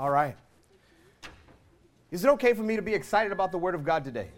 All 0.00 0.08
right. 0.08 0.34
Is 2.10 2.24
it 2.24 2.30
okay 2.30 2.54
for 2.54 2.62
me 2.62 2.74
to 2.74 2.80
be 2.80 2.94
excited 2.94 3.32
about 3.32 3.52
the 3.52 3.58
Word 3.58 3.74
of 3.74 3.84
God 3.84 4.02
today? 4.02 4.28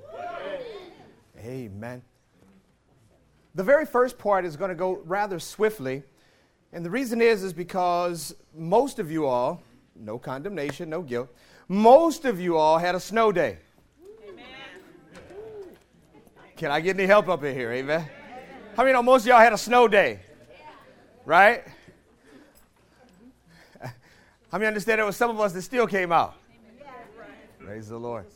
Amen. 1.39 2.03
The 3.55 3.63
very 3.63 3.87
first 3.87 4.19
part 4.19 4.45
is 4.45 4.57
going 4.57 4.71
to 4.71 4.75
go 4.75 5.01
rather 5.05 5.39
swiftly. 5.39 6.03
And 6.73 6.85
the 6.85 6.91
reason 6.91 7.23
is 7.23 7.45
is 7.45 7.53
because 7.53 8.35
most 8.53 8.99
of 8.99 9.13
you 9.13 9.25
all, 9.25 9.63
no 9.95 10.19
condemnation, 10.19 10.91
no 10.91 11.01
guilt, 11.01 11.33
most 11.69 12.25
of 12.25 12.41
you 12.41 12.57
all 12.57 12.79
had 12.79 12.97
a 12.97 13.01
snow 13.01 13.31
day. 13.31 13.59
Amen. 14.29 14.45
Can 16.57 16.73
I 16.73 16.81
get 16.81 16.99
any 16.99 17.07
help 17.07 17.29
up 17.29 17.45
in 17.45 17.55
here? 17.55 17.71
Amen. 17.71 18.05
How 18.77 18.83
many 18.83 18.95
know 18.95 19.03
most 19.05 19.23
of 19.23 19.29
y'all 19.29 19.39
had 19.39 19.53
a 19.53 19.59
snow 19.59 19.87
day? 19.87 20.19
Right? 21.25 21.63
How 24.53 24.59
many 24.59 24.69
understand 24.69 24.99
there 24.99 25.07
was 25.07 25.17
some 25.17 25.31
of 25.31 25.41
us 25.41 25.55
that 25.55 25.63
still 25.63 25.87
came 25.87 26.13
out? 26.13 26.35
Praise 27.59 27.89
the 27.89 27.97
Lord. 27.97 28.27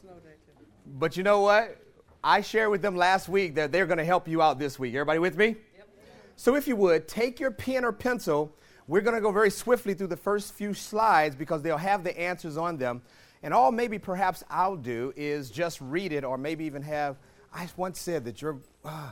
But 0.86 1.14
you 1.18 1.22
know 1.22 1.42
what? 1.42 1.76
I 2.24 2.40
shared 2.40 2.70
with 2.70 2.80
them 2.80 2.96
last 2.96 3.28
week 3.28 3.56
that 3.56 3.70
they're 3.70 3.84
going 3.84 3.98
to 3.98 4.04
help 4.04 4.26
you 4.26 4.40
out 4.40 4.58
this 4.58 4.78
week. 4.78 4.94
Everybody 4.94 5.18
with 5.18 5.36
me? 5.36 5.56
Yep. 5.76 5.88
So 6.36 6.54
if 6.54 6.66
you 6.66 6.74
would, 6.76 7.06
take 7.06 7.38
your 7.38 7.50
pen 7.50 7.84
or 7.84 7.92
pencil. 7.92 8.50
We're 8.88 9.02
going 9.02 9.14
to 9.14 9.20
go 9.20 9.30
very 9.30 9.50
swiftly 9.50 9.92
through 9.92 10.06
the 10.06 10.16
first 10.16 10.54
few 10.54 10.72
slides 10.72 11.36
because 11.36 11.60
they'll 11.60 11.76
have 11.76 12.02
the 12.02 12.18
answers 12.18 12.56
on 12.56 12.78
them. 12.78 13.02
And 13.42 13.52
all 13.52 13.70
maybe 13.70 13.98
perhaps 13.98 14.42
I'll 14.48 14.76
do 14.76 15.12
is 15.16 15.50
just 15.50 15.82
read 15.82 16.14
it 16.14 16.24
or 16.24 16.38
maybe 16.38 16.64
even 16.64 16.80
have. 16.80 17.16
I 17.52 17.68
once 17.76 18.00
said 18.00 18.24
that 18.24 18.40
you're. 18.40 18.58
Uh, 18.82 19.10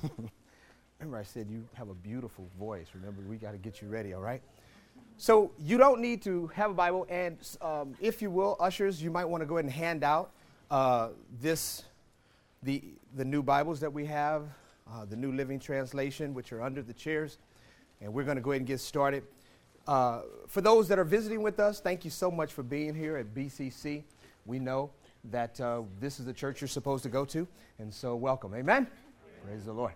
Remember, 1.00 1.18
I 1.18 1.22
said 1.22 1.46
you 1.48 1.64
have 1.74 1.90
a 1.90 1.94
beautiful 1.94 2.48
voice. 2.58 2.88
Remember, 2.92 3.22
we 3.28 3.36
got 3.36 3.52
to 3.52 3.58
get 3.58 3.80
you 3.80 3.86
ready, 3.86 4.14
all 4.14 4.20
right? 4.20 4.42
So 5.16 5.52
you 5.56 5.78
don't 5.78 6.00
need 6.00 6.22
to 6.22 6.48
have 6.48 6.72
a 6.72 6.74
Bible, 6.74 7.06
and 7.08 7.36
um, 7.60 7.94
if 8.00 8.20
you 8.20 8.30
will, 8.30 8.56
ushers, 8.58 9.00
you 9.00 9.10
might 9.10 9.24
want 9.24 9.40
to 9.40 9.46
go 9.46 9.56
ahead 9.56 9.64
and 9.64 9.72
hand 9.72 10.02
out 10.02 10.32
uh, 10.72 11.10
this, 11.40 11.84
the 12.64 12.82
the 13.14 13.24
new 13.24 13.42
Bibles 13.42 13.78
that 13.80 13.92
we 13.92 14.04
have, 14.06 14.42
uh, 14.92 15.04
the 15.04 15.14
New 15.14 15.30
Living 15.32 15.60
Translation, 15.60 16.34
which 16.34 16.52
are 16.52 16.62
under 16.62 16.82
the 16.82 16.92
chairs, 16.92 17.38
and 18.00 18.12
we're 18.12 18.24
going 18.24 18.36
to 18.36 18.42
go 18.42 18.50
ahead 18.50 18.62
and 18.62 18.66
get 18.66 18.80
started. 18.80 19.22
Uh, 19.86 20.22
for 20.48 20.60
those 20.60 20.88
that 20.88 20.98
are 20.98 21.04
visiting 21.04 21.42
with 21.42 21.60
us, 21.60 21.80
thank 21.80 22.04
you 22.04 22.10
so 22.10 22.28
much 22.28 22.52
for 22.52 22.64
being 22.64 22.92
here 22.92 23.16
at 23.16 23.34
BCC. 23.34 24.02
We 24.46 24.58
know 24.58 24.90
that 25.30 25.60
uh, 25.60 25.82
this 26.00 26.18
is 26.18 26.26
the 26.26 26.32
church 26.32 26.60
you're 26.60 26.68
supposed 26.68 27.04
to 27.04 27.08
go 27.08 27.24
to, 27.26 27.46
and 27.78 27.94
so 27.94 28.16
welcome. 28.16 28.52
Amen. 28.52 28.88
Praise 29.44 29.64
the 29.64 29.72
Lord. 29.72 29.92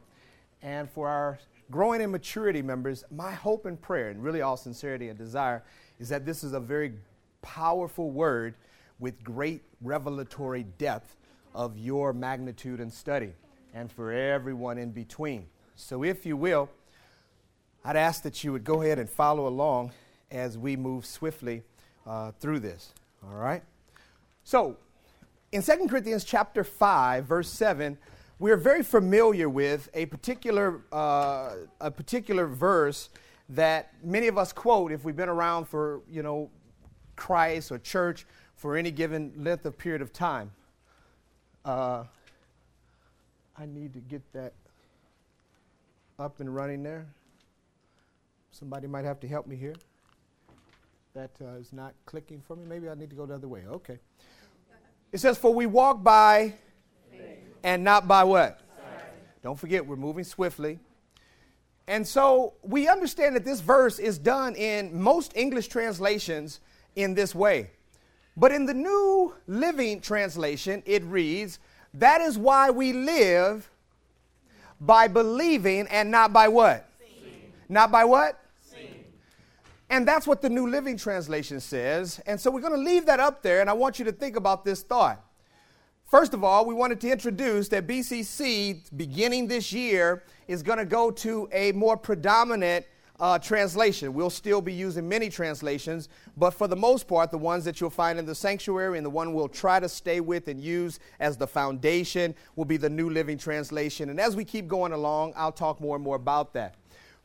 And 0.62 0.88
for 0.90 1.08
our 1.08 1.38
growing 1.70 2.00
in 2.00 2.10
maturity 2.10 2.62
members, 2.62 3.04
my 3.10 3.32
hope 3.32 3.66
and 3.66 3.80
prayer, 3.80 4.10
and 4.10 4.22
really 4.22 4.42
all 4.42 4.56
sincerity 4.56 5.08
and 5.08 5.18
desire, 5.18 5.62
is 5.98 6.08
that 6.10 6.24
this 6.24 6.44
is 6.44 6.52
a 6.52 6.60
very 6.60 6.92
powerful 7.40 8.10
word 8.10 8.54
with 8.98 9.22
great 9.24 9.62
revelatory 9.80 10.64
depth 10.78 11.16
of 11.54 11.76
your 11.76 12.12
magnitude 12.12 12.80
and 12.80 12.92
study, 12.92 13.32
and 13.74 13.90
for 13.90 14.12
everyone 14.12 14.78
in 14.78 14.90
between. 14.90 15.46
So, 15.74 16.04
if 16.04 16.24
you 16.24 16.36
will, 16.36 16.70
I'd 17.84 17.96
ask 17.96 18.22
that 18.22 18.44
you 18.44 18.52
would 18.52 18.64
go 18.64 18.82
ahead 18.82 18.98
and 18.98 19.10
follow 19.10 19.48
along 19.48 19.92
as 20.30 20.56
we 20.56 20.76
move 20.76 21.04
swiftly 21.04 21.62
uh, 22.06 22.30
through 22.40 22.60
this. 22.60 22.92
All 23.24 23.34
right? 23.34 23.62
So, 24.44 24.76
in 25.50 25.62
2 25.62 25.88
Corinthians 25.88 26.24
chapter 26.24 26.64
5, 26.64 27.24
verse 27.24 27.50
7, 27.50 27.98
we're 28.42 28.56
very 28.56 28.82
familiar 28.82 29.48
with 29.48 29.88
a 29.94 30.04
particular, 30.06 30.80
uh, 30.90 31.54
a 31.80 31.92
particular 31.92 32.48
verse 32.48 33.08
that 33.48 33.92
many 34.02 34.26
of 34.26 34.36
us 34.36 34.52
quote 34.52 34.90
if 34.90 35.04
we've 35.04 35.14
been 35.14 35.28
around 35.28 35.66
for, 35.66 36.00
you 36.10 36.24
know, 36.24 36.50
Christ 37.14 37.70
or 37.70 37.78
church 37.78 38.26
for 38.56 38.76
any 38.76 38.90
given 38.90 39.32
length 39.36 39.64
of 39.64 39.78
period 39.78 40.02
of 40.02 40.12
time. 40.12 40.50
Uh, 41.64 42.02
I 43.56 43.66
need 43.66 43.94
to 43.94 44.00
get 44.00 44.22
that 44.32 44.54
up 46.18 46.40
and 46.40 46.52
running 46.52 46.82
there. 46.82 47.06
Somebody 48.50 48.88
might 48.88 49.04
have 49.04 49.20
to 49.20 49.28
help 49.28 49.46
me 49.46 49.54
here. 49.54 49.76
That 51.14 51.30
uh, 51.40 51.60
is 51.60 51.72
not 51.72 51.94
clicking 52.06 52.42
for 52.44 52.56
me. 52.56 52.64
Maybe 52.66 52.88
I 52.88 52.94
need 52.94 53.10
to 53.10 53.16
go 53.16 53.24
the 53.24 53.34
other 53.34 53.46
way. 53.46 53.62
Okay. 53.68 54.00
It 55.12 55.20
says, 55.20 55.38
For 55.38 55.54
we 55.54 55.66
walk 55.66 56.02
by 56.02 56.54
and 57.62 57.84
not 57.84 58.08
by 58.08 58.24
what? 58.24 58.60
Don't 59.42 59.58
forget, 59.58 59.86
we're 59.86 59.96
moving 59.96 60.24
swiftly. 60.24 60.78
And 61.88 62.06
so 62.06 62.54
we 62.62 62.88
understand 62.88 63.34
that 63.36 63.44
this 63.44 63.60
verse 63.60 63.98
is 63.98 64.18
done 64.18 64.54
in 64.54 65.00
most 65.00 65.36
English 65.36 65.68
translations 65.68 66.60
in 66.94 67.14
this 67.14 67.34
way. 67.34 67.70
But 68.36 68.52
in 68.52 68.66
the 68.66 68.74
New 68.74 69.34
Living 69.46 70.00
Translation, 70.00 70.82
it 70.86 71.02
reads, 71.04 71.58
That 71.94 72.20
is 72.20 72.38
why 72.38 72.70
we 72.70 72.92
live 72.92 73.68
by 74.80 75.08
believing 75.08 75.86
and 75.88 76.10
not 76.10 76.32
by 76.32 76.48
what? 76.48 76.88
Not 77.68 77.90
by 77.90 78.04
what? 78.04 78.38
And 79.90 80.08
that's 80.08 80.26
what 80.26 80.40
the 80.40 80.48
New 80.48 80.68
Living 80.70 80.96
Translation 80.96 81.60
says. 81.60 82.20
And 82.26 82.40
so 82.40 82.50
we're 82.50 82.62
going 82.62 82.72
to 82.72 82.78
leave 82.78 83.04
that 83.06 83.20
up 83.20 83.42
there, 83.42 83.60
and 83.60 83.68
I 83.68 83.74
want 83.74 83.98
you 83.98 84.06
to 84.06 84.12
think 84.12 84.36
about 84.36 84.64
this 84.64 84.82
thought. 84.82 85.22
First 86.12 86.34
of 86.34 86.44
all, 86.44 86.66
we 86.66 86.74
wanted 86.74 87.00
to 87.00 87.10
introduce 87.10 87.68
that 87.68 87.86
BCC, 87.86 88.82
beginning 88.94 89.46
this 89.46 89.72
year, 89.72 90.24
is 90.46 90.62
going 90.62 90.76
to 90.76 90.84
go 90.84 91.10
to 91.10 91.48
a 91.52 91.72
more 91.72 91.96
predominant 91.96 92.84
uh, 93.18 93.38
translation. 93.38 94.12
We'll 94.12 94.28
still 94.28 94.60
be 94.60 94.74
using 94.74 95.08
many 95.08 95.30
translations, 95.30 96.10
but 96.36 96.50
for 96.50 96.68
the 96.68 96.76
most 96.76 97.08
part, 97.08 97.30
the 97.30 97.38
ones 97.38 97.64
that 97.64 97.80
you'll 97.80 97.88
find 97.88 98.18
in 98.18 98.26
the 98.26 98.34
sanctuary 98.34 98.98
and 98.98 99.06
the 99.06 99.10
one 99.10 99.32
we'll 99.32 99.48
try 99.48 99.80
to 99.80 99.88
stay 99.88 100.20
with 100.20 100.48
and 100.48 100.60
use 100.60 101.00
as 101.18 101.38
the 101.38 101.46
foundation 101.46 102.34
will 102.56 102.66
be 102.66 102.76
the 102.76 102.90
New 102.90 103.08
Living 103.08 103.38
Translation. 103.38 104.10
And 104.10 104.20
as 104.20 104.36
we 104.36 104.44
keep 104.44 104.68
going 104.68 104.92
along, 104.92 105.32
I'll 105.34 105.50
talk 105.50 105.80
more 105.80 105.96
and 105.96 106.04
more 106.04 106.16
about 106.16 106.52
that. 106.52 106.74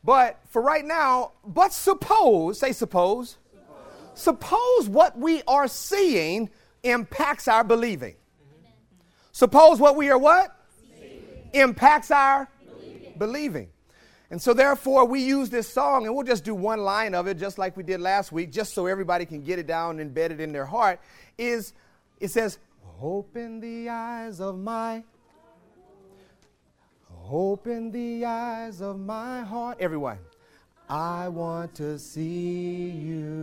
But 0.02 0.40
for 0.48 0.62
right 0.62 0.86
now, 0.86 1.32
but 1.46 1.74
suppose, 1.74 2.58
say 2.58 2.72
suppose, 2.72 3.36
suppose, 4.14 4.14
suppose 4.14 4.88
what 4.88 5.18
we 5.18 5.42
are 5.46 5.68
seeing 5.68 6.48
impacts 6.84 7.48
our 7.48 7.64
believing. 7.64 8.14
Suppose 9.38 9.78
what 9.78 9.94
we 9.94 10.10
are 10.10 10.18
what? 10.18 10.52
Impacts 11.52 12.10
our 12.10 12.48
believing. 12.66 13.14
believing. 13.16 13.68
And 14.32 14.42
so, 14.42 14.52
therefore, 14.52 15.04
we 15.04 15.20
use 15.20 15.48
this 15.48 15.68
song, 15.68 16.06
and 16.06 16.16
we'll 16.16 16.26
just 16.26 16.42
do 16.42 16.56
one 16.56 16.80
line 16.80 17.14
of 17.14 17.28
it, 17.28 17.38
just 17.38 17.56
like 17.56 17.76
we 17.76 17.84
did 17.84 18.00
last 18.00 18.32
week, 18.32 18.50
just 18.50 18.74
so 18.74 18.86
everybody 18.86 19.24
can 19.24 19.44
get 19.44 19.60
it 19.60 19.68
down 19.68 20.00
and 20.00 20.12
embed 20.12 20.32
it 20.32 20.40
in 20.40 20.50
their 20.50 20.66
heart. 20.66 20.98
Is 21.38 21.72
it 22.18 22.32
says, 22.32 22.58
"Open 23.00 23.60
the 23.60 23.88
eyes 23.88 24.40
of 24.40 24.58
my, 24.58 25.04
open 27.30 27.92
the 27.92 28.24
eyes 28.24 28.82
of 28.82 28.98
my 28.98 29.42
heart." 29.42 29.76
Everyone, 29.78 30.18
I 30.88 31.28
want 31.28 31.76
to 31.76 31.96
see 31.96 32.90
you. 32.90 33.38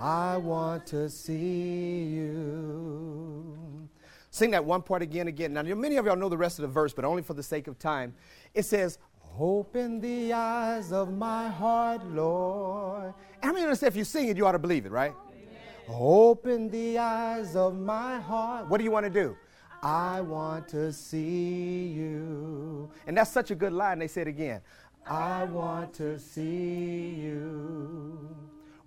I 0.00 0.38
want 0.38 0.86
to 0.88 1.10
see 1.10 2.04
you. 2.04 3.88
Sing 4.30 4.52
that 4.52 4.64
one 4.64 4.80
part 4.80 5.02
again, 5.02 5.28
again. 5.28 5.52
Now, 5.52 5.62
many 5.62 5.98
of 5.98 6.06
y'all 6.06 6.16
know 6.16 6.30
the 6.30 6.38
rest 6.38 6.58
of 6.58 6.62
the 6.62 6.68
verse, 6.68 6.94
but 6.94 7.04
only 7.04 7.22
for 7.22 7.34
the 7.34 7.42
sake 7.42 7.68
of 7.68 7.78
time. 7.78 8.14
It 8.54 8.64
says, 8.64 8.98
Open 9.38 10.00
the 10.00 10.32
eyes 10.32 10.90
of 10.92 11.12
my 11.12 11.48
heart, 11.48 12.04
Lord. 12.06 13.12
How 13.42 13.52
many 13.52 13.62
understand 13.64 13.92
if 13.92 13.96
you 13.96 14.04
sing 14.04 14.28
it, 14.28 14.36
you 14.36 14.46
ought 14.46 14.52
to 14.52 14.58
believe 14.58 14.86
it, 14.86 14.92
right? 14.92 15.14
Amen. 15.28 15.48
Open 15.88 16.70
the 16.70 16.98
eyes 16.98 17.54
of 17.54 17.78
my 17.78 18.18
heart. 18.20 18.68
What 18.68 18.78
do 18.78 18.84
you 18.84 18.90
want 18.90 19.04
to 19.04 19.10
do? 19.10 19.36
I 19.82 20.20
want 20.20 20.68
to 20.68 20.92
see 20.92 21.88
you. 21.88 22.90
And 23.06 23.16
that's 23.16 23.30
such 23.30 23.50
a 23.50 23.54
good 23.54 23.72
line. 23.72 23.98
They 23.98 24.08
say 24.08 24.22
it 24.22 24.28
again. 24.28 24.62
I 25.06 25.44
want 25.44 25.94
to 25.94 26.18
see 26.18 27.14
you 27.18 27.39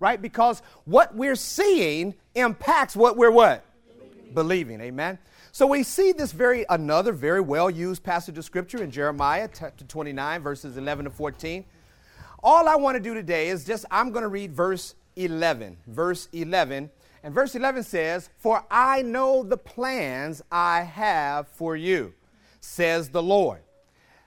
right? 0.04 0.20
Because 0.20 0.60
what 0.84 1.14
we're 1.16 1.34
seeing 1.34 2.14
impacts 2.34 2.94
what 2.94 3.16
we're 3.16 3.30
what? 3.30 3.64
Believing. 3.88 4.34
Believing. 4.34 4.80
Amen. 4.82 5.18
So 5.50 5.66
we 5.66 5.82
see 5.82 6.12
this 6.12 6.30
very 6.30 6.66
another 6.68 7.10
very 7.10 7.40
well 7.40 7.70
used 7.70 8.02
passage 8.02 8.36
of 8.36 8.44
scripture 8.44 8.82
in 8.82 8.90
Jeremiah 8.90 9.48
chapter 9.52 9.82
29 9.86 10.42
verses 10.42 10.76
11 10.76 11.06
to 11.06 11.10
14. 11.10 11.64
All 12.42 12.68
I 12.68 12.76
want 12.76 12.96
to 12.96 13.02
do 13.02 13.14
today 13.14 13.48
is 13.48 13.64
just 13.64 13.86
I'm 13.90 14.10
going 14.10 14.24
to 14.24 14.28
read 14.28 14.52
verse 14.52 14.94
11. 15.16 15.78
Verse 15.86 16.28
11. 16.34 16.90
And 17.22 17.32
verse 17.32 17.54
11 17.54 17.84
says, 17.84 18.28
"For 18.36 18.62
I 18.70 19.00
know 19.00 19.42
the 19.42 19.56
plans 19.56 20.42
I 20.52 20.82
have 20.82 21.48
for 21.48 21.74
you," 21.74 22.12
says 22.60 23.08
the 23.08 23.22
Lord 23.22 23.62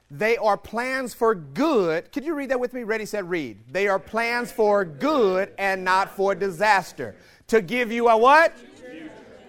they 0.10 0.38
are 0.38 0.56
plans 0.58 1.14
for 1.14 1.36
good. 1.36 2.12
Could 2.14 2.24
you 2.24 2.34
read 2.34 2.50
that 2.50 2.60
with 2.60 2.74
me? 2.74 2.84
Ready, 2.84 3.06
set, 3.06 3.26
read. 3.26 3.60
They 3.70 3.88
are 3.90 4.00
plans 4.00 4.52
for 4.52 4.86
good 4.86 5.52
and 5.58 5.84
not 5.84 6.16
for 6.16 6.34
disaster. 6.34 7.16
To 7.48 7.62
give 7.62 7.92
you 7.92 8.08
a 8.08 8.18
what? 8.18 8.56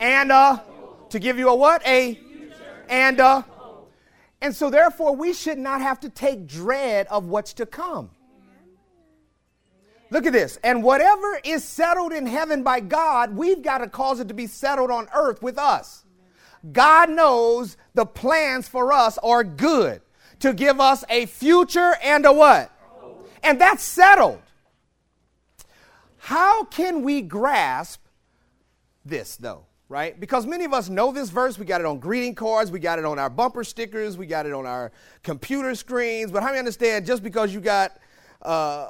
And 0.00 0.32
a 0.32 0.64
to 1.10 1.18
give 1.18 1.38
you 1.38 1.48
a 1.48 1.54
what? 1.54 1.86
A 1.86 2.18
and 2.88 3.20
a 3.20 3.44
and 4.40 4.54
so 4.54 4.70
therefore 4.70 5.14
we 5.14 5.32
should 5.32 5.58
not 5.58 5.80
have 5.80 6.00
to 6.00 6.08
take 6.08 6.46
dread 6.46 7.06
of 7.08 7.26
what's 7.26 7.52
to 7.54 7.66
come. 7.66 8.10
Look 10.10 10.26
at 10.26 10.32
this. 10.32 10.58
And 10.64 10.82
whatever 10.82 11.40
is 11.44 11.62
settled 11.62 12.12
in 12.12 12.26
heaven 12.26 12.62
by 12.62 12.80
God, 12.80 13.36
we've 13.36 13.62
got 13.62 13.78
to 13.78 13.88
cause 13.88 14.20
it 14.20 14.28
to 14.28 14.34
be 14.34 14.46
settled 14.46 14.90
on 14.90 15.08
earth 15.14 15.42
with 15.42 15.58
us. 15.58 16.04
God 16.72 17.10
knows 17.10 17.76
the 17.94 18.06
plans 18.06 18.66
for 18.66 18.92
us 18.92 19.18
are 19.18 19.44
good 19.44 20.00
to 20.40 20.52
give 20.52 20.80
us 20.80 21.04
a 21.08 21.26
future 21.26 21.94
and 22.02 22.24
a 22.26 22.32
what? 22.32 22.70
And 23.42 23.60
that's 23.60 23.82
settled. 23.82 24.42
How 26.18 26.64
can 26.64 27.02
we 27.02 27.22
grasp 27.22 28.00
this 29.04 29.36
though? 29.36 29.64
Right? 29.88 30.20
Because 30.20 30.44
many 30.46 30.66
of 30.66 30.74
us 30.74 30.90
know 30.90 31.12
this 31.12 31.30
verse. 31.30 31.58
We 31.58 31.64
got 31.64 31.80
it 31.80 31.86
on 31.86 31.98
greeting 31.98 32.34
cards, 32.34 32.70
we 32.70 32.78
got 32.78 32.98
it 32.98 33.06
on 33.06 33.18
our 33.18 33.30
bumper 33.30 33.64
stickers, 33.64 34.18
we 34.18 34.26
got 34.26 34.44
it 34.44 34.52
on 34.52 34.66
our 34.66 34.92
computer 35.22 35.74
screens. 35.74 36.30
But 36.30 36.42
how 36.42 36.48
many 36.48 36.58
understand 36.58 37.06
just 37.06 37.22
because 37.22 37.54
you 37.54 37.60
got 37.60 37.98
uh, 38.42 38.88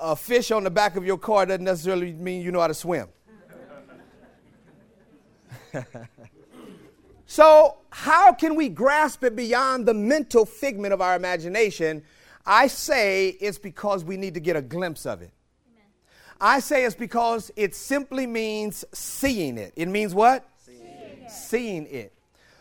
a 0.00 0.16
fish 0.16 0.50
on 0.50 0.64
the 0.64 0.70
back 0.70 0.96
of 0.96 1.04
your 1.04 1.18
car 1.18 1.44
doesn't 1.44 1.64
necessarily 1.64 2.12
mean 2.12 2.40
you 2.40 2.50
know 2.50 2.60
how 2.60 2.68
to 2.68 2.74
swim? 2.74 3.08
so, 7.30 7.76
how 7.90 8.32
can 8.32 8.54
we 8.54 8.70
grasp 8.70 9.22
it 9.22 9.36
beyond 9.36 9.84
the 9.84 9.92
mental 9.92 10.46
figment 10.46 10.94
of 10.94 11.02
our 11.02 11.14
imagination? 11.14 12.02
I 12.46 12.68
say 12.68 13.28
it's 13.28 13.58
because 13.58 14.02
we 14.02 14.16
need 14.16 14.32
to 14.32 14.40
get 14.40 14.56
a 14.56 14.62
glimpse 14.62 15.04
of 15.04 15.20
it. 15.20 15.30
I 16.40 16.60
say 16.60 16.86
it's 16.86 16.94
because 16.94 17.50
it 17.54 17.74
simply 17.74 18.26
means 18.26 18.82
seeing 18.94 19.58
it. 19.58 19.74
It 19.76 19.88
means 19.88 20.14
what? 20.14 20.48
Seeing 20.56 20.80
it. 20.80 21.30
Seeing 21.30 21.86
it. 21.88 22.14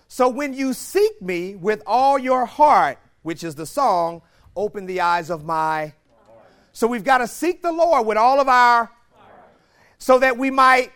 So 0.09 0.27
when 0.27 0.53
you 0.53 0.73
seek 0.73 1.21
me 1.21 1.55
with 1.55 1.81
all 1.87 2.19
your 2.19 2.45
heart, 2.45 2.99
which 3.21 3.45
is 3.45 3.55
the 3.55 3.65
song, 3.65 4.21
open 4.53 4.85
the 4.85 4.99
eyes 4.99 5.29
of 5.29 5.45
my 5.45 5.93
So 6.73 6.87
we've 6.87 7.05
got 7.05 7.19
to 7.19 7.27
seek 7.27 7.61
the 7.61 7.71
Lord 7.71 8.05
with 8.05 8.17
all 8.17 8.41
of 8.41 8.49
our 8.49 8.91
so 9.97 10.19
that 10.19 10.37
we 10.37 10.51
might 10.51 10.91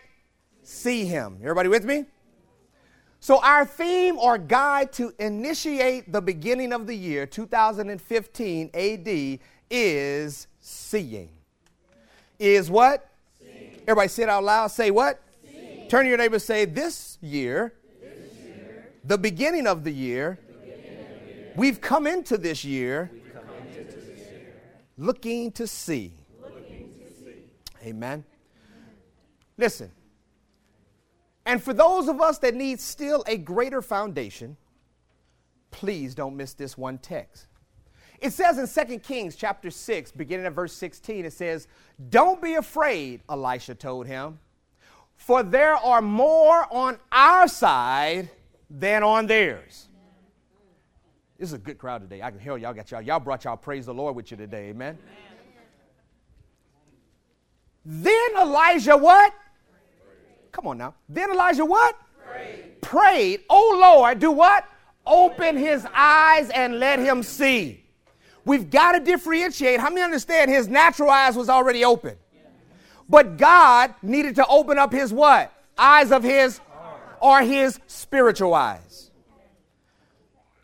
see 0.62 1.06
him. 1.06 1.38
Everybody 1.40 1.70
with 1.70 1.86
me? 1.86 2.04
So, 3.22 3.40
our 3.40 3.64
theme 3.64 4.18
or 4.18 4.36
guide 4.36 4.92
to 4.94 5.14
initiate 5.20 6.10
the 6.10 6.20
beginning 6.20 6.72
of 6.72 6.88
the 6.88 6.94
year 6.96 7.24
2015 7.24 8.70
AD 8.74 9.38
is 9.70 10.48
seeing 10.58 11.28
is 12.40 12.68
what? 12.68 13.08
Sing. 13.38 13.80
Everybody 13.82 14.08
say 14.08 14.24
it 14.24 14.28
out 14.28 14.42
loud. 14.42 14.72
Say 14.72 14.90
what? 14.90 15.22
Sing. 15.44 15.86
Turn 15.88 16.02
to 16.02 16.08
your 16.08 16.18
neighbor 16.18 16.40
say, 16.40 16.64
This 16.64 17.18
year, 17.22 17.74
this 18.00 18.10
year 18.44 18.88
the 19.04 19.18
beginning 19.18 19.68
of 19.68 19.84
the 19.84 19.92
year, 19.92 20.40
of 20.48 20.60
the 20.60 20.66
year 20.66 21.52
we've 21.54 21.80
come 21.80 22.08
into 22.08 22.36
this 22.36 22.64
year, 22.64 23.08
into 23.68 23.84
this 23.84 24.18
year 24.18 24.52
looking, 24.98 25.52
to 25.52 25.68
see. 25.68 26.10
looking 26.42 26.90
to 26.98 27.24
see. 27.24 27.88
Amen. 27.88 28.24
Listen. 29.56 29.92
And 31.44 31.62
for 31.62 31.72
those 31.72 32.08
of 32.08 32.20
us 32.20 32.38
that 32.38 32.54
need 32.54 32.80
still 32.80 33.24
a 33.26 33.36
greater 33.36 33.82
foundation, 33.82 34.56
please 35.70 36.14
don't 36.14 36.36
miss 36.36 36.54
this 36.54 36.78
one 36.78 36.98
text. 36.98 37.46
It 38.20 38.32
says 38.32 38.58
in 38.58 38.86
2 38.86 38.98
Kings 39.00 39.34
chapter 39.34 39.70
6, 39.70 40.12
beginning 40.12 40.46
at 40.46 40.52
verse 40.52 40.72
16, 40.74 41.24
it 41.24 41.32
says, 41.32 41.66
Don't 42.08 42.40
be 42.40 42.54
afraid, 42.54 43.20
Elisha 43.28 43.74
told 43.74 44.06
him, 44.06 44.38
for 45.16 45.42
there 45.42 45.74
are 45.74 46.00
more 46.00 46.66
on 46.72 46.98
our 47.10 47.48
side 47.48 48.30
than 48.70 49.02
on 49.02 49.26
theirs. 49.26 49.88
This 51.38 51.48
is 51.48 51.54
a 51.54 51.58
good 51.58 51.78
crowd 51.78 52.02
today. 52.02 52.22
I 52.22 52.30
can 52.30 52.38
hear 52.38 52.56
y'all 52.56 52.72
got 52.72 52.88
y'all. 52.92 53.02
Y'all 53.02 53.18
brought 53.18 53.42
y'all 53.42 53.56
praise 53.56 53.86
the 53.86 53.94
Lord 53.94 54.14
with 54.14 54.30
you 54.30 54.36
today. 54.36 54.68
Amen. 54.68 54.96
Then 57.84 58.30
Elijah 58.40 58.96
what? 58.96 59.32
Come 60.52 60.66
on 60.66 60.78
now. 60.78 60.94
Then 61.08 61.30
Elijah 61.30 61.64
what? 61.64 61.96
Prayed. 62.24 62.80
Prayed. 62.82 63.40
Oh 63.48 63.78
Lord, 63.80 64.18
do 64.18 64.30
what? 64.30 64.66
Open 65.06 65.56
his 65.56 65.86
eyes 65.94 66.50
and 66.50 66.78
let 66.78 66.98
him 66.98 67.22
see. 67.22 67.84
We've 68.44 68.70
got 68.70 68.92
to 68.92 69.00
differentiate. 69.00 69.80
How 69.80 69.88
many 69.88 70.02
understand 70.02 70.50
his 70.50 70.68
natural 70.68 71.10
eyes 71.10 71.36
was 71.36 71.48
already 71.48 71.84
open? 71.84 72.16
But 73.08 73.36
God 73.36 73.94
needed 74.02 74.36
to 74.36 74.46
open 74.46 74.78
up 74.78 74.92
his 74.92 75.12
what? 75.12 75.52
Eyes 75.76 76.12
of 76.12 76.22
his 76.22 76.60
or 77.20 77.40
his 77.40 77.78
spiritual 77.86 78.54
eyes. 78.54 79.10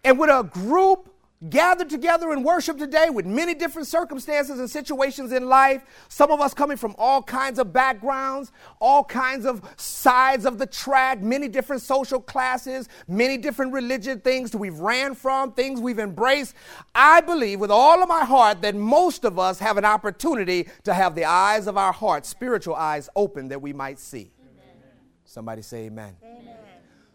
And 0.04 0.18
with 0.18 0.30
a 0.30 0.42
group 0.42 1.12
gathered 1.48 1.88
together 1.88 2.32
in 2.32 2.42
worship 2.42 2.78
today 2.78 3.10
with 3.10 3.24
many 3.24 3.54
different 3.54 3.86
circumstances 3.86 4.58
and 4.58 4.68
situations 4.68 5.32
in 5.32 5.48
life. 5.48 5.82
Some 6.08 6.32
of 6.32 6.40
us 6.40 6.52
coming 6.52 6.76
from 6.76 6.96
all 6.98 7.22
kinds 7.22 7.58
of 7.60 7.72
backgrounds, 7.72 8.50
all 8.80 9.04
kinds 9.04 9.46
of 9.46 9.62
sides 9.76 10.44
of 10.44 10.58
the 10.58 10.66
track, 10.66 11.22
many 11.22 11.46
different 11.46 11.82
social 11.82 12.20
classes, 12.20 12.88
many 13.06 13.36
different 13.36 13.72
religion 13.72 14.20
things 14.20 14.50
that 14.50 14.58
we've 14.58 14.78
ran 14.80 15.14
from, 15.14 15.52
things 15.52 15.80
we've 15.80 16.00
embraced. 16.00 16.54
I 16.94 17.20
believe 17.20 17.60
with 17.60 17.70
all 17.70 18.02
of 18.02 18.08
my 18.08 18.24
heart 18.24 18.62
that 18.62 18.74
most 18.74 19.24
of 19.24 19.38
us 19.38 19.60
have 19.60 19.76
an 19.76 19.84
opportunity 19.84 20.68
to 20.84 20.92
have 20.92 21.14
the 21.14 21.24
eyes 21.24 21.68
of 21.68 21.76
our 21.76 21.92
heart, 21.92 22.26
spiritual 22.26 22.74
eyes 22.74 23.08
open 23.14 23.48
that 23.48 23.62
we 23.62 23.72
might 23.72 24.00
see. 24.00 24.32
Amen. 24.40 24.76
Somebody 25.24 25.62
say 25.62 25.86
amen. 25.86 26.16
amen. 26.24 26.56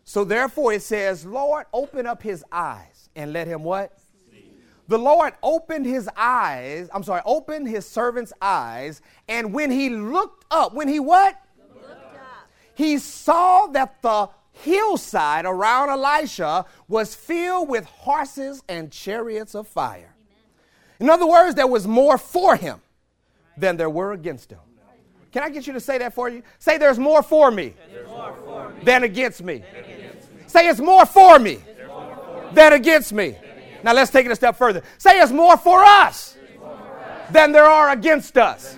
So 0.06 0.24
therefore 0.24 0.74
it 0.74 0.82
says, 0.82 1.26
Lord, 1.26 1.66
open 1.74 2.06
up 2.06 2.24
his 2.24 2.44
eyes 2.52 3.10
and 3.16 3.34
let 3.34 3.48
him 3.48 3.64
what? 3.64 3.98
The 4.88 5.00
Lord 5.00 5.34
opened 5.42 5.86
his 5.86 6.10
eyes, 6.18 6.90
I'm 6.94 7.04
sorry, 7.04 7.22
opened 7.26 7.70
his 7.70 7.86
servant's 7.88 8.34
eyes, 8.42 9.02
and 9.28 9.54
when 9.54 9.72
he 9.72 9.90
looked 9.90 10.46
up, 10.52 10.74
when 10.74 10.88
he 10.88 11.00
what? 11.00 11.40
He 12.76 12.98
saw 12.98 13.68
that 13.68 14.02
the 14.02 14.30
hillside 14.52 15.46
around 15.46 15.90
Elisha 15.90 16.66
was 16.88 17.16
filled 17.16 17.70
with 17.70 17.86
horses 17.86 18.64
and 18.68 18.92
chariots 18.92 19.56
of 19.56 19.68
fire. 19.68 20.16
In 21.00 21.10
other 21.10 21.28
words, 21.28 21.56
there 21.56 21.68
was 21.68 21.88
more 21.88 22.18
for 22.18 22.56
him 22.56 22.82
than 23.58 23.78
there 23.78 23.90
were 23.90 24.14
against 24.14 24.52
him. 24.52 24.60
Can 25.32 25.44
I 25.44 25.50
get 25.50 25.66
you 25.66 25.74
to 25.74 25.80
say 25.80 25.98
that 25.98 26.14
for 26.14 26.30
you? 26.30 26.44
Say, 26.60 26.78
there's 26.78 27.00
more 27.00 27.24
for 27.24 27.50
me, 27.50 27.74
more 28.08 28.36
for 28.44 28.70
me 28.70 28.84
than, 28.84 29.04
against 29.04 29.42
me. 29.42 29.64
than 29.74 29.84
against 29.84 30.32
me. 30.32 30.42
Say, 30.46 30.68
it's 30.68 30.80
more 30.80 31.06
for 31.08 31.40
me, 31.40 31.60
more 31.88 32.16
for 32.16 32.54
than 32.54 32.74
against 32.74 33.14
me. 33.14 33.36
Now 33.84 33.94
let's 33.94 34.12
take 34.12 34.26
it 34.26 34.32
a 34.32 34.36
step 34.36 34.56
further. 34.56 34.82
Say 34.98 35.20
it's 35.20 35.32
more 35.32 35.58
for 35.58 35.84
us, 35.84 36.38
than 37.30 37.52
there 37.52 37.66
are 37.66 37.90
against 37.92 38.38
us. 38.38 38.78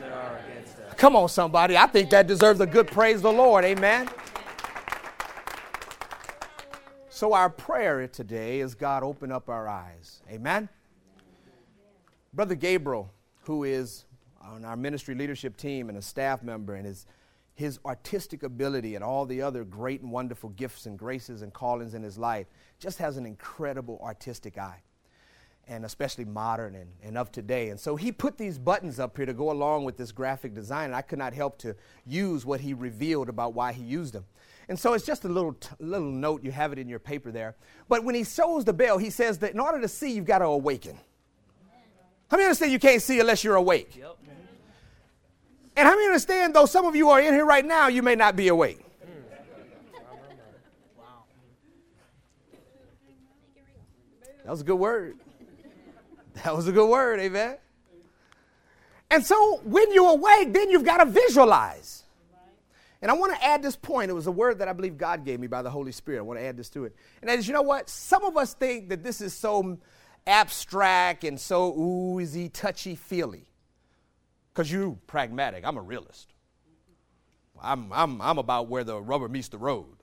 Come 0.98 1.16
on, 1.16 1.30
somebody. 1.30 1.78
I 1.78 1.88
think 1.88 2.10
that 2.12 2.26
deserves 2.26 2.62
a 2.62 2.66
good 2.66 2.88
praise 2.88 3.22
the 3.22 3.32
Lord. 3.32 3.66
Amen. 3.66 4.10
So, 7.10 7.34
our 7.34 7.50
prayer 7.50 8.08
today 8.08 8.60
is 8.60 8.76
God 8.76 9.04
open 9.04 9.32
up 9.32 9.50
our 9.50 9.68
eyes. 9.68 10.22
Amen. 10.30 10.68
Brother 12.34 12.56
Gabriel, 12.56 13.12
who 13.44 13.64
is 13.64 14.06
on 14.42 14.66
our 14.66 14.76
ministry 14.76 15.16
leadership 15.16 15.56
team 15.56 15.88
and 15.88 15.98
a 15.98 16.02
staff 16.02 16.44
member, 16.44 16.76
and 16.76 16.86
his, 16.86 17.06
his 17.54 17.80
artistic 17.86 18.44
ability 18.44 18.96
and 18.96 19.04
all 19.04 19.26
the 19.26 19.42
other 19.42 19.64
great 19.64 20.02
and 20.02 20.12
wonderful 20.12 20.50
gifts 20.52 20.86
and 20.86 21.00
graces 21.00 21.42
and 21.42 21.54
callings 21.54 21.94
in 21.94 22.04
his 22.04 22.18
life, 22.18 22.48
just 22.80 22.98
has 22.98 23.16
an 23.16 23.26
incredible 23.26 24.00
artistic 24.04 24.58
eye 24.58 24.82
and 25.68 25.86
especially 25.86 26.26
modern 26.26 26.76
and, 26.76 26.90
and 27.04 27.18
of 27.18 27.32
today. 27.32 27.70
And 27.70 27.80
so 27.80 27.96
he 27.96 28.12
put 28.12 28.38
these 28.38 28.58
buttons 28.58 29.00
up 29.00 29.18
here 29.18 29.26
to 29.26 29.34
go 29.34 29.52
along 29.52 29.84
with 29.84 29.98
this 29.98 30.12
graphic 30.12 30.54
design, 30.54 30.86
and 30.86 30.96
I 30.96 31.02
could 31.02 31.20
not 31.20 31.34
help 31.34 31.58
to 31.60 31.76
use 32.06 32.46
what 32.46 32.62
he 32.62 32.74
revealed 32.74 33.30
about 33.30 33.54
why 33.54 33.74
he 33.74 33.84
used 33.84 34.14
them. 34.14 34.26
And 34.68 34.80
so 34.80 34.94
it's 34.94 35.06
just 35.06 35.26
a 35.26 35.28
little, 35.28 35.54
t- 35.54 35.70
little 35.80 36.10
note, 36.10 36.44
you 36.44 36.52
have 36.52 36.72
it 36.72 36.80
in 36.80 36.90
your 36.90 37.00
paper 37.00 37.32
there. 37.32 37.56
But 37.88 38.04
when 38.04 38.16
he 38.16 38.24
shows 38.24 38.66
the 38.66 38.74
bell, 38.74 38.98
he 38.98 39.10
says 39.10 39.38
that 39.40 39.54
in 39.54 39.60
order 39.60 39.80
to 39.82 39.88
see, 39.88 40.12
you've 40.12 40.26
got 40.26 40.40
to 40.40 40.46
awaken. 40.46 40.98
How 42.30 42.38
many 42.38 42.46
understand 42.46 42.72
you 42.72 42.80
can't 42.80 43.02
see 43.02 43.20
unless 43.20 43.44
you're 43.44 43.56
awake? 43.56 43.96
Yep. 43.96 44.18
And 45.78 45.88
how 45.88 45.94
many 45.94 46.06
understand, 46.06 46.56
though 46.56 46.66
some 46.66 46.86
of 46.86 46.96
you 46.96 47.10
are 47.10 47.20
in 47.20 47.34
here 47.34 47.46
right 47.46 47.66
now, 47.66 47.88
you 47.88 48.02
may 48.02 48.16
not 48.16 48.36
be 48.36 48.48
awake? 48.48 48.80
Mm. 48.80 49.10
That 54.46 54.52
was 54.52 54.62
a 54.62 54.64
good 54.64 54.80
word. 54.80 55.18
That 56.44 56.56
was 56.56 56.68
a 56.68 56.72
good 56.72 56.90
word, 56.90 57.20
amen. 57.20 57.58
And 59.10 59.26
so 59.26 59.62
when 59.64 59.92
you 59.92 60.08
awake, 60.08 60.52
then 60.52 60.70
you've 60.70 60.84
got 60.84 60.98
to 60.98 61.06
visualize. 61.06 62.04
And 63.02 63.12
I 63.12 63.14
want 63.14 63.36
to 63.36 63.46
add 63.46 63.62
this 63.62 63.76
point. 63.76 64.10
It 64.10 64.14
was 64.14 64.28
a 64.28 64.32
word 64.32 64.60
that 64.60 64.68
I 64.68 64.74
believe 64.74 64.98
God 64.98 65.24
gave 65.24 65.40
me 65.40 65.48
by 65.48 65.62
the 65.62 65.70
Holy 65.70 65.92
Spirit. 65.92 66.20
I 66.20 66.22
want 66.24 66.40
to 66.40 66.46
add 66.46 66.58
this 66.58 66.70
to 66.72 66.86
it. 66.86 66.96
And 67.22 67.30
is, 67.30 67.48
you 67.48 67.54
know 67.54 67.62
what? 67.62 67.90
Some 67.90 68.24
of 68.26 68.36
us 68.36 68.54
think 68.54 68.90
that 68.90 69.04
this 69.04 69.22
is 69.22 69.34
so 69.34 69.78
abstract 70.26 71.24
and 71.24 71.40
so 71.40 71.78
oozy, 71.80 72.50
touchy 72.50 72.96
feely. 72.96 73.46
Because 74.54 74.72
you 74.72 74.98
pragmatic. 75.06 75.66
I'm 75.66 75.78
a 75.78 75.82
realist. 75.82 76.34
I'm, 77.62 77.94
I'm, 77.94 78.22
I'm 78.22 78.38
about 78.38 78.70
where 78.70 78.84
the 78.84 79.00
rubber 79.00 79.30
meets 79.30 79.50
the 79.50 79.58
road. 79.58 79.98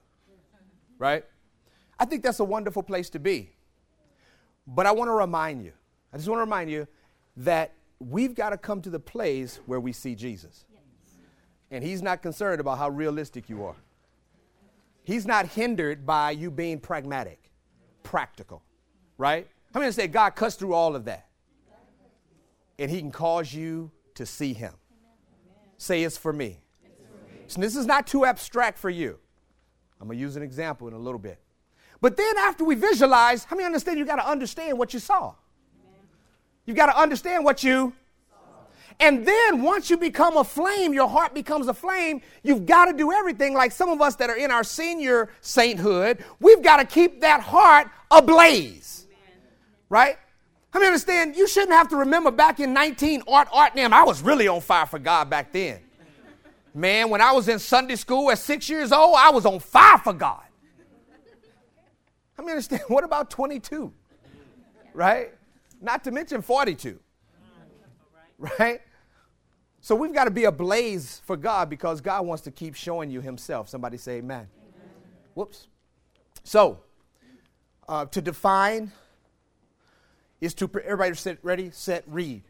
Right? 0.97 1.25
I 1.99 2.05
think 2.05 2.23
that's 2.23 2.39
a 2.39 2.45
wonderful 2.45 2.83
place 2.83 3.09
to 3.11 3.19
be. 3.19 3.51
But 4.65 4.85
I 4.85 4.91
want 4.91 5.09
to 5.09 5.13
remind 5.13 5.63
you 5.63 5.73
I 6.13 6.17
just 6.17 6.29
want 6.29 6.37
to 6.37 6.43
remind 6.43 6.69
you 6.69 6.87
that 7.37 7.73
we've 7.99 8.35
got 8.35 8.51
to 8.51 8.57
come 8.57 8.81
to 8.81 8.89
the 8.89 8.99
place 8.99 9.59
where 9.65 9.79
we 9.79 9.91
see 9.91 10.13
Jesus. 10.13 10.65
And 11.71 11.83
he's 11.83 12.03
not 12.03 12.21
concerned 12.21 12.61
about 12.61 12.77
how 12.77 12.89
realistic 12.89 13.49
you 13.49 13.65
are. 13.65 13.75
He's 15.03 15.25
not 15.25 15.47
hindered 15.47 16.05
by 16.05 16.31
you 16.31 16.51
being 16.51 16.79
pragmatic, 16.79 17.51
practical, 18.03 18.61
right? 19.17 19.47
I'm 19.73 19.81
going 19.81 19.89
to 19.89 19.93
say 19.93 20.07
God 20.07 20.35
cuts 20.35 20.55
through 20.55 20.73
all 20.73 20.95
of 20.95 21.05
that. 21.05 21.27
And 22.77 22.91
he 22.91 22.99
can 22.99 23.11
cause 23.11 23.51
you 23.51 23.91
to 24.13 24.25
see 24.25 24.53
him. 24.53 24.73
Say 25.77 26.03
it's 26.03 26.17
for 26.17 26.31
me. 26.31 26.59
So 27.47 27.59
this 27.59 27.75
is 27.75 27.87
not 27.87 28.05
too 28.05 28.23
abstract 28.23 28.77
for 28.77 28.89
you. 28.89 29.17
I'm 29.99 30.07
going 30.07 30.17
to 30.17 30.21
use 30.21 30.35
an 30.35 30.43
example 30.43 30.87
in 30.87 30.93
a 30.93 30.99
little 30.99 31.19
bit. 31.19 31.39
But 32.01 32.17
then 32.17 32.37
after 32.37 32.63
we 32.63 32.75
visualize, 32.75 33.45
how 33.45 33.55
many 33.55 33.65
understand 33.65 33.97
you 33.97 34.05
got 34.05 34.17
to 34.17 34.27
understand 34.27 34.77
what 34.77 34.93
you 34.93 34.99
saw? 34.99 35.33
You've 36.65 36.77
got 36.77 36.87
to 36.87 36.97
understand 36.97 37.43
what 37.43 37.63
you 37.63 37.93
and 38.99 39.25
then 39.25 39.61
once 39.61 39.89
you 39.89 39.97
become 39.97 40.37
a 40.37 40.43
flame, 40.43 40.93
your 40.93 41.09
heart 41.09 41.33
becomes 41.33 41.67
a 41.67 41.73
flame, 41.73 42.21
you've 42.43 42.65
got 42.65 42.85
to 42.85 42.93
do 42.93 43.11
everything 43.11 43.53
like 43.53 43.71
some 43.71 43.89
of 43.89 44.01
us 44.01 44.15
that 44.17 44.29
are 44.29 44.35
in 44.35 44.51
our 44.51 44.63
senior 44.63 45.29
sainthood, 45.41 46.23
we've 46.39 46.61
got 46.61 46.77
to 46.77 46.85
keep 46.85 47.21
that 47.21 47.41
heart 47.41 47.87
ablaze. 48.11 49.07
Right? 49.89 50.17
I 50.73 50.79
mean, 50.79 50.87
understand, 50.87 51.35
you 51.35 51.47
shouldn't 51.47 51.73
have 51.73 51.87
to 51.89 51.97
remember 51.97 52.31
back 52.31 52.59
in 52.59 52.73
19 52.73 53.23
art, 53.27 53.47
art, 53.51 53.75
name, 53.75 53.93
I 53.93 54.03
was 54.03 54.21
really 54.21 54.47
on 54.47 54.61
fire 54.61 54.85
for 54.85 54.99
God 54.99 55.29
back 55.29 55.51
then. 55.51 55.79
Man, 56.73 57.09
when 57.11 57.21
I 57.21 57.31
was 57.31 57.47
in 57.47 57.59
Sunday 57.59 57.95
school 57.95 58.31
at 58.31 58.39
six 58.39 58.67
years 58.67 58.91
old, 58.91 59.15
I 59.17 59.29
was 59.29 59.45
on 59.45 59.59
fire 59.59 59.99
for 59.99 60.13
God. 60.13 60.41
I 62.37 62.41
mean, 62.41 62.51
understand, 62.51 62.81
what 62.87 63.03
about 63.03 63.29
22? 63.29 63.93
Right? 64.93 65.33
Not 65.83 66.03
to 66.05 66.11
mention 66.11 66.41
42. 66.41 66.99
Right? 68.59 68.81
So 69.81 69.95
we've 69.95 70.13
got 70.13 70.25
to 70.25 70.31
be 70.31 70.45
ablaze 70.45 71.21
for 71.25 71.37
God 71.37 71.69
because 71.69 72.01
God 72.01 72.25
wants 72.25 72.43
to 72.43 72.51
keep 72.51 72.73
showing 72.73 73.09
you 73.09 73.21
Himself. 73.21 73.69
Somebody 73.69 73.97
say 73.97 74.13
amen. 74.13 74.47
amen. 74.47 74.89
Whoops. 75.33 75.67
So, 76.43 76.79
uh, 77.87 78.05
to 78.05 78.21
define 78.21 78.91
is 80.39 80.53
to, 80.55 80.69
everybody 80.83 81.15
sit, 81.15 81.39
ready, 81.43 81.69
set, 81.71 82.03
read. 82.07 82.43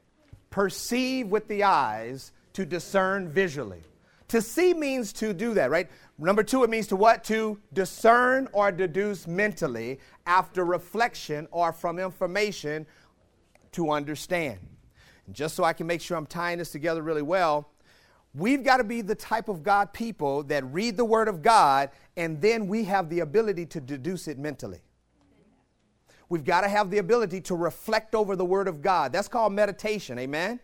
Perceive 0.52 1.28
with 1.28 1.48
the 1.48 1.64
eyes, 1.64 2.32
to 2.54 2.66
discern 2.66 3.28
visually. 3.28 3.82
To 4.30 4.42
see 4.42 4.74
means 4.74 5.12
to 5.14 5.34
do 5.34 5.54
that, 5.56 5.70
right? 5.70 5.90
Number 6.18 6.44
two, 6.44 6.64
it 6.64 6.70
means 6.70 6.88
to 6.88 6.96
what? 6.96 7.24
To 7.26 7.60
discern 7.74 8.48
or 8.52 8.72
deduce 8.72 9.28
mentally 9.28 10.00
after 10.26 10.66
reflection 10.66 11.48
or 11.52 11.74
from 11.74 12.00
information 12.00 12.86
to 13.74 13.92
understand. 13.92 14.60
And 15.26 15.36
just 15.36 15.56
so 15.56 15.64
I 15.64 15.74
can 15.74 15.88
make 15.88 16.02
sure 16.02 16.18
I'm 16.18 16.26
tying 16.26 16.58
this 16.58 16.72
together 16.72 17.02
really 17.02 17.22
well, 17.22 17.70
we've 18.34 18.64
got 18.64 18.78
to 18.78 18.84
be 18.84 19.02
the 19.02 19.16
type 19.16 19.48
of 19.48 19.64
God 19.64 19.94
people 19.94 20.44
that 20.44 20.64
read 20.66 20.98
the 20.98 21.06
Word 21.06 21.28
of 21.28 21.42
God 21.42 21.90
and 22.18 22.42
then 22.42 22.68
we 22.68 22.84
have 22.86 23.10
the 23.10 23.22
ability 23.22 23.66
to 23.68 23.82
deduce 23.82 24.28
it 24.28 24.38
mentally. 24.38 24.82
We've 26.30 26.44
got 26.44 26.62
to 26.62 26.68
have 26.68 26.90
the 26.90 26.98
ability 26.98 27.42
to 27.42 27.56
reflect 27.56 28.16
over 28.16 28.36
the 28.36 28.46
Word 28.46 28.68
of 28.68 28.82
God. 28.82 29.14
That's 29.14 29.28
called 29.28 29.54
meditation, 29.54 30.18
amen? 30.18 30.60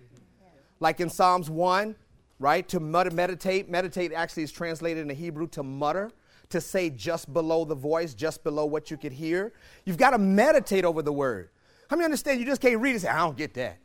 Like 0.80 1.00
in 1.00 1.10
Psalms 1.10 1.50
1, 1.50 1.96
right? 2.40 2.68
To 2.70 2.80
mutter, 2.80 3.12
meditate. 3.12 3.70
Meditate 3.70 4.14
actually 4.14 4.44
is 4.44 4.52
translated 4.52 5.02
into 5.02 5.14
Hebrew 5.14 5.48
to 5.50 5.62
mutter, 5.62 6.10
to 6.50 6.60
say 6.60 6.90
just 6.90 7.32
below 7.34 7.66
the 7.66 7.76
voice, 7.76 8.14
just 8.14 8.44
below 8.44 8.66
what 8.66 8.90
you 8.90 8.98
could 8.98 9.12
hear. 9.12 9.54
You've 9.86 9.98
got 9.98 10.12
to 10.12 10.18
meditate 10.18 10.86
over 10.86 11.02
the 11.02 11.14
Word. 11.14 11.50
How 11.90 11.96
many 11.96 12.06
understand 12.06 12.40
you 12.40 12.46
just 12.46 12.62
can't 12.62 12.80
read 12.80 12.96
it 12.96 13.02
say, 13.02 13.08
I 13.08 13.18
don't 13.18 13.36
get 13.36 13.56
that? 13.56 13.78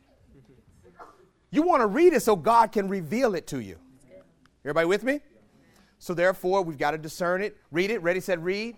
You 1.49 1.63
want 1.63 1.81
to 1.81 1.87
read 1.87 2.13
it 2.13 2.21
so 2.21 2.35
God 2.35 2.71
can 2.71 2.87
reveal 2.87 3.33
it 3.33 3.47
to 3.47 3.59
you. 3.59 3.77
Everybody 4.63 4.85
with 4.85 5.03
me? 5.03 5.21
So 5.97 6.13
therefore, 6.13 6.61
we've 6.61 6.77
got 6.77 6.91
to 6.91 6.97
discern 6.97 7.41
it. 7.41 7.57
Read 7.71 7.89
it. 7.89 8.01
Ready, 8.03 8.19
said, 8.19 8.43
read. 8.43 8.77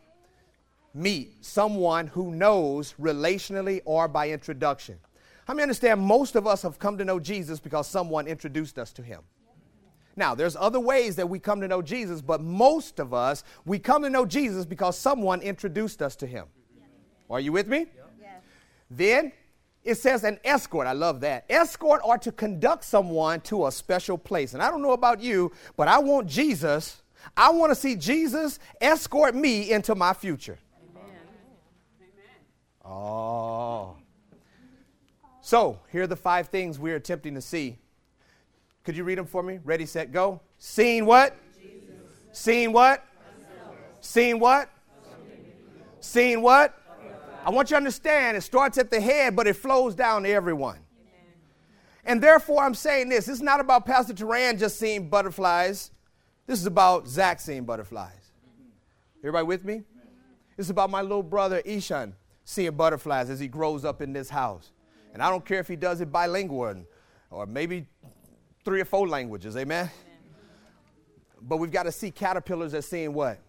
Meet 0.93 1.43
someone 1.43 2.07
who 2.07 2.31
knows 2.31 2.93
relationally 2.99 3.81
or 3.83 4.07
by 4.07 4.29
introduction. 4.29 4.97
How 5.45 5.53
many 5.53 5.63
understand 5.63 6.01
most 6.01 6.35
of 6.35 6.47
us 6.47 6.61
have 6.61 6.79
come 6.79 6.97
to 6.97 7.05
know 7.05 7.19
Jesus 7.19 7.59
because 7.59 7.87
someone 7.87 8.27
introduced 8.27 8.79
us 8.79 8.93
to 8.93 9.01
him? 9.01 9.21
Now, 10.15 10.35
there's 10.35 10.55
other 10.55 10.79
ways 10.79 11.15
that 11.17 11.29
we 11.29 11.39
come 11.39 11.61
to 11.61 11.67
know 11.67 11.81
Jesus, 11.81 12.21
but 12.21 12.41
most 12.41 12.99
of 12.99 13.13
us, 13.13 13.43
we 13.65 13.77
come 13.77 14.03
to 14.03 14.09
know 14.09 14.25
Jesus 14.25 14.65
because 14.65 14.97
someone 14.97 15.41
introduced 15.41 16.01
us 16.01 16.15
to 16.17 16.27
him. 16.27 16.45
Are 17.29 17.39
you 17.39 17.51
with 17.51 17.67
me? 17.67 17.87
Then 18.89 19.31
it 19.83 19.95
says 19.95 20.23
an 20.23 20.39
escort. 20.43 20.85
I 20.85 20.91
love 20.91 21.21
that. 21.21 21.45
Escort 21.49 22.01
or 22.03 22.17
to 22.17 22.31
conduct 22.31 22.83
someone 22.83 23.41
to 23.41 23.67
a 23.67 23.71
special 23.71 24.17
place. 24.17 24.53
And 24.53 24.61
I 24.61 24.69
don't 24.69 24.81
know 24.81 24.91
about 24.91 25.21
you, 25.21 25.51
but 25.75 25.87
I 25.87 25.99
want 25.99 26.27
Jesus. 26.27 27.01
I 27.35 27.51
want 27.51 27.71
to 27.71 27.75
see 27.75 27.95
Jesus 27.95 28.59
escort 28.81 29.35
me 29.35 29.71
into 29.71 29.95
my 29.95 30.13
future. 30.13 30.57
Amen. 30.91 32.13
Oh. 32.85 33.95
So, 35.41 35.79
here 35.91 36.03
are 36.03 36.07
the 36.07 36.15
five 36.17 36.49
things 36.49 36.77
we're 36.77 36.97
attempting 36.97 37.35
to 37.35 37.41
see. 37.41 37.77
Could 38.83 38.97
you 38.97 39.05
read 39.05 39.17
them 39.17 39.25
for 39.25 39.41
me? 39.41 39.59
Ready, 39.63 39.85
set, 39.85 40.11
go. 40.11 40.41
Seeing 40.57 41.05
what? 41.05 41.35
Jesus. 41.61 41.95
Seeing 42.33 42.73
what? 42.73 43.05
Seeing 44.01 44.39
what? 44.39 44.69
Seeing 46.01 46.41
what? 46.41 46.77
I 47.47 47.49
want 47.49 47.69
you 47.69 47.75
to 47.75 47.77
understand 47.77 48.35
it 48.35 48.41
starts 48.41 48.77
at 48.77 48.91
the 48.91 48.99
head, 48.99 49.33
but 49.33 49.47
it 49.47 49.55
flows 49.55 49.95
down 49.95 50.23
to 50.23 50.29
everyone. 50.29 50.79
And 52.03 52.21
therefore, 52.21 52.61
I'm 52.61 52.75
saying 52.75 53.07
this. 53.07 53.27
This 53.27 53.35
is 53.35 53.41
not 53.41 53.61
about 53.61 53.85
Pastor 53.85 54.13
Turan 54.13 54.57
just 54.57 54.77
seeing 54.77 55.07
butterflies. 55.07 55.91
This 56.45 56.59
is 56.59 56.65
about 56.65 57.07
Zach 57.07 57.39
seeing 57.39 57.63
butterflies. 57.63 58.33
Everybody 59.19 59.45
with 59.45 59.63
me? 59.63 59.83
This 60.57 60.65
is 60.65 60.71
about 60.71 60.89
my 60.89 61.01
little 61.01 61.23
brother 61.23 61.61
Ishan 61.63 62.13
seeing 62.43 62.75
butterflies 62.75 63.29
as 63.29 63.39
he 63.39 63.47
grows 63.47 63.85
up 63.85 64.01
in 64.01 64.11
this 64.11 64.29
house. 64.29 64.73
And 65.13 65.23
I 65.23 65.29
don't 65.29 65.45
care 65.45 65.59
if 65.59 65.69
he 65.69 65.77
does 65.77 66.01
it 66.01 66.11
bilingual 66.11 66.83
or 67.31 67.45
maybe 67.45 67.87
three 68.65 68.81
or 68.81 68.85
four 68.85 69.07
languages. 69.07 69.55
Amen? 69.55 69.89
But 71.41 71.57
we've 71.57 71.71
got 71.71 71.83
to 71.83 71.93
see 71.93 72.11
caterpillars 72.11 72.73
as 72.73 72.85
seeing 72.85 73.13
what? 73.13 73.39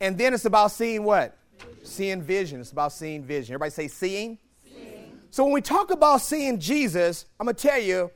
And 0.00 0.18
then 0.18 0.34
it's 0.34 0.44
about 0.44 0.72
seeing 0.72 1.04
what? 1.04 1.36
Seeing 1.82 2.22
vision. 2.22 2.60
It's 2.60 2.72
about 2.72 2.92
seeing 2.92 3.24
vision. 3.24 3.54
Everybody 3.54 3.70
say 3.70 3.88
seeing? 3.88 4.38
seeing. 4.64 5.20
So 5.30 5.44
when 5.44 5.52
we 5.52 5.60
talk 5.60 5.90
about 5.90 6.20
seeing 6.20 6.58
Jesus, 6.58 7.26
I'm 7.38 7.46
going 7.46 7.56
to 7.56 7.68
tell 7.68 7.80
you, 7.80 8.10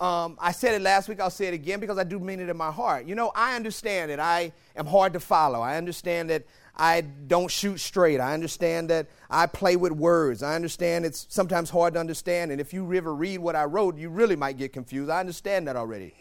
um, 0.00 0.36
I 0.40 0.52
said 0.52 0.74
it 0.74 0.82
last 0.82 1.08
week, 1.08 1.20
I'll 1.20 1.30
say 1.30 1.46
it 1.46 1.54
again 1.54 1.78
because 1.78 1.98
I 1.98 2.04
do 2.04 2.18
mean 2.18 2.40
it 2.40 2.48
in 2.48 2.56
my 2.56 2.70
heart. 2.70 3.06
You 3.06 3.14
know, 3.14 3.30
I 3.34 3.54
understand 3.54 4.10
that 4.10 4.20
I 4.20 4.52
am 4.74 4.86
hard 4.86 5.12
to 5.12 5.20
follow. 5.20 5.60
I 5.60 5.76
understand 5.76 6.30
that 6.30 6.44
I 6.76 7.02
don't 7.02 7.50
shoot 7.50 7.78
straight. 7.78 8.18
I 8.18 8.34
understand 8.34 8.90
that 8.90 9.06
I 9.30 9.46
play 9.46 9.76
with 9.76 9.92
words. 9.92 10.42
I 10.42 10.56
understand 10.56 11.04
it's 11.04 11.26
sometimes 11.28 11.70
hard 11.70 11.94
to 11.94 12.00
understand. 12.00 12.50
And 12.50 12.60
if 12.60 12.72
you 12.72 12.92
ever 12.92 13.14
read 13.14 13.38
what 13.38 13.54
I 13.54 13.64
wrote, 13.64 13.96
you 13.96 14.10
really 14.10 14.36
might 14.36 14.58
get 14.58 14.72
confused. 14.72 15.10
I 15.10 15.20
understand 15.20 15.68
that 15.68 15.76
already. 15.76 16.14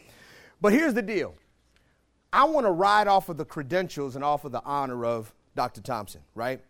But 0.61 0.73
here's 0.73 0.93
the 0.93 1.01
deal 1.01 1.35
I 2.31 2.43
want 2.45 2.67
to 2.67 2.71
ride 2.71 3.07
off 3.07 3.29
of 3.29 3.37
the 3.37 3.45
credentials 3.45 4.15
and 4.15 4.23
off 4.23 4.45
of 4.45 4.51
the 4.51 4.61
honor 4.63 5.05
of 5.05 5.33
Dr. 5.55 5.81
Thompson, 5.81 6.21
right? 6.35 6.61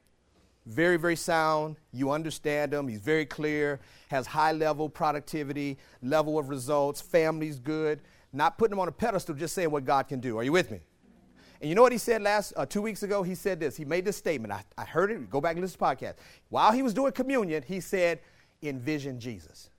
Very, 0.65 0.97
very 0.97 1.15
sound. 1.15 1.75
You 1.91 2.11
understand 2.11 2.73
him. 2.73 2.87
He's 2.87 2.99
very 2.99 3.25
clear, 3.25 3.79
has 4.09 4.25
high 4.25 4.53
level 4.53 4.89
productivity, 4.89 5.77
level 6.01 6.39
of 6.39 6.49
results, 6.49 7.01
family's 7.01 7.59
good. 7.59 7.99
Not 8.31 8.57
putting 8.57 8.73
him 8.73 8.79
on 8.79 8.87
a 8.87 8.91
pedestal, 8.91 9.35
just 9.35 9.53
saying 9.53 9.69
what 9.69 9.85
God 9.85 10.07
can 10.07 10.19
do. 10.19 10.37
Are 10.37 10.43
you 10.43 10.51
with 10.51 10.71
me? 10.71 10.79
And 11.61 11.69
you 11.69 11.75
know 11.75 11.81
what 11.81 11.91
he 11.91 11.97
said 11.97 12.21
last 12.21 12.53
uh, 12.57 12.65
two 12.65 12.81
weeks 12.81 13.03
ago? 13.03 13.23
He 13.23 13.35
said 13.35 13.59
this. 13.59 13.77
He 13.77 13.85
made 13.85 14.03
this 14.03 14.17
statement. 14.17 14.51
I, 14.51 14.63
I 14.77 14.83
heard 14.83 15.11
it. 15.11 15.29
Go 15.29 15.39
back 15.39 15.53
and 15.53 15.61
listen 15.61 15.75
to 15.75 15.79
the 15.79 15.85
podcast. 15.85 16.15
While 16.49 16.73
he 16.73 16.81
was 16.81 16.93
doing 16.93 17.13
communion, 17.13 17.63
he 17.65 17.79
said, 17.79 18.19
"Envision 18.61 19.17
Jesus." 19.19 19.69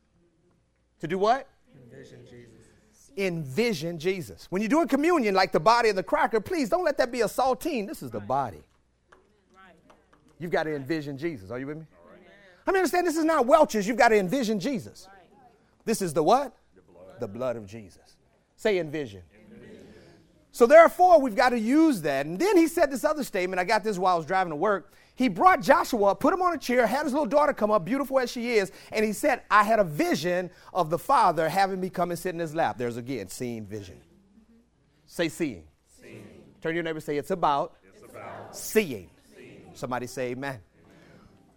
To 1.00 1.08
do 1.08 1.18
what? 1.18 1.46
Envision 1.76 2.24
Jesus. 2.24 3.10
Envision 3.18 3.98
Jesus. 3.98 4.46
When 4.48 4.62
you're 4.62 4.70
doing 4.70 4.88
communion, 4.88 5.34
like 5.34 5.52
the 5.52 5.60
body 5.60 5.90
of 5.90 5.96
the 5.96 6.02
cracker, 6.02 6.40
please 6.40 6.70
don't 6.70 6.84
let 6.84 6.96
that 6.96 7.12
be 7.12 7.20
a 7.20 7.26
saltine. 7.26 7.86
This 7.86 8.02
is 8.02 8.10
the 8.10 8.20
body. 8.20 8.62
You've 10.44 10.52
got 10.52 10.64
to 10.64 10.76
envision 10.76 11.16
Jesus. 11.16 11.50
Are 11.50 11.58
you 11.58 11.66
with 11.66 11.78
me? 11.78 11.86
I 12.66 12.70
mean, 12.70 12.76
understand 12.80 13.06
this 13.06 13.16
is 13.16 13.24
not 13.24 13.46
Welch's. 13.46 13.88
You've 13.88 13.96
got 13.96 14.08
to 14.08 14.18
envision 14.18 14.60
Jesus. 14.60 15.08
This 15.86 16.02
is 16.02 16.12
the 16.12 16.22
what? 16.22 16.54
The 16.74 16.82
blood, 16.82 17.20
the 17.20 17.28
blood 17.28 17.56
of 17.56 17.66
Jesus. 17.66 18.16
Say 18.54 18.78
envision. 18.78 19.22
envision. 19.34 19.86
So 20.52 20.66
therefore, 20.66 21.18
we've 21.18 21.34
got 21.34 21.48
to 21.48 21.58
use 21.58 22.02
that. 22.02 22.26
And 22.26 22.38
then 22.38 22.58
he 22.58 22.68
said 22.68 22.90
this 22.90 23.04
other 23.04 23.24
statement. 23.24 23.58
I 23.58 23.64
got 23.64 23.84
this 23.84 23.96
while 23.96 24.16
I 24.16 24.18
was 24.18 24.26
driving 24.26 24.50
to 24.50 24.56
work. 24.56 24.92
He 25.14 25.28
brought 25.28 25.62
Joshua 25.62 26.10
up, 26.10 26.20
put 26.20 26.34
him 26.34 26.42
on 26.42 26.52
a 26.52 26.58
chair, 26.58 26.86
had 26.86 27.04
his 27.04 27.14
little 27.14 27.24
daughter 27.24 27.54
come 27.54 27.70
up, 27.70 27.86
beautiful 27.86 28.20
as 28.20 28.30
she 28.30 28.56
is, 28.56 28.70
and 28.92 29.02
he 29.02 29.14
said, 29.14 29.40
I 29.50 29.64
had 29.64 29.78
a 29.78 29.84
vision 29.84 30.50
of 30.74 30.90
the 30.90 30.98
Father 30.98 31.48
having 31.48 31.80
me 31.80 31.88
come 31.88 32.10
and 32.10 32.18
sit 32.18 32.34
in 32.34 32.38
his 32.38 32.54
lap. 32.54 32.76
There's 32.76 32.98
again, 32.98 33.28
seeing 33.28 33.64
vision. 33.64 33.98
Say 35.06 35.30
seeing. 35.30 35.64
seeing. 36.02 36.26
Turn 36.60 36.74
your 36.74 36.84
neighbor 36.84 37.00
say, 37.00 37.16
it's 37.16 37.30
about, 37.30 37.76
it's 37.94 38.02
about. 38.02 38.54
seeing. 38.54 39.08
Somebody 39.74 40.06
say 40.06 40.30
amen. 40.30 40.60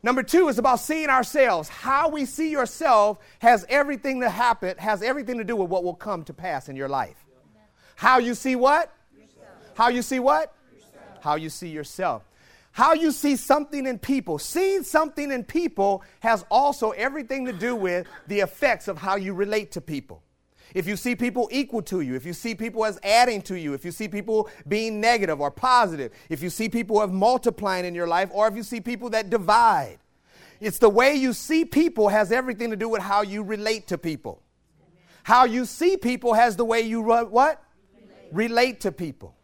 Number 0.03 0.23
two 0.23 0.47
is 0.47 0.57
about 0.57 0.79
seeing 0.79 1.09
ourselves. 1.09 1.69
How 1.69 2.09
we 2.09 2.25
see 2.25 2.51
yourself 2.51 3.19
has 3.39 3.65
everything 3.67 4.21
to 4.21 4.29
happen, 4.29 4.77
has 4.77 5.01
everything 5.01 5.37
to 5.37 5.43
do 5.43 5.55
with 5.55 5.69
what 5.69 5.83
will 5.83 5.95
come 5.95 6.23
to 6.25 6.33
pass 6.33 6.69
in 6.69 6.75
your 6.75 6.87
life. 6.87 7.25
How 7.95 8.19
you 8.19 8.35
see 8.35 8.55
what? 8.55 8.93
How 9.73 9.89
you 9.89 10.01
see 10.01 10.19
what? 10.19 10.53
How 11.21 11.35
you 11.35 11.49
see 11.49 11.69
yourself. 11.69 12.23
How 12.71 12.93
you 12.93 13.11
see 13.11 13.35
something 13.35 13.87
in 13.87 13.97
people. 13.97 14.37
Seeing 14.37 14.83
something 14.83 15.31
in 15.31 15.43
people 15.43 16.03
has 16.19 16.45
also 16.51 16.91
everything 16.91 17.45
to 17.45 17.53
do 17.53 17.75
with 17.75 18.05
the 18.27 18.39
effects 18.41 18.87
of 18.87 18.99
how 18.99 19.15
you 19.15 19.33
relate 19.33 19.71
to 19.71 19.81
people. 19.81 20.21
If 20.73 20.87
you 20.87 20.95
see 20.95 21.15
people 21.15 21.47
equal 21.51 21.81
to 21.83 22.01
you, 22.01 22.15
if 22.15 22.25
you 22.25 22.33
see 22.33 22.55
people 22.55 22.85
as 22.85 22.99
adding 23.03 23.41
to 23.43 23.57
you, 23.57 23.73
if 23.73 23.85
you 23.85 23.91
see 23.91 24.07
people 24.07 24.49
being 24.67 24.99
negative 24.99 25.39
or 25.39 25.49
positive, 25.49 26.11
if 26.29 26.43
you 26.43 26.49
see 26.49 26.69
people 26.69 27.01
as 27.01 27.09
multiplying 27.09 27.85
in 27.85 27.95
your 27.95 28.07
life, 28.07 28.29
or 28.33 28.47
if 28.47 28.55
you 28.55 28.63
see 28.63 28.81
people 28.81 29.09
that 29.11 29.29
divide. 29.29 29.99
It's 30.59 30.79
the 30.79 30.89
way 30.89 31.15
you 31.15 31.33
see 31.33 31.65
people 31.65 32.09
has 32.09 32.31
everything 32.31 32.71
to 32.71 32.75
do 32.75 32.89
with 32.89 33.01
how 33.01 33.21
you 33.21 33.43
relate 33.43 33.87
to 33.87 33.97
people. 33.97 34.41
How 35.23 35.45
you 35.45 35.65
see 35.65 35.97
people 35.97 36.33
has 36.33 36.55
the 36.55 36.65
way 36.65 36.81
you 36.81 37.01
what? 37.01 37.29
Relate, 37.31 37.61
relate 38.31 38.81
to 38.81 38.91
people. 38.91 39.35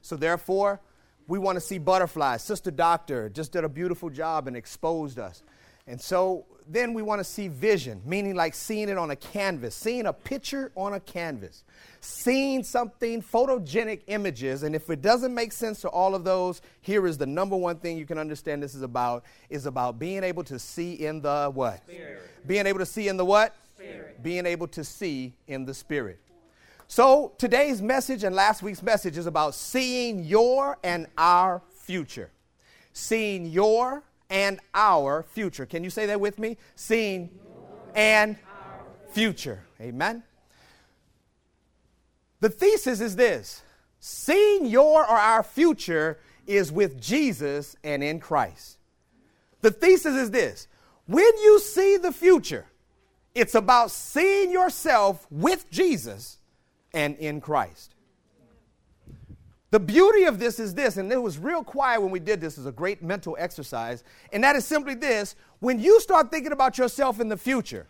So 0.00 0.16
therefore, 0.16 0.80
we 1.26 1.38
want 1.38 1.56
to 1.56 1.60
see 1.60 1.78
butterflies. 1.78 2.42
Sister 2.42 2.70
Doctor 2.70 3.28
just 3.28 3.52
did 3.52 3.64
a 3.64 3.68
beautiful 3.68 4.10
job 4.10 4.46
and 4.46 4.56
exposed 4.56 5.18
us. 5.18 5.42
And 5.86 6.00
so 6.00 6.46
then 6.66 6.94
we 6.94 7.02
want 7.02 7.20
to 7.20 7.24
see 7.24 7.48
vision, 7.48 8.00
meaning 8.06 8.34
like 8.34 8.54
seeing 8.54 8.88
it 8.88 8.96
on 8.96 9.10
a 9.10 9.16
canvas, 9.16 9.74
seeing 9.74 10.06
a 10.06 10.12
picture 10.12 10.72
on 10.76 10.94
a 10.94 11.00
canvas, 11.00 11.64
seeing 12.00 12.62
something, 12.62 13.22
photogenic 13.22 14.00
images. 14.06 14.62
And 14.62 14.74
if 14.74 14.88
it 14.88 15.02
doesn't 15.02 15.34
make 15.34 15.52
sense 15.52 15.82
to 15.82 15.88
all 15.88 16.14
of 16.14 16.24
those, 16.24 16.62
here 16.80 17.06
is 17.06 17.18
the 17.18 17.26
number 17.26 17.56
one 17.56 17.76
thing 17.76 17.98
you 17.98 18.06
can 18.06 18.18
understand 18.18 18.62
this 18.62 18.74
is 18.74 18.82
about 18.82 19.24
is 19.50 19.66
about 19.66 19.98
being 19.98 20.24
able 20.24 20.44
to 20.44 20.58
see 20.58 20.94
in 20.94 21.20
the 21.20 21.50
what? 21.52 21.82
Spirit. 21.82 22.22
Being 22.46 22.66
able 22.66 22.78
to 22.78 22.86
see 22.86 23.08
in 23.08 23.18
the 23.18 23.24
what? 23.24 23.54
Spirit. 23.76 24.22
Being 24.22 24.46
able 24.46 24.68
to 24.68 24.84
see 24.84 25.34
in 25.48 25.66
the 25.66 25.74
spirit. 25.74 26.18
So 26.86 27.32
today's 27.36 27.82
message 27.82 28.24
and 28.24 28.34
last 28.34 28.62
week's 28.62 28.82
message 28.82 29.18
is 29.18 29.26
about 29.26 29.54
seeing 29.54 30.24
your 30.24 30.78
and 30.82 31.08
our 31.18 31.60
future. 31.74 32.30
Seeing 32.94 33.46
your 33.46 34.02
and 34.34 34.58
our 34.74 35.22
future. 35.22 35.64
Can 35.64 35.84
you 35.84 35.90
say 35.90 36.06
that 36.06 36.20
with 36.20 36.40
me? 36.40 36.56
Seeing 36.74 37.30
and 37.94 38.36
future. 39.12 39.62
Amen. 39.80 40.24
The 42.40 42.50
thesis 42.50 43.00
is 43.00 43.14
this 43.14 43.62
seeing 44.00 44.66
your 44.66 45.02
or 45.02 45.16
our 45.16 45.44
future 45.44 46.18
is 46.48 46.72
with 46.72 47.00
Jesus 47.00 47.76
and 47.84 48.02
in 48.02 48.18
Christ. 48.18 48.78
The 49.60 49.70
thesis 49.70 50.16
is 50.16 50.32
this 50.32 50.66
when 51.06 51.24
you 51.24 51.60
see 51.60 51.96
the 51.96 52.12
future, 52.12 52.66
it's 53.36 53.54
about 53.54 53.92
seeing 53.92 54.50
yourself 54.50 55.28
with 55.30 55.70
Jesus 55.70 56.38
and 56.92 57.16
in 57.18 57.40
Christ. 57.40 57.93
The 59.74 59.80
beauty 59.80 60.22
of 60.22 60.38
this 60.38 60.60
is 60.60 60.72
this, 60.72 60.98
and 60.98 61.10
it 61.10 61.20
was 61.20 61.36
real 61.36 61.64
quiet 61.64 62.00
when 62.00 62.12
we 62.12 62.20
did 62.20 62.40
this, 62.40 62.58
is 62.58 62.66
a 62.66 62.70
great 62.70 63.02
mental 63.02 63.34
exercise, 63.40 64.04
and 64.32 64.44
that 64.44 64.54
is 64.54 64.64
simply 64.64 64.94
this 64.94 65.34
when 65.58 65.80
you 65.80 66.00
start 66.00 66.30
thinking 66.30 66.52
about 66.52 66.78
yourself 66.78 67.18
in 67.18 67.28
the 67.28 67.36
future, 67.36 67.88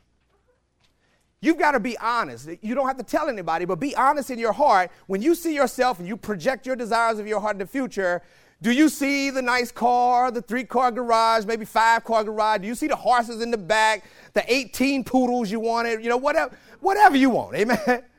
you've 1.43 1.59
got 1.59 1.73
to 1.73 1.81
be 1.81 1.99
honest. 1.99 2.49
You 2.63 2.75
don't 2.75 2.87
have 2.87 2.97
to 2.97 3.03
tell 3.03 3.29
anybody, 3.29 3.67
but 3.67 3.81
be 3.81 3.95
honest 3.97 4.31
in 4.31 4.39
your 4.39 4.55
heart. 4.55 4.93
When 5.09 5.21
you 5.21 5.35
see 5.35 5.55
yourself 5.55 5.99
and 5.99 6.09
you 6.09 6.17
project 6.17 6.65
your 6.65 6.75
desires 6.75 7.19
of 7.19 7.27
your 7.27 7.39
heart 7.39 7.57
in 7.57 7.59
the 7.59 7.67
future, 7.67 8.23
do 8.63 8.73
you 8.73 8.89
see 8.89 9.29
the 9.29 9.43
nice 9.43 9.71
car, 9.71 10.31
the 10.31 10.41
three 10.41 10.65
car 10.65 10.91
garage, 10.91 11.45
maybe 11.45 11.67
five 11.67 12.03
car 12.03 12.25
garage? 12.25 12.63
Do 12.63 12.67
you 12.67 12.75
see 12.75 12.87
the 12.87 12.97
horses 12.97 13.43
in 13.43 13.51
the 13.51 13.59
back, 13.59 14.05
the 14.33 14.43
18 14.51 15.05
poodles 15.05 15.51
you 15.51 15.61
wanted, 15.61 16.03
you 16.03 16.09
know, 16.09 16.17
whatever, 16.17 16.57
whatever 16.81 17.19
you 17.19 17.29
want, 17.29 17.55
amen? 17.57 18.05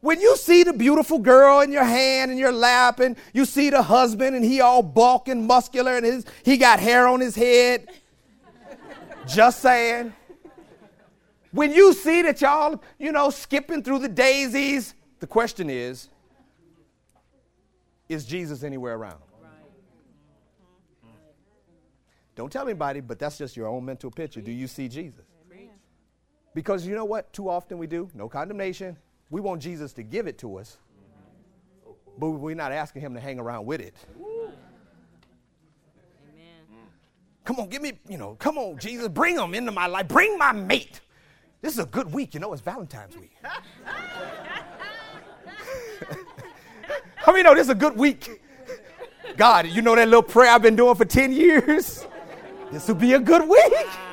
When 0.00 0.20
you 0.20 0.36
see 0.36 0.62
the 0.62 0.72
beautiful 0.72 1.18
girl 1.18 1.60
in 1.60 1.72
your 1.72 1.84
hand 1.84 2.30
in 2.30 2.38
your 2.38 2.52
lap, 2.52 3.00
and 3.00 3.16
you 3.32 3.44
see 3.44 3.70
the 3.70 3.82
husband 3.82 4.36
and 4.36 4.44
he 4.44 4.60
all 4.60 4.82
bulk 4.82 5.28
and 5.28 5.46
muscular 5.46 5.96
and 5.96 6.06
his, 6.06 6.24
he 6.44 6.56
got 6.56 6.78
hair 6.78 7.08
on 7.08 7.20
his 7.20 7.34
head, 7.34 7.88
just 9.26 9.60
saying. 9.60 10.12
When 11.50 11.72
you 11.72 11.94
see 11.94 12.22
that 12.22 12.40
y'all, 12.40 12.82
you 12.98 13.10
know, 13.10 13.30
skipping 13.30 13.82
through 13.82 14.00
the 14.00 14.08
daisies, 14.08 14.94
the 15.18 15.26
question 15.26 15.68
is, 15.68 16.08
is 18.08 18.24
Jesus 18.24 18.62
anywhere 18.62 18.94
around? 18.94 19.20
Don't 22.36 22.52
tell 22.52 22.62
anybody, 22.62 23.00
but 23.00 23.18
that's 23.18 23.36
just 23.36 23.56
your 23.56 23.66
own 23.66 23.84
mental 23.84 24.12
picture. 24.12 24.40
Do 24.40 24.52
you 24.52 24.68
see 24.68 24.88
Jesus? 24.88 25.24
Because 26.54 26.86
you 26.86 26.94
know 26.94 27.04
what? 27.04 27.32
Too 27.32 27.48
often 27.48 27.78
we 27.78 27.88
do. 27.88 28.08
No 28.14 28.28
condemnation. 28.28 28.96
We 29.30 29.40
want 29.40 29.62
Jesus 29.62 29.92
to 29.94 30.02
give 30.02 30.26
it 30.26 30.38
to 30.38 30.56
us, 30.56 30.78
but 32.18 32.30
we're 32.30 32.54
not 32.54 32.72
asking 32.72 33.02
him 33.02 33.14
to 33.14 33.20
hang 33.20 33.38
around 33.38 33.66
with 33.66 33.80
it. 33.80 33.94
Come 37.44 37.60
on, 37.60 37.68
give 37.68 37.80
me, 37.80 37.92
you 38.08 38.18
know, 38.18 38.34
come 38.38 38.58
on, 38.58 38.78
Jesus, 38.78 39.08
bring 39.08 39.36
them 39.36 39.54
into 39.54 39.72
my 39.72 39.86
life. 39.86 40.06
Bring 40.08 40.36
my 40.36 40.52
mate. 40.52 41.00
This 41.62 41.72
is 41.72 41.78
a 41.78 41.86
good 41.86 42.12
week, 42.12 42.34
you 42.34 42.40
know, 42.40 42.52
it's 42.52 42.60
Valentine's 42.62 43.16
week. 43.16 43.32
How 47.16 47.32
many 47.32 47.42
know 47.42 47.54
this 47.54 47.64
is 47.64 47.70
a 47.70 47.74
good 47.74 47.96
week? 47.96 48.42
God, 49.36 49.66
you 49.66 49.82
know 49.82 49.94
that 49.94 50.08
little 50.08 50.22
prayer 50.22 50.50
I've 50.50 50.62
been 50.62 50.76
doing 50.76 50.94
for 50.94 51.04
10 51.04 51.32
years? 51.32 52.06
This 52.70 52.86
will 52.88 52.94
be 52.94 53.14
a 53.14 53.18
good 53.18 53.48
week. 53.48 53.72
Wow. 53.72 54.04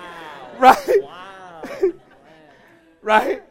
Right? 0.60 1.02
Wow. 1.02 1.64
right? 3.02 3.44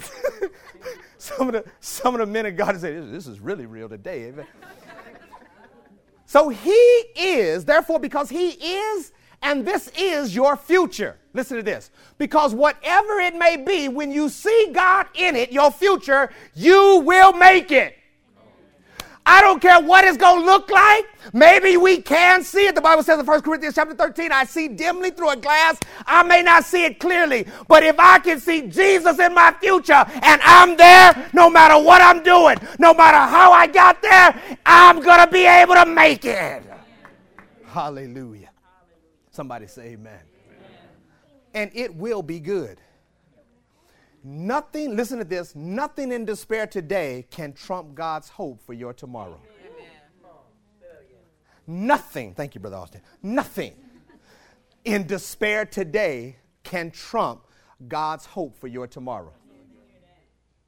some 1.18 1.48
of 1.48 1.52
the 1.54 1.64
some 1.80 2.14
of 2.14 2.20
the 2.20 2.26
men 2.26 2.46
of 2.46 2.56
God 2.56 2.78
say, 2.80 2.94
this, 2.94 3.10
this 3.10 3.26
is 3.26 3.40
really 3.40 3.66
real 3.66 3.88
today. 3.88 4.32
So 6.28 6.48
he 6.48 6.72
is, 7.14 7.64
therefore, 7.64 8.00
because 8.00 8.28
he 8.28 8.50
is, 8.50 9.12
and 9.42 9.64
this 9.64 9.90
is 9.96 10.34
your 10.34 10.56
future. 10.56 11.16
Listen 11.32 11.56
to 11.56 11.62
this. 11.62 11.90
Because 12.18 12.52
whatever 12.52 13.20
it 13.20 13.36
may 13.36 13.56
be, 13.56 13.88
when 13.88 14.10
you 14.10 14.28
see 14.28 14.70
God 14.72 15.06
in 15.14 15.36
it, 15.36 15.52
your 15.52 15.70
future, 15.70 16.30
you 16.54 17.00
will 17.04 17.32
make 17.32 17.70
it. 17.70 17.96
I 19.28 19.40
don't 19.40 19.60
care 19.60 19.80
what 19.80 20.04
it's 20.04 20.16
going 20.16 20.40
to 20.40 20.46
look 20.46 20.70
like. 20.70 21.04
Maybe 21.32 21.76
we 21.76 22.00
can 22.00 22.44
see 22.44 22.66
it. 22.66 22.76
The 22.76 22.80
Bible 22.80 23.02
says 23.02 23.18
in 23.18 23.26
1 23.26 23.42
Corinthians 23.42 23.74
chapter 23.74 23.94
13, 23.94 24.30
I 24.30 24.44
see 24.44 24.68
dimly 24.68 25.10
through 25.10 25.30
a 25.30 25.36
glass. 25.36 25.80
I 26.06 26.22
may 26.22 26.42
not 26.42 26.64
see 26.64 26.84
it 26.84 27.00
clearly, 27.00 27.44
but 27.66 27.82
if 27.82 27.98
I 27.98 28.20
can 28.20 28.38
see 28.38 28.68
Jesus 28.68 29.18
in 29.18 29.34
my 29.34 29.52
future 29.60 30.04
and 30.22 30.40
I'm 30.44 30.76
there, 30.76 31.28
no 31.32 31.50
matter 31.50 31.76
what 31.82 32.00
I'm 32.00 32.22
doing, 32.22 32.56
no 32.78 32.94
matter 32.94 33.18
how 33.18 33.52
I 33.52 33.66
got 33.66 34.00
there, 34.00 34.40
I'm 34.64 35.00
going 35.00 35.18
to 35.18 35.30
be 35.30 35.44
able 35.44 35.74
to 35.74 35.86
make 35.86 36.24
it. 36.24 36.62
Hallelujah. 37.64 38.50
Somebody 39.32 39.66
say 39.66 39.88
amen. 39.88 40.20
And 41.52 41.70
it 41.74 41.94
will 41.94 42.22
be 42.22 42.38
good. 42.38 42.80
Nothing, 44.28 44.96
listen 44.96 45.18
to 45.18 45.24
this, 45.24 45.54
nothing 45.54 46.10
in 46.10 46.24
despair 46.24 46.66
today 46.66 47.28
can 47.30 47.52
trump 47.52 47.94
God's 47.94 48.28
hope 48.28 48.60
for 48.60 48.72
your 48.72 48.92
tomorrow. 48.92 49.40
Nothing, 51.64 52.34
thank 52.34 52.56
you, 52.56 52.60
Brother 52.60 52.74
Austin, 52.74 53.02
nothing 53.22 53.74
in 54.84 55.06
despair 55.06 55.64
today 55.64 56.38
can 56.64 56.90
trump 56.90 57.46
God's 57.86 58.26
hope 58.26 58.58
for 58.58 58.66
your 58.66 58.88
tomorrow. 58.88 59.32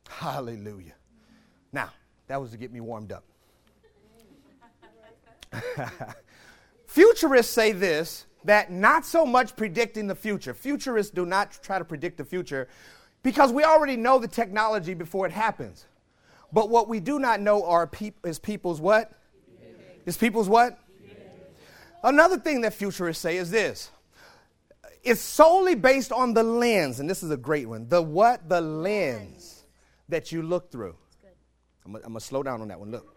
Hallelujah. 0.08 0.94
Now, 1.72 1.90
that 2.28 2.40
was 2.40 2.52
to 2.52 2.58
get 2.58 2.72
me 2.72 2.80
warmed 2.80 3.10
up. 3.10 3.24
Futurists 6.86 7.52
say 7.52 7.72
this 7.72 8.26
that 8.44 8.70
not 8.70 9.04
so 9.04 9.26
much 9.26 9.56
predicting 9.56 10.06
the 10.06 10.14
future. 10.14 10.54
Futurists 10.54 11.12
do 11.12 11.26
not 11.26 11.58
try 11.60 11.78
to 11.78 11.84
predict 11.84 12.18
the 12.18 12.24
future, 12.24 12.68
because 13.22 13.52
we 13.52 13.64
already 13.64 13.96
know 13.96 14.18
the 14.18 14.28
technology 14.28 14.94
before 14.94 15.26
it 15.26 15.33
happens. 15.33 15.87
But 16.52 16.70
what 16.70 16.88
we 16.88 17.00
do 17.00 17.18
not 17.18 17.40
know 17.40 17.64
are 17.64 17.87
peop- 17.87 18.24
is 18.24 18.38
people's 18.38 18.81
what? 18.81 19.12
Is 20.07 20.16
people's 20.16 20.48
what? 20.48 20.78
Another 22.02 22.38
thing 22.38 22.61
that 22.62 22.72
futurists 22.72 23.20
say 23.20 23.37
is 23.37 23.50
this. 23.50 23.90
It's 25.02 25.20
solely 25.20 25.74
based 25.74 26.12
on 26.12 26.33
the 26.35 26.42
lens, 26.42 27.00
and 27.00 27.09
this 27.09 27.22
is 27.22 27.31
a 27.31 27.37
great 27.37 27.68
one. 27.68 27.88
The 27.88 28.00
what? 28.00 28.48
The 28.48 28.61
lens 28.61 29.64
that 30.09 30.33
you 30.33 30.42
look 30.42 30.70
through. 30.70 30.96
I'm 31.85 31.92
going 31.92 32.14
to 32.14 32.20
slow 32.20 32.42
down 32.42 32.61
on 32.61 32.68
that 32.68 32.78
one. 32.78 32.90
Look. 32.90 33.16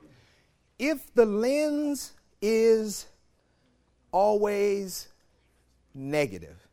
If 0.79 1.13
the 1.13 1.25
lens 1.25 2.13
is 2.41 3.05
always 4.11 5.09
negative, 5.93 6.67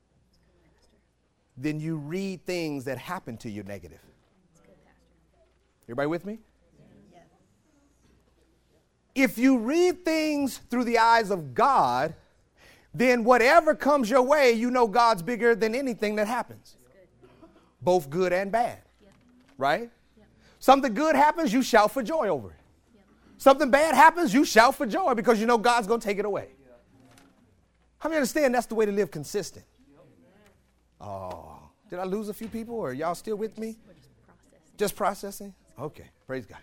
then 1.60 1.80
you 1.80 1.96
read 1.96 2.46
things 2.46 2.84
that 2.84 2.98
happen 2.98 3.36
to 3.38 3.50
you 3.50 3.62
negative. 3.64 4.00
Everybody 5.84 6.06
with 6.06 6.24
me? 6.24 6.38
If 9.14 9.36
you 9.36 9.58
read 9.58 10.04
things 10.04 10.58
through 10.70 10.84
the 10.84 10.98
eyes 10.98 11.30
of 11.30 11.54
God, 11.54 12.14
then 12.94 13.24
whatever 13.24 13.74
comes 13.74 14.08
your 14.08 14.22
way, 14.22 14.52
you 14.52 14.70
know 14.70 14.86
God's 14.86 15.22
bigger 15.22 15.56
than 15.56 15.74
anything 15.74 16.16
that 16.16 16.28
happens, 16.28 16.76
both 17.82 18.08
good 18.08 18.32
and 18.32 18.52
bad. 18.52 18.78
Right? 19.56 19.90
Something 20.60 20.94
good 20.94 21.16
happens, 21.16 21.52
you 21.52 21.62
shout 21.62 21.90
for 21.90 22.02
joy 22.02 22.28
over 22.28 22.50
it. 22.50 22.54
Something 23.38 23.70
bad 23.70 23.94
happens, 23.94 24.32
you 24.32 24.44
shout 24.44 24.76
for 24.76 24.86
joy 24.86 25.14
because 25.14 25.40
you 25.40 25.46
know 25.46 25.58
God's 25.58 25.88
going 25.88 26.00
to 26.00 26.06
take 26.06 26.18
it 26.18 26.24
away. 26.24 26.48
How 27.98 28.08
many 28.08 28.18
understand 28.18 28.54
that's 28.54 28.66
the 28.66 28.76
way 28.76 28.86
to 28.86 28.92
live 28.92 29.10
consistent? 29.10 29.64
Oh, 31.00 31.58
did 31.90 31.98
I 31.98 32.04
lose 32.04 32.28
a 32.28 32.34
few 32.34 32.48
people 32.48 32.74
or 32.74 32.92
y'all 32.92 33.14
still 33.14 33.36
with 33.36 33.56
me? 33.58 33.76
Just 34.76 34.96
processing? 34.96 35.54
Okay, 35.78 36.10
praise 36.26 36.46
God. 36.46 36.58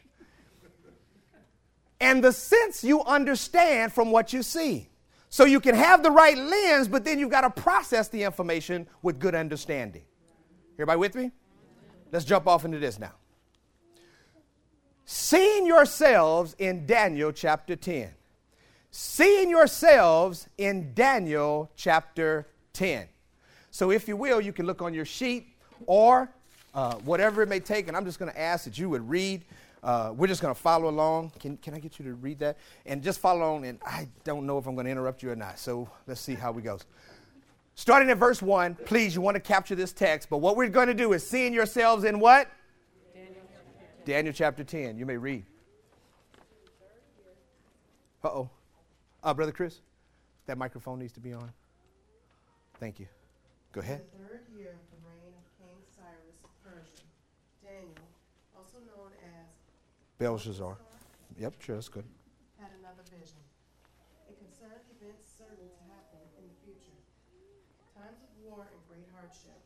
And 1.99 2.23
the 2.23 2.31
sense 2.31 2.83
you 2.83 3.01
understand 3.03 3.93
from 3.93 4.11
what 4.11 4.33
you 4.33 4.43
see. 4.43 4.89
So 5.29 5.45
you 5.45 5.59
can 5.59 5.75
have 5.75 6.03
the 6.03 6.11
right 6.11 6.37
lens, 6.37 6.87
but 6.87 7.03
then 7.03 7.19
you've 7.19 7.29
got 7.29 7.41
to 7.41 7.61
process 7.61 8.07
the 8.07 8.23
information 8.23 8.87
with 9.01 9.19
good 9.19 9.35
understanding. 9.35 10.03
Everybody 10.75 10.99
with 10.99 11.15
me? 11.15 11.31
Let's 12.11 12.25
jump 12.25 12.47
off 12.47 12.63
into 12.63 12.79
this 12.79 12.99
now. 12.99 13.13
Seeing 15.05 15.65
yourselves 15.65 16.55
in 16.57 16.85
Daniel 16.85 17.31
chapter 17.31 17.75
10. 17.75 18.11
Seeing 18.91 19.49
yourselves 19.49 20.47
in 20.57 20.93
Daniel 20.93 21.69
chapter 21.75 22.47
10. 22.73 23.07
So, 23.75 23.91
if 23.91 24.07
you 24.07 24.15
will, 24.15 24.39
you 24.39 24.53
can 24.53 24.65
look 24.65 24.81
on 24.81 24.93
your 24.93 25.03
sheet 25.03 25.47
or 25.85 26.29
uh, 26.73 26.95
whatever 26.99 27.41
it 27.41 27.49
may 27.49 27.59
take, 27.59 27.89
and 27.89 27.97
I'm 27.97 28.05
just 28.05 28.19
going 28.19 28.31
to 28.31 28.39
ask 28.39 28.63
that 28.63 28.77
you 28.77 28.89
would 28.89 29.09
read 29.09 29.43
uh, 29.85 30.11
we're 30.17 30.27
just 30.27 30.41
going 30.41 30.53
to 30.53 30.59
follow 30.59 30.89
along. 30.89 31.31
Can, 31.39 31.57
can 31.57 31.75
I 31.75 31.79
get 31.79 31.99
you 31.99 32.05
to 32.05 32.15
read 32.15 32.39
that? 32.39 32.57
And 32.87 33.03
just 33.03 33.19
follow 33.19 33.41
along, 33.41 33.67
and 33.67 33.77
I 33.85 34.07
don't 34.23 34.47
know 34.47 34.57
if 34.57 34.65
I'm 34.65 34.73
going 34.73 34.85
to 34.85 34.91
interrupt 34.91 35.21
you 35.21 35.29
or 35.29 35.35
not. 35.35 35.59
So 35.59 35.87
let's 36.07 36.19
see 36.19 36.33
how 36.33 36.51
we 36.51 36.63
goes. 36.63 36.85
Starting 37.75 38.09
at 38.09 38.17
verse 38.17 38.41
1, 38.41 38.75
please, 38.85 39.13
you 39.13 39.21
want 39.21 39.35
to 39.35 39.41
capture 39.41 39.75
this 39.75 39.93
text, 39.93 40.27
but 40.29 40.37
what 40.37 40.55
we're 40.55 40.69
going 40.69 40.87
to 40.87 40.95
do 40.95 41.13
is 41.13 41.27
seeing 41.27 41.53
yourselves 41.53 42.03
in 42.03 42.19
what? 42.19 42.49
Daniel, 43.13 43.35
Daniel 44.05 44.33
chapter 44.33 44.63
10. 44.63 44.97
You 44.97 45.05
may 45.05 45.17
read. 45.17 45.45
Uh 48.23 48.27
oh. 48.29 48.49
Uh, 49.21 49.33
Brother 49.35 49.51
Chris, 49.51 49.81
that 50.47 50.57
microphone 50.57 50.97
needs 50.97 51.13
to 51.13 51.19
be 51.19 51.33
on. 51.33 51.51
Thank 52.79 52.99
you. 52.99 53.07
Go 53.75 53.83
ahead. 53.83 54.07
third 54.15 54.47
year 54.55 54.71
of 54.71 54.87
the 54.87 55.03
reign 55.03 55.35
of 55.35 55.43
king 55.59 55.75
cyrus 55.91 56.39
persian 56.63 57.05
Belshazzar. 60.15 60.79
Yep, 61.35 61.59
sure, 61.59 61.75
that's 61.75 61.91
good. 61.91 62.07
Had 62.55 62.71
another 62.79 63.03
vision. 63.11 63.43
It 64.31 64.39
concerned 64.39 64.79
events 64.95 65.27
certain 65.27 65.67
to 65.67 65.81
happen 65.91 66.23
in 66.39 66.47
the 66.47 66.55
future, 66.63 66.95
times 67.91 68.23
of 68.23 68.31
war 68.39 68.63
and 68.63 68.79
great 68.87 69.11
hardship. 69.11 69.59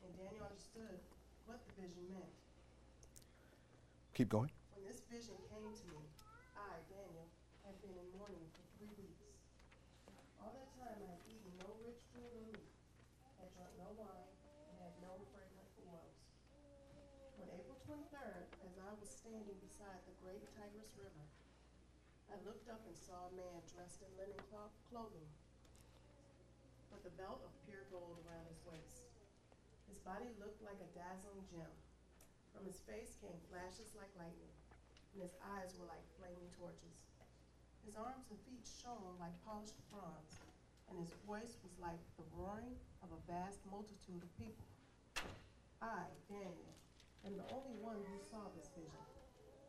And 0.00 0.08
Daniel 0.16 0.48
understood 0.48 0.96
what 1.44 1.60
the 1.68 1.84
vision 1.84 2.00
meant. 2.08 2.32
Keep 4.16 4.32
going. 4.32 4.48
When 4.72 4.88
this 4.88 5.04
vision 5.12 5.36
came 5.52 5.68
to 5.68 5.86
me, 5.92 6.00
I, 6.56 6.80
Daniel, 6.88 7.28
had 7.68 7.76
been 7.84 7.92
in 7.92 8.08
mourning 8.16 8.48
for 8.56 8.64
three 8.80 8.96
weeks. 8.96 9.36
All 10.40 10.56
that 10.56 10.72
time 10.80 10.96
I 10.96 11.12
had 11.12 11.22
eaten 11.28 11.52
no 11.60 11.76
rich 11.84 12.00
food 12.16 12.32
or 12.34 12.44
meat, 12.48 12.72
had 13.36 13.52
drunk 13.52 13.72
no 13.76 13.92
wine, 14.00 14.32
and 14.72 14.74
had 14.80 14.96
no 15.04 15.20
fragrant 15.28 15.70
oils. 15.86 16.18
On 17.40 17.46
April 17.52 17.76
23rd, 17.84 18.48
as 18.64 18.74
I 18.80 18.92
was 18.96 19.09
standing 19.20 19.60
beside 19.60 20.00
the 20.08 20.16
great 20.24 20.48
Tigris 20.56 20.96
River, 20.96 21.28
I 22.32 22.40
looked 22.48 22.72
up 22.72 22.80
and 22.88 22.96
saw 22.96 23.28
a 23.28 23.36
man 23.36 23.60
dressed 23.68 24.00
in 24.00 24.08
linen 24.16 24.40
cloth 24.48 24.72
clothing, 24.88 25.28
with 26.88 27.04
a 27.04 27.12
belt 27.20 27.44
of 27.44 27.52
pure 27.68 27.84
gold 27.92 28.16
around 28.24 28.48
his 28.48 28.64
waist. 28.64 29.04
His 29.92 30.00
body 30.00 30.32
looked 30.40 30.64
like 30.64 30.80
a 30.80 30.88
dazzling 30.96 31.44
gem. 31.52 31.68
From 32.56 32.64
his 32.64 32.80
face 32.88 33.20
came 33.20 33.36
flashes 33.52 33.92
like 33.92 34.08
lightning, 34.16 34.56
and 35.12 35.20
his 35.20 35.36
eyes 35.52 35.76
were 35.76 35.86
like 35.92 36.02
flaming 36.16 36.48
torches. 36.56 37.04
His 37.84 38.00
arms 38.00 38.24
and 38.32 38.40
feet 38.48 38.64
shone 38.64 39.20
like 39.20 39.36
polished 39.44 39.76
bronze, 39.92 40.40
and 40.88 40.96
his 40.96 41.12
voice 41.28 41.60
was 41.60 41.76
like 41.76 42.00
the 42.16 42.24
roaring 42.32 42.72
of 43.04 43.12
a 43.12 43.20
vast 43.28 43.60
multitude 43.68 44.24
of 44.24 44.32
people. 44.40 44.64
I, 45.84 46.08
Daniel, 46.24 46.72
am 47.26 47.36
the 47.36 47.48
only 47.52 47.76
one 47.80 48.00
who 48.00 48.18
saw 48.24 48.48
this 48.56 48.72
vision. 48.72 49.04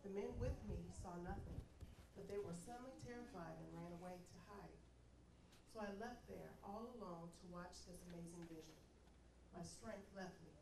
The 0.07 0.15
men 0.15 0.31
with 0.39 0.55
me 0.65 0.79
saw 0.95 1.13
nothing, 1.21 1.59
but 2.15 2.25
they 2.31 2.39
were 2.39 2.55
suddenly 2.55 2.95
terrified 3.03 3.55
and 3.59 3.75
ran 3.75 3.91
away 3.99 4.15
to 4.15 4.37
hide. 4.47 4.79
So 5.71 5.83
I 5.83 5.91
left 5.99 6.23
there 6.31 6.51
all 6.63 6.87
alone 6.95 7.31
to 7.31 7.45
watch 7.51 7.75
this 7.87 8.01
amazing 8.11 8.47
vision. 8.47 8.79
My 9.51 9.63
strength 9.63 10.07
left 10.15 10.35
me. 10.43 10.55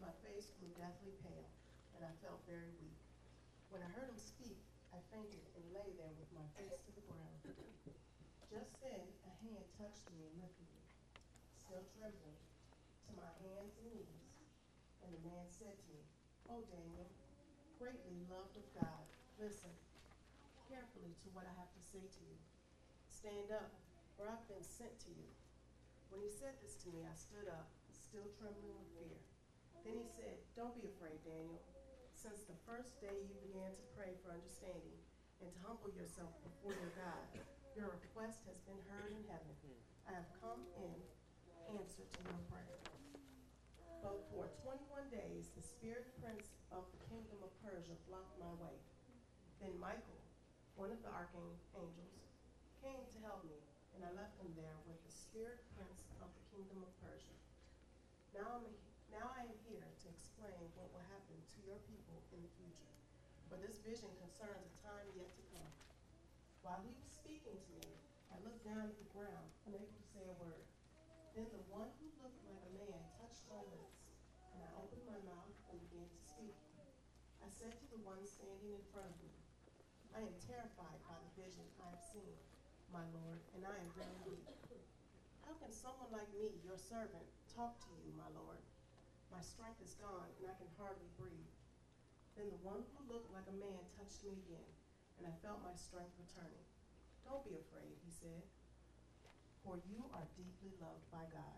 My 0.00 0.12
face 0.20 0.52
grew 0.60 0.68
deathly 0.76 1.16
pale, 1.24 1.48
and 1.96 2.04
I 2.04 2.12
felt 2.20 2.44
very 2.44 2.72
weak. 2.80 3.00
When 3.72 3.80
I 3.80 3.90
heard 3.96 4.12
him 4.12 4.20
speak, 4.20 4.60
I 4.92 5.00
fainted 5.10 5.42
and 5.56 5.64
lay 5.74 5.90
there 5.96 6.14
with 6.20 6.30
my 6.36 6.46
face 6.54 6.78
to 6.86 6.92
the 6.92 7.04
ground. 7.08 7.40
Just 8.46 8.78
then, 8.84 9.02
a 9.26 9.32
hand 9.42 9.64
touched 9.74 10.06
me 10.14 10.28
and 10.30 10.38
lifted 10.38 10.68
me, 10.70 10.84
still 11.58 11.82
trembling, 11.98 12.38
to 13.08 13.10
my 13.18 13.32
hands 13.42 13.74
and 13.82 13.90
knees. 13.90 14.22
And 15.02 15.10
the 15.10 15.24
man 15.26 15.50
said 15.50 15.74
to 15.74 15.88
me, 15.90 16.13
Oh, 16.50 16.60
Daniel, 16.68 17.08
greatly 17.80 18.20
loved 18.28 18.56
of 18.60 18.66
God, 18.76 19.04
listen 19.40 19.72
carefully 20.68 21.16
to 21.24 21.28
what 21.32 21.48
I 21.48 21.54
have 21.56 21.72
to 21.72 21.82
say 21.82 22.04
to 22.04 22.22
you. 22.24 22.36
Stand 23.08 23.48
up, 23.48 23.72
for 24.16 24.28
I've 24.28 24.44
been 24.48 24.64
sent 24.64 24.92
to 25.08 25.10
you. 25.12 25.28
When 26.12 26.20
he 26.20 26.28
said 26.28 26.54
this 26.60 26.76
to 26.84 26.92
me, 26.92 27.08
I 27.08 27.14
stood 27.16 27.48
up, 27.48 27.72
still 27.90 28.28
trembling 28.36 28.76
with 28.76 28.92
fear. 28.92 29.18
Then 29.88 30.00
he 30.00 30.08
said, 30.08 30.36
Don't 30.52 30.76
be 30.76 30.88
afraid, 30.88 31.20
Daniel. 31.24 31.60
Since 32.12 32.44
the 32.48 32.56
first 32.64 33.00
day 33.00 33.24
you 33.24 33.36
began 33.44 33.72
to 33.72 33.84
pray 33.96 34.16
for 34.20 34.32
understanding 34.32 35.00
and 35.40 35.48
to 35.48 35.58
humble 35.64 35.92
yourself 35.92 36.32
before 36.44 36.72
your 36.72 36.92
God, 36.96 37.24
your 37.76 37.92
request 37.92 38.44
has 38.48 38.60
been 38.64 38.80
heard 38.88 39.12
in 39.12 39.24
heaven. 39.28 39.52
I 40.08 40.20
have 40.20 40.28
come 40.40 40.64
in 40.76 40.96
answer 41.72 42.04
to 42.04 42.20
your 42.24 42.40
prayer. 42.52 43.03
But 44.04 44.20
for 44.28 44.44
21 44.60 45.08
days, 45.08 45.48
the 45.56 45.64
spirit 45.64 46.12
prince 46.20 46.52
of 46.68 46.84
the 46.92 47.00
kingdom 47.08 47.40
of 47.40 47.48
Persia 47.64 47.96
blocked 48.04 48.36
my 48.36 48.52
way. 48.60 48.76
Then 49.64 49.72
Michael, 49.80 50.20
one 50.76 50.92
of 50.92 51.00
the 51.00 51.08
archangels, 51.08 51.64
came 52.84 53.00
to 53.00 53.18
help 53.24 53.40
me, 53.48 53.56
and 53.96 54.04
I 54.04 54.12
left 54.12 54.36
him 54.36 54.52
there 54.60 54.76
with 54.84 55.00
the 55.08 55.08
spirit 55.08 55.64
prince 55.72 56.04
of 56.20 56.28
the 56.36 56.44
kingdom 56.52 56.84
of 56.84 56.92
Persia. 57.00 57.32
Now, 58.36 58.60
I'm, 58.60 58.68
now 59.08 59.32
I 59.32 59.48
am 59.48 59.56
here 59.64 59.88
to 59.88 60.06
explain 60.12 60.60
what 60.76 60.92
will 60.92 61.08
happen 61.08 61.40
to 61.40 61.58
your 61.64 61.80
people 61.88 62.20
in 62.36 62.44
the 62.44 62.52
future. 62.60 62.92
For 63.48 63.56
this 63.56 63.80
vision 63.80 64.12
concerns 64.20 64.68
a 64.68 64.76
time 64.84 65.08
yet 65.16 65.32
to 65.32 65.44
come. 65.56 65.72
While 66.60 66.84
he 66.84 66.92
was 66.92 67.08
speaking 67.08 67.56
to 67.56 67.72
me, 67.80 67.88
I 68.28 68.36
looked 68.44 68.68
down 68.68 68.84
at 68.84 69.00
the 69.00 69.08
ground, 69.16 69.48
unable 69.64 69.96
to 69.96 70.06
say 70.12 70.28
a 70.28 70.36
word. 70.36 70.68
Then 71.32 71.48
the 71.50 71.64
one 71.72 71.88
who 71.98 72.06
looked 72.20 72.44
like 72.44 72.62
a 72.62 72.72
man 72.78 73.00
touched 73.16 73.48
my 73.50 73.58
lips, 73.58 74.06
and 74.54 74.62
I 74.62 74.70
opened 74.78 75.02
my 75.02 75.18
mouth 75.26 75.56
and 75.66 75.82
began 75.88 76.06
to 76.06 76.20
speak. 76.22 76.54
I 77.42 77.50
said 77.64 77.80
to 77.80 77.96
the 77.96 78.04
one 78.04 78.20
standing 78.28 78.76
in 78.76 78.84
front 78.92 79.08
of 79.08 79.16
me, 79.24 79.32
I 80.12 80.20
am 80.20 80.36
terrified 80.44 81.00
by 81.08 81.16
the 81.16 81.32
vision 81.32 81.64
I 81.80 81.88
have 81.96 82.04
seen, 82.12 82.36
my 82.92 83.00
Lord, 83.16 83.40
and 83.56 83.64
I 83.64 83.72
am 83.72 83.88
very 83.96 84.20
weak. 84.28 84.44
How 85.48 85.56
can 85.56 85.72
someone 85.72 86.12
like 86.12 86.28
me, 86.36 86.60
your 86.60 86.76
servant, 86.76 87.24
talk 87.56 87.80
to 87.88 87.92
you, 88.04 88.12
my 88.20 88.28
Lord? 88.36 88.60
My 89.32 89.40
strength 89.40 89.80
is 89.80 89.96
gone, 89.96 90.28
and 90.36 90.44
I 90.44 90.52
can 90.60 90.68
hardly 90.76 91.08
breathe. 91.16 91.56
Then 92.36 92.52
the 92.52 92.60
one 92.60 92.84
who 92.92 93.08
looked 93.08 93.32
like 93.32 93.48
a 93.48 93.56
man 93.56 93.80
touched 93.96 94.20
me 94.28 94.36
again, 94.44 94.68
and 95.16 95.24
I 95.24 95.32
felt 95.40 95.64
my 95.64 95.72
strength 95.72 96.12
returning. 96.20 96.68
Don't 97.24 97.48
be 97.48 97.56
afraid, 97.56 97.96
he 98.04 98.12
said 98.12 98.44
for 99.64 99.80
you 99.88 100.04
are 100.12 100.28
deeply 100.36 100.76
loved 100.76 101.08
by 101.08 101.24
God. 101.32 101.56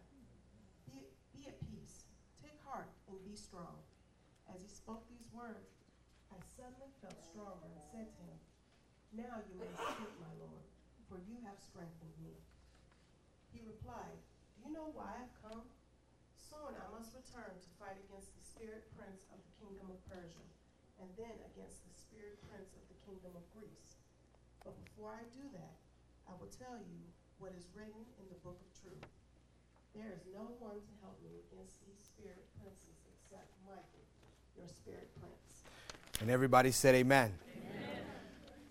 Be, 0.87 1.11
be 1.35 1.51
at 1.51 1.59
peace, 1.67 2.07
take 2.39 2.55
heart, 2.63 2.95
and 3.11 3.19
be 3.27 3.35
strong. 3.35 3.83
As 4.47 4.63
he 4.63 4.71
spoke 4.71 5.03
these 5.11 5.27
words, 5.35 5.76
I 6.33 6.39
suddenly 6.57 6.91
felt 6.99 7.19
stronger 7.23 7.67
and 7.69 7.83
said 7.93 8.09
to 8.11 8.21
him, 8.27 8.39
Now 9.15 9.39
you 9.47 9.55
may 9.61 9.71
speak, 9.71 10.13
my 10.19 10.35
Lord, 10.43 10.67
for 11.07 11.23
you 11.23 11.39
have 11.47 11.59
strengthened 11.63 12.17
me. 12.19 12.35
He 13.55 13.63
replied, 13.63 14.19
Do 14.59 14.67
you 14.67 14.73
know 14.75 14.91
why 14.93 15.15
I've 15.23 15.37
come? 15.41 15.65
Soon 16.35 16.75
I 16.79 16.87
must 16.95 17.15
return 17.15 17.55
to 17.55 17.71
fight 17.79 17.99
against 18.07 18.35
the 18.35 18.45
spirit 18.45 18.87
prince 18.95 19.27
of 19.31 19.39
the 19.43 19.55
kingdom 19.63 19.91
of 19.91 19.99
Persia, 20.11 20.47
and 21.03 21.09
then 21.15 21.37
against 21.53 21.85
the 21.85 21.95
spirit 21.95 22.39
prince 22.49 22.73
of 22.75 22.85
the 22.89 22.99
kingdom 23.07 23.35
of 23.37 23.45
Greece. 23.55 24.01
But 24.67 24.75
before 24.83 25.15
I 25.15 25.23
do 25.31 25.45
that, 25.55 25.77
I 26.27 26.35
will 26.39 26.51
tell 26.51 26.79
you 26.81 27.01
what 27.39 27.55
is 27.55 27.71
written 27.77 28.03
in 28.19 28.27
the 28.33 28.41
book 28.43 28.59
of 28.59 28.71
truth. 28.83 29.07
There 29.95 30.11
is 30.13 30.27
no 30.35 30.53
one 30.59 30.83
to 30.83 30.93
help 31.01 31.17
me 31.23 31.41
against 31.49 31.81
these 31.87 32.03
spirit 32.03 32.45
princes 32.61 32.99
except 33.15 33.49
Michael, 33.65 34.05
your 34.59 34.69
spirit 34.69 35.09
prince. 35.17 35.46
And 36.21 36.31
everybody 36.31 36.71
said 36.71 36.95
amen. 36.95 37.35
amen. 37.53 38.05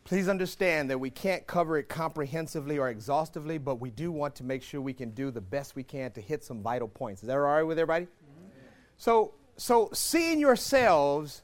Please 0.04 0.28
understand 0.28 0.90
that 0.90 1.00
we 1.00 1.10
can't 1.10 1.46
cover 1.46 1.78
it 1.78 1.88
comprehensively 1.90 2.78
or 2.78 2.90
exhaustively, 2.90 3.58
but 3.58 3.76
we 3.76 3.92
do 3.92 4.12
want 4.12 4.36
to 4.36 4.44
make 4.44 4.64
sure 4.64 4.82
we 4.82 4.94
can 4.94 5.12
do 5.12 5.32
the 5.32 5.42
best 5.42 5.76
we 5.76 5.84
can 5.84 6.12
to 6.12 6.22
hit 6.22 6.44
some 6.44 6.62
vital 6.62 6.88
points. 6.88 7.22
Is 7.22 7.28
that 7.28 7.34
all 7.34 7.40
right 7.40 7.64
with 7.64 7.78
everybody? 7.78 8.06
Mm-hmm. 8.06 8.50
So, 8.98 9.34
so 9.58 9.90
seeing 9.94 10.40
yourselves, 10.40 11.44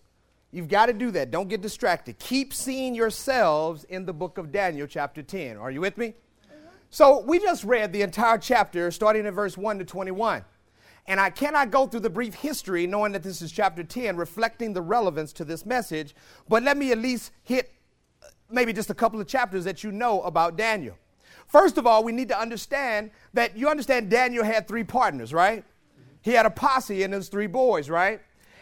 you've 0.52 0.68
got 0.68 0.88
to 0.88 0.94
do 0.94 1.12
that. 1.12 1.30
Don't 1.30 1.50
get 1.50 1.62
distracted. 1.62 2.18
Keep 2.20 2.54
seeing 2.54 2.96
yourselves 2.96 3.84
in 3.86 4.06
the 4.06 4.14
book 4.14 4.38
of 4.38 4.52
Daniel, 4.52 4.88
chapter 4.88 5.22
10. 5.22 5.58
Are 5.58 5.72
you 5.72 5.82
with 5.82 5.98
me? 5.98 6.16
So 6.94 7.22
we 7.22 7.40
just 7.40 7.64
read 7.64 7.94
the 7.94 8.02
entire 8.02 8.38
chapter, 8.38 8.92
starting 8.92 9.26
at 9.26 9.34
verse 9.34 9.58
1 9.58 9.80
to 9.80 9.86
21. 9.86 10.44
And 11.08 11.20
I 11.20 11.30
cannot 11.30 11.72
go 11.72 11.88
through 11.88 12.02
the 12.02 12.10
brief 12.10 12.36
history 12.36 12.88
knowing 12.88 13.12
that 13.14 13.24
this 13.24 13.42
is 13.42 13.52
chapter 13.52 13.84
10, 13.84 14.18
reflecting 14.18 14.74
the 14.74 14.82
relevance 14.82 15.34
to 15.34 15.46
this 15.46 15.66
message, 15.66 16.16
but 16.48 16.64
let 16.64 16.78
me 16.78 16.92
at 16.92 16.98
least 16.98 17.32
hit 17.44 17.72
uh, 18.24 18.28
maybe 18.50 18.72
just 18.72 18.90
a 18.90 18.94
couple 18.94 19.20
of 19.20 19.28
chapters 19.28 19.64
that 19.66 19.84
you 19.84 19.92
know 19.92 20.22
about 20.22 20.56
Daniel. 20.56 20.96
First 21.48 21.78
of 21.78 21.86
all, 21.86 22.04
we 22.04 22.12
need 22.12 22.30
to 22.30 22.40
understand 22.40 23.12
that 23.34 23.58
you 23.58 23.68
understand 23.68 24.10
Daniel 24.10 24.44
had 24.44 24.68
three 24.68 24.84
partners, 24.84 25.34
right? 25.34 25.66
He 26.22 26.32
had 26.32 26.46
a 26.46 26.50
posse 26.50 27.04
and 27.04 27.14
his 27.14 27.30
three 27.30 27.48
boys, 27.48 27.90
right? 27.90 28.22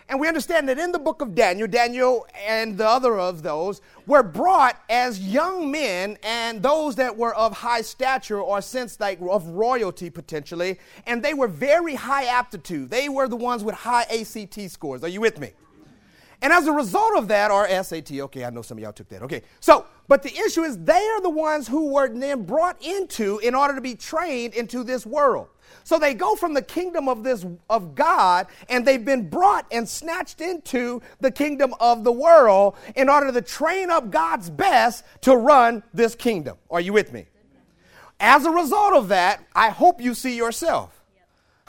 And 0.09 0.19
we 0.19 0.27
understand 0.27 0.67
that 0.69 0.79
in 0.79 0.91
the 0.91 0.97
book 0.97 1.21
of 1.21 1.35
Daniel, 1.35 1.67
Daniel 1.67 2.25
and 2.47 2.75
the 2.75 2.87
other 2.87 3.19
of 3.19 3.43
those 3.43 3.79
were 4.07 4.23
brought 4.23 4.81
as 4.89 5.19
young 5.19 5.69
men 5.69 6.17
and 6.23 6.63
those 6.63 6.95
that 6.95 7.15
were 7.15 7.35
of 7.35 7.53
high 7.53 7.81
stature 7.81 8.41
or 8.41 8.59
sense 8.59 8.99
like 8.99 9.19
of 9.21 9.45
royalty 9.49 10.09
potentially, 10.09 10.79
and 11.05 11.21
they 11.21 11.35
were 11.35 11.47
very 11.47 11.93
high 11.93 12.25
aptitude. 12.25 12.89
They 12.89 13.07
were 13.07 13.27
the 13.27 13.35
ones 13.35 13.63
with 13.63 13.75
high 13.75 14.07
ACT 14.09 14.71
scores. 14.71 15.03
Are 15.03 15.07
you 15.07 15.21
with 15.21 15.39
me? 15.39 15.51
And 16.41 16.53
as 16.53 16.67
a 16.67 16.71
result 16.71 17.17
of 17.17 17.27
that, 17.27 17.51
or 17.51 17.67
SAT, 17.67 18.11
okay, 18.11 18.45
I 18.45 18.49
know 18.49 18.61
some 18.61 18.77
of 18.77 18.81
y'all 18.81 18.93
took 18.93 19.09
that. 19.09 19.23
Okay, 19.23 19.41
so, 19.59 19.85
but 20.07 20.23
the 20.23 20.33
issue 20.37 20.61
is 20.63 20.77
they 20.77 20.93
are 20.93 21.21
the 21.21 21.29
ones 21.29 21.67
who 21.67 21.93
were 21.93 22.07
then 22.07 22.43
brought 22.43 22.81
into 22.81 23.39
in 23.39 23.53
order 23.53 23.75
to 23.75 23.81
be 23.81 23.95
trained 23.95 24.53
into 24.53 24.83
this 24.83 25.05
world. 25.05 25.49
So 25.83 25.99
they 25.99 26.13
go 26.13 26.35
from 26.35 26.53
the 26.53 26.61
kingdom 26.61 27.09
of 27.09 27.23
this 27.23 27.45
of 27.69 27.93
God 27.93 28.47
and 28.69 28.85
they've 28.85 29.03
been 29.03 29.29
brought 29.29 29.65
and 29.71 29.87
snatched 29.87 30.41
into 30.41 31.01
the 31.19 31.31
kingdom 31.31 31.73
of 31.79 32.03
the 32.03 32.11
world 32.11 32.75
in 32.95 33.09
order 33.09 33.31
to 33.31 33.41
train 33.41 33.89
up 33.89 34.09
God's 34.09 34.49
best 34.49 35.03
to 35.21 35.35
run 35.35 35.83
this 35.93 36.15
kingdom. 36.15 36.57
Are 36.71 36.81
you 36.81 36.93
with 36.93 37.11
me? 37.11 37.25
As 38.19 38.45
a 38.45 38.51
result 38.51 38.93
of 38.93 39.09
that, 39.09 39.43
I 39.55 39.69
hope 39.69 40.01
you 40.01 40.13
see 40.13 40.35
yourself. 40.35 40.98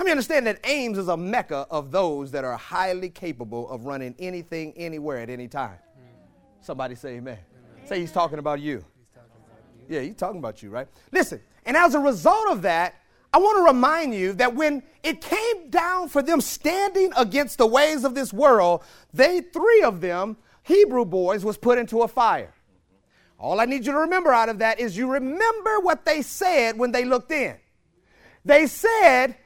Let 0.01 0.07
me 0.07 0.13
understand 0.13 0.47
that 0.47 0.61
Ames 0.65 0.97
is 0.97 1.09
a 1.09 1.17
mecca 1.19 1.67
of 1.71 1.91
those 1.91 2.31
that 2.31 2.43
are 2.43 2.57
highly 2.57 3.11
capable 3.11 3.69
of 3.69 3.85
running 3.85 4.15
anything, 4.19 4.73
anywhere, 4.75 5.19
at 5.19 5.29
any 5.29 5.47
time. 5.47 5.75
Mm. 5.75 6.65
Somebody 6.65 6.95
say 6.95 7.17
amen. 7.17 7.37
amen. 7.37 7.87
Say 7.87 8.01
he's 8.01 8.11
talking 8.11 8.39
about 8.39 8.61
you. 8.61 8.83
He's 8.97 9.09
talking 9.15 9.31
about 9.47 9.59
you. 9.77 9.95
Yeah, 9.95 10.01
he's 10.01 10.17
talking 10.17 10.39
about 10.39 10.63
you, 10.63 10.71
right? 10.71 10.89
Listen, 11.13 11.43
and 11.67 11.77
as 11.77 11.95
a 11.95 11.99
result 11.99 12.49
of 12.49 12.63
that, 12.63 12.95
I 13.35 13.37
want 13.37 13.59
to 13.59 13.75
remind 13.75 14.15
you 14.15 14.33
that 14.33 14.55
when 14.55 14.83
it 15.03 15.21
came 15.21 15.69
down 15.69 16.09
for 16.09 16.23
them 16.23 16.41
standing 16.41 17.13
against 17.15 17.59
the 17.59 17.67
ways 17.67 18.03
of 18.03 18.15
this 18.15 18.33
world, 18.33 18.83
they, 19.13 19.43
three 19.43 19.83
of 19.83 20.01
them, 20.01 20.39
Hebrew 20.63 21.05
boys, 21.05 21.45
was 21.45 21.59
put 21.59 21.77
into 21.77 22.01
a 22.01 22.09
fire. 22.09 22.55
All 23.39 23.61
I 23.61 23.67
need 23.67 23.85
you 23.85 23.93
to 23.93 23.99
remember 23.99 24.33
out 24.33 24.49
of 24.49 24.61
that 24.61 24.81
is 24.81 24.97
you 24.97 25.13
remember 25.13 25.79
what 25.81 26.07
they 26.07 26.23
said 26.23 26.79
when 26.79 26.91
they 26.91 27.05
looked 27.05 27.33
in. 27.33 27.57
They 28.47 28.67
said, 28.67 29.37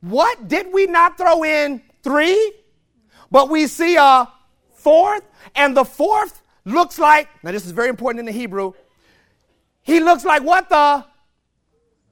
What? 0.00 0.48
Did 0.48 0.72
we 0.72 0.86
not 0.86 1.18
throw 1.18 1.44
in 1.44 1.82
three? 2.02 2.52
But 3.30 3.50
we 3.50 3.66
see 3.66 3.96
a 3.96 4.28
fourth, 4.72 5.22
and 5.54 5.76
the 5.76 5.84
fourth 5.84 6.40
looks 6.64 6.98
like, 6.98 7.28
now 7.42 7.52
this 7.52 7.66
is 7.66 7.72
very 7.72 7.88
important 7.88 8.20
in 8.20 8.26
the 8.26 8.32
Hebrew, 8.32 8.72
he 9.82 10.00
looks 10.00 10.24
like 10.24 10.42
what 10.42 10.68
the 10.68 11.04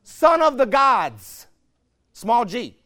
son 0.02 0.42
of 0.42 0.58
the 0.58 0.66
gods. 0.66 1.46
Small 2.12 2.44
g. 2.44 2.76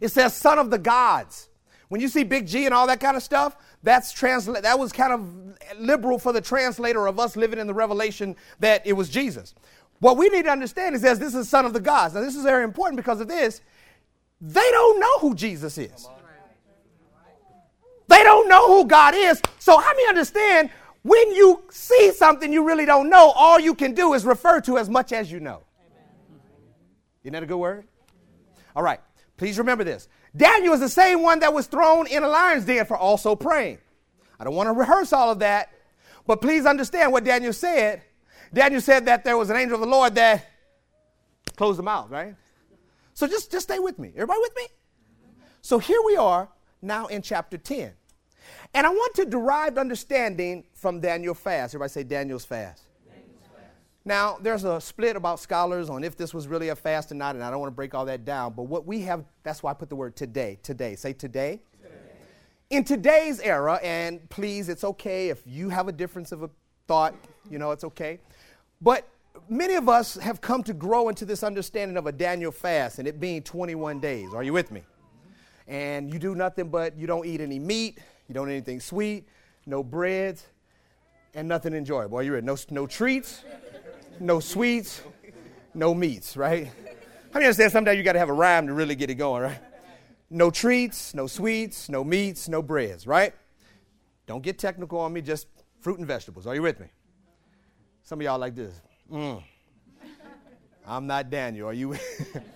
It 0.00 0.08
says 0.08 0.34
son 0.34 0.58
of 0.58 0.70
the 0.70 0.78
gods. 0.78 1.48
When 1.88 2.00
you 2.00 2.08
see 2.08 2.22
big 2.22 2.46
G 2.46 2.66
and 2.66 2.74
all 2.74 2.86
that 2.86 3.00
kind 3.00 3.16
of 3.16 3.22
stuff, 3.22 3.56
that's 3.82 4.12
transla- 4.12 4.62
that 4.62 4.78
was 4.78 4.92
kind 4.92 5.12
of 5.12 5.80
liberal 5.80 6.18
for 6.18 6.32
the 6.32 6.40
translator 6.40 7.06
of 7.06 7.18
us 7.18 7.36
living 7.36 7.58
in 7.58 7.66
the 7.66 7.74
revelation 7.74 8.36
that 8.60 8.86
it 8.86 8.92
was 8.92 9.08
Jesus. 9.08 9.54
What 10.00 10.16
we 10.16 10.28
need 10.28 10.44
to 10.44 10.50
understand 10.50 10.94
is 10.94 11.02
that 11.02 11.18
this 11.18 11.34
is 11.34 11.48
son 11.48 11.64
of 11.64 11.72
the 11.72 11.80
gods. 11.80 12.14
Now, 12.14 12.20
this 12.20 12.36
is 12.36 12.44
very 12.44 12.62
important 12.62 12.96
because 12.96 13.20
of 13.20 13.28
this. 13.28 13.62
They 14.40 14.70
don't 14.70 15.00
know 15.00 15.18
who 15.18 15.34
Jesus 15.34 15.78
is. 15.78 16.08
They 18.06 18.22
don't 18.22 18.48
know 18.48 18.66
who 18.68 18.86
God 18.86 19.14
is. 19.14 19.42
So, 19.58 19.78
how 19.78 19.92
me 19.94 20.06
understand 20.08 20.70
when 21.02 21.32
you 21.32 21.62
see 21.70 22.12
something 22.12 22.52
you 22.52 22.64
really 22.64 22.86
don't 22.86 23.08
know, 23.08 23.30
all 23.30 23.60
you 23.60 23.74
can 23.74 23.94
do 23.94 24.14
is 24.14 24.24
refer 24.24 24.60
to 24.62 24.78
as 24.78 24.88
much 24.88 25.12
as 25.12 25.30
you 25.30 25.40
know. 25.40 25.62
Isn't 27.22 27.32
that 27.32 27.42
a 27.42 27.46
good 27.46 27.58
word? 27.58 27.86
All 28.74 28.82
right. 28.82 29.00
Please 29.36 29.58
remember 29.58 29.84
this. 29.84 30.08
Daniel 30.36 30.74
is 30.74 30.80
the 30.80 30.88
same 30.88 31.22
one 31.22 31.40
that 31.40 31.54
was 31.54 31.66
thrown 31.66 32.06
in 32.06 32.22
a 32.22 32.28
lion's 32.28 32.64
den 32.64 32.84
for 32.84 32.96
also 32.96 33.34
praying. 33.34 33.78
I 34.38 34.44
don't 34.44 34.54
want 34.54 34.68
to 34.68 34.72
rehearse 34.72 35.12
all 35.12 35.30
of 35.30 35.38
that, 35.40 35.72
but 36.26 36.40
please 36.40 36.66
understand 36.66 37.12
what 37.12 37.24
Daniel 37.24 37.52
said. 37.52 38.02
Daniel 38.52 38.80
said 38.80 39.06
that 39.06 39.24
there 39.24 39.36
was 39.36 39.50
an 39.50 39.56
angel 39.56 39.74
of 39.74 39.80
the 39.80 39.86
Lord 39.86 40.14
that 40.16 40.46
closed 41.56 41.78
the 41.78 41.82
mouth, 41.82 42.10
right? 42.10 42.34
So 43.18 43.26
just, 43.26 43.50
just 43.50 43.66
stay 43.66 43.80
with 43.80 43.98
me. 43.98 44.12
Everybody 44.14 44.38
with 44.42 44.54
me? 44.54 44.68
So 45.60 45.80
here 45.80 46.00
we 46.06 46.14
are 46.14 46.48
now 46.80 47.06
in 47.06 47.20
chapter 47.20 47.58
10. 47.58 47.92
And 48.72 48.86
I 48.86 48.90
want 48.90 49.12
to 49.16 49.24
derive 49.24 49.76
understanding 49.76 50.62
from 50.72 51.00
Daniel 51.00 51.34
fast. 51.34 51.74
Everybody 51.74 51.90
say 51.90 52.04
Daniel's 52.04 52.44
fast. 52.44 52.84
Now, 54.04 54.38
there's 54.40 54.62
a 54.62 54.80
split 54.80 55.16
about 55.16 55.40
scholars 55.40 55.90
on 55.90 56.04
if 56.04 56.16
this 56.16 56.32
was 56.32 56.46
really 56.46 56.68
a 56.68 56.76
fast 56.76 57.10
or 57.10 57.16
not, 57.16 57.34
and 57.34 57.42
I 57.42 57.50
don't 57.50 57.58
want 57.58 57.72
to 57.72 57.74
break 57.74 57.92
all 57.92 58.04
that 58.04 58.24
down. 58.24 58.52
But 58.52 58.66
what 58.66 58.86
we 58.86 59.00
have, 59.00 59.24
that's 59.42 59.64
why 59.64 59.72
I 59.72 59.74
put 59.74 59.88
the 59.88 59.96
word 59.96 60.14
today. 60.14 60.56
Today. 60.62 60.94
Say 60.94 61.12
today. 61.12 61.60
today. 61.82 61.94
In 62.70 62.84
today's 62.84 63.40
era, 63.40 63.80
and 63.82 64.30
please, 64.30 64.68
it's 64.68 64.84
okay 64.84 65.28
if 65.28 65.42
you 65.44 65.70
have 65.70 65.88
a 65.88 65.92
difference 65.92 66.30
of 66.30 66.44
a 66.44 66.50
thought, 66.86 67.16
you 67.50 67.58
know, 67.58 67.72
it's 67.72 67.82
okay. 67.82 68.20
But 68.80 69.08
many 69.48 69.74
of 69.74 69.88
us 69.88 70.14
have 70.16 70.40
come 70.40 70.62
to 70.64 70.72
grow 70.72 71.08
into 71.08 71.24
this 71.24 71.42
understanding 71.42 71.96
of 71.96 72.06
a 72.06 72.12
Daniel 72.12 72.52
fast 72.52 72.98
and 72.98 73.08
it 73.08 73.20
being 73.20 73.42
21 73.42 74.00
days. 74.00 74.32
Are 74.34 74.42
you 74.42 74.52
with 74.52 74.70
me? 74.70 74.82
And 75.66 76.12
you 76.12 76.18
do 76.18 76.34
nothing 76.34 76.68
but 76.68 76.96
you 76.96 77.06
don't 77.06 77.26
eat 77.26 77.40
any 77.40 77.58
meat, 77.58 77.98
you 78.28 78.34
don't 78.34 78.48
eat 78.48 78.54
anything 78.54 78.80
sweet, 78.80 79.28
no 79.66 79.82
breads, 79.82 80.46
and 81.34 81.46
nothing 81.46 81.74
enjoyable. 81.74 82.18
Are 82.18 82.22
you 82.22 82.32
ready? 82.32 82.46
No, 82.46 82.56
no 82.70 82.86
treats, 82.86 83.44
no 84.18 84.40
sweets, 84.40 85.02
no 85.74 85.94
meats, 85.94 86.36
right? 86.36 86.66
How 86.66 87.34
many 87.34 87.46
understand 87.46 87.72
sometimes 87.72 87.98
you 87.98 88.02
got 88.02 88.14
to 88.14 88.18
have 88.18 88.30
a 88.30 88.34
rhyme 88.34 88.66
to 88.66 88.72
really 88.72 88.94
get 88.94 89.10
it 89.10 89.16
going, 89.16 89.42
right? 89.42 89.58
No 90.30 90.50
treats, 90.50 91.14
no 91.14 91.26
sweets, 91.26 91.88
no 91.88 92.04
meats, 92.04 92.48
no 92.48 92.62
breads, 92.62 93.06
right? 93.06 93.34
Don't 94.26 94.42
get 94.42 94.58
technical 94.58 94.98
on 95.00 95.12
me, 95.12 95.22
just 95.22 95.46
fruit 95.80 95.98
and 95.98 96.06
vegetables. 96.06 96.46
Are 96.46 96.54
you 96.54 96.62
with 96.62 96.80
me? 96.80 96.86
Some 98.02 98.20
of 98.20 98.24
y'all 98.24 98.38
like 98.38 98.54
this. 98.54 98.80
Mm. 99.10 99.42
I'm 100.86 101.06
not 101.06 101.30
Daniel. 101.30 101.68
Are 101.68 101.72
you? 101.72 101.96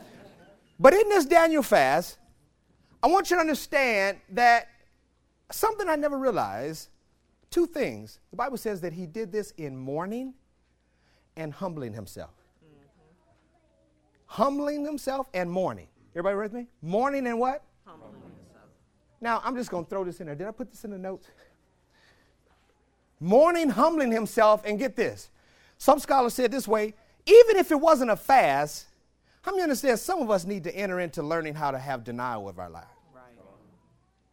but 0.81 0.95
in 0.95 1.09
this 1.09 1.27
Daniel 1.27 1.63
fast, 1.63 2.19
I 3.03 3.07
want 3.09 3.31
you 3.31 3.37
to 3.37 3.41
understand 3.41 4.19
that 4.31 4.69
something 5.51 5.89
I 5.89 5.97
never 5.97 6.19
realized 6.19 6.89
two 7.51 7.67
things. 7.67 8.19
The 8.31 8.37
Bible 8.37 8.57
says 8.57 8.81
that 8.81 8.93
he 8.93 9.07
did 9.07 9.31
this 9.31 9.53
in 9.53 9.77
mourning 9.77 10.35
and 11.37 11.53
humbling 11.53 11.93
himself. 11.93 12.31
Mm-hmm. 12.65 12.85
Humbling 14.27 14.85
himself 14.85 15.29
and 15.35 15.51
mourning. 15.51 15.89
Everybody 16.15 16.37
with 16.37 16.53
me? 16.53 16.67
Mourning 16.81 17.27
and 17.27 17.39
what? 17.39 17.63
Humbling 17.87 18.13
himself. 18.13 18.69
Now, 19.21 19.41
I'm 19.45 19.57
just 19.57 19.71
going 19.71 19.85
to 19.85 19.91
throw 19.91 20.05
this 20.05 20.21
in 20.21 20.27
there. 20.27 20.35
Did 20.35 20.47
I 20.47 20.51
put 20.51 20.71
this 20.71 20.85
in 20.85 20.91
the 20.91 20.99
notes? 20.99 21.27
Mourning, 23.21 23.71
humbling 23.71 24.11
himself, 24.11 24.63
and 24.65 24.79
get 24.79 24.97
this. 24.97 25.31
Some 25.83 25.99
scholars 25.99 26.33
said 26.33 26.53
this 26.53 26.69
way 26.69 26.95
even 27.27 27.57
if 27.57 27.73
it 27.73 27.81
wasn't 27.81 28.13
a 28.13 28.17
fast, 28.17 28.87
how 29.43 29.51
many 29.51 29.65
understand 29.65 29.99
some 29.99 30.23
of 30.23 30.31
us 30.31 30.45
need 30.45 30.63
to 30.63 30.77
enter 30.77 31.01
into 31.01 31.25
learning 31.25 31.57
how 31.57 31.73
to 31.73 31.79
have 31.79 32.05
denial 32.05 32.49
of 32.49 32.61
our 32.61 32.71
life? 32.71 32.85
Right. 33.13 33.23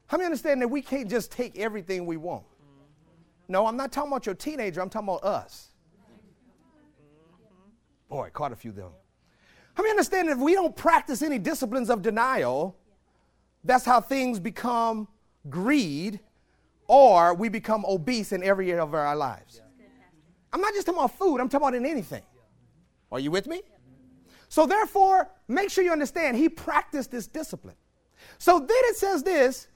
How 0.06 0.18
many 0.18 0.26
understand 0.26 0.62
that 0.62 0.68
we 0.68 0.84
can't 0.84 1.10
just 1.10 1.32
take 1.32 1.58
everything 1.58 2.06
we 2.06 2.18
want? 2.18 2.44
Mm-hmm. 2.44 3.52
No, 3.52 3.66
I'm 3.66 3.76
not 3.76 3.92
talking 3.92 4.12
about 4.12 4.28
your 4.28 4.36
teenager, 4.36 4.80
I'm 4.80 4.92
talking 4.92 5.10
about 5.10 5.24
us. 5.24 5.70
Boy, 8.10 8.30
caught 8.32 8.52
a 8.52 8.56
few 8.56 8.70
of 8.70 8.78
them. 8.78 8.92
How 9.74 9.82
many 9.82 9.90
understand 9.90 10.28
that 10.28 10.34
if 10.34 10.38
we 10.38 10.54
don't 10.54 10.76
practice 10.76 11.24
any 11.24 11.40
disciplines 11.40 11.90
of 11.90 12.04
denial, 12.04 12.78
that's 13.64 13.86
how 13.86 14.02
things 14.02 14.40
become 14.40 15.08
greed 15.50 16.20
or 16.86 17.34
we 17.34 17.50
become 17.50 17.86
obese 17.88 18.34
in 18.34 18.44
every 18.44 18.70
area 18.70 18.84
of 18.84 18.94
our 18.94 19.16
lives. 19.16 19.62
I'm 20.52 20.62
not 20.62 20.74
just 20.74 20.86
talking 20.86 21.00
about 21.00 21.18
food, 21.18 21.40
I'm 21.40 21.50
talking 21.50 21.68
about 21.68 21.76
in 21.76 21.86
anything. 21.86 22.24
Are 23.12 23.20
you 23.20 23.32
with 23.32 23.48
me? 23.48 23.62
So, 24.50 24.66
therefore, 24.66 25.30
make 25.48 25.70
sure 25.70 25.84
you 25.84 25.92
understand 25.92 26.38
he 26.38 26.50
practiced 26.50 27.12
this 27.12 27.28
discipline. 27.28 27.76
So 28.38 28.60
then 28.60 28.68
it 28.70 28.96
says 28.96 29.24
this 29.24 29.68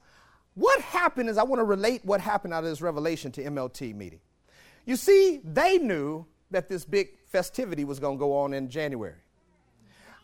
what 0.55 0.79
happened 0.81 1.29
is 1.29 1.37
I 1.37 1.43
want 1.43 1.59
to 1.59 1.63
relate 1.63 2.05
what 2.05 2.21
happened 2.21 2.53
out 2.53 2.63
of 2.63 2.69
this 2.69 2.81
revelation 2.81 3.31
to 3.33 3.43
MLT 3.43 3.95
meeting. 3.95 4.19
You 4.85 4.95
see, 4.95 5.41
they 5.43 5.77
knew 5.77 6.25
that 6.51 6.69
this 6.69 6.85
big 6.85 7.17
festivity 7.25 7.85
was 7.85 7.99
going 7.99 8.17
to 8.17 8.19
go 8.19 8.37
on 8.37 8.53
in 8.53 8.69
January. 8.69 9.15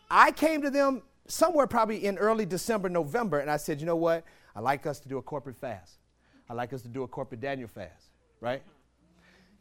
I 0.08 0.30
came 0.30 0.62
to 0.62 0.70
them 0.70 1.02
somewhere 1.26 1.66
probably 1.66 2.04
in 2.04 2.16
early 2.18 2.46
December, 2.46 2.88
November, 2.88 3.40
and 3.40 3.50
I 3.50 3.56
said, 3.56 3.80
you 3.80 3.86
know 3.86 3.96
what? 3.96 4.24
I'd 4.54 4.62
like 4.62 4.86
us 4.86 5.00
to 5.00 5.08
do 5.08 5.18
a 5.18 5.22
corporate 5.22 5.56
fast. 5.56 5.94
I'd 6.48 6.54
like 6.54 6.72
us 6.72 6.82
to 6.82 6.88
do 6.88 7.02
a 7.02 7.08
corporate 7.08 7.40
Daniel 7.40 7.68
fast, 7.68 8.10
right? 8.40 8.62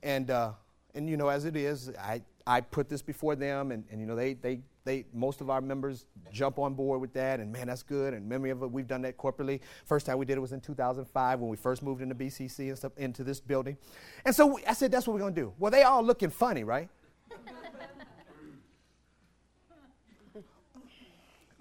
And, 0.04 0.30
uh, 0.30 0.52
and 0.96 1.10
you 1.10 1.18
know, 1.18 1.28
as 1.28 1.46
it 1.46 1.56
is, 1.56 1.92
I, 2.00 2.22
I 2.48 2.62
put 2.62 2.90
this 2.90 3.02
before 3.02 3.36
them, 3.36 3.72
and, 3.72 3.84
and 3.92 4.00
you 4.02 4.08
know, 4.08 4.16
they, 4.16 4.34
they, 4.34 4.62
they, 4.84 5.06
most 5.14 5.40
of 5.40 5.50
our 5.52 5.62
members 5.62 6.06
jump 6.32 6.58
on 6.58 6.74
board 6.74 7.00
with 7.00 7.14
that, 7.14 7.40
and 7.40 7.52
man, 7.52 7.68
that's 7.68 7.84
good. 7.84 8.16
And 8.16 8.28
many 8.28 8.50
of 8.50 8.64
it, 8.64 8.72
we've 8.72 8.88
done 8.88 9.04
that 9.04 9.18
corporately. 9.18 9.60
First 9.86 10.08
time 10.08 10.18
we 10.18 10.26
did 10.26 10.38
it 10.38 10.40
was 10.40 10.52
in 10.52 10.62
2005 10.62 11.40
when 11.40 11.50
we 11.50 11.58
first 11.58 11.84
moved 11.84 12.02
into 12.02 12.16
BCC 12.16 12.70
and 12.70 12.78
stuff, 12.78 12.94
into 12.98 13.24
this 13.24 13.40
building. 13.40 13.78
And 14.26 14.34
so 14.34 14.48
we, 14.48 14.66
I 14.66 14.74
said, 14.74 14.92
that's 14.92 15.06
what 15.08 15.14
we're 15.14 15.20
going 15.20 15.36
to 15.36 15.42
do. 15.42 15.54
Well, 15.60 15.72
they 15.72 15.84
all 15.84 16.04
looking 16.04 16.32
funny, 16.32 16.64
right? 16.64 16.90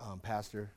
um, 0.00 0.20
Pastor, 0.20 0.70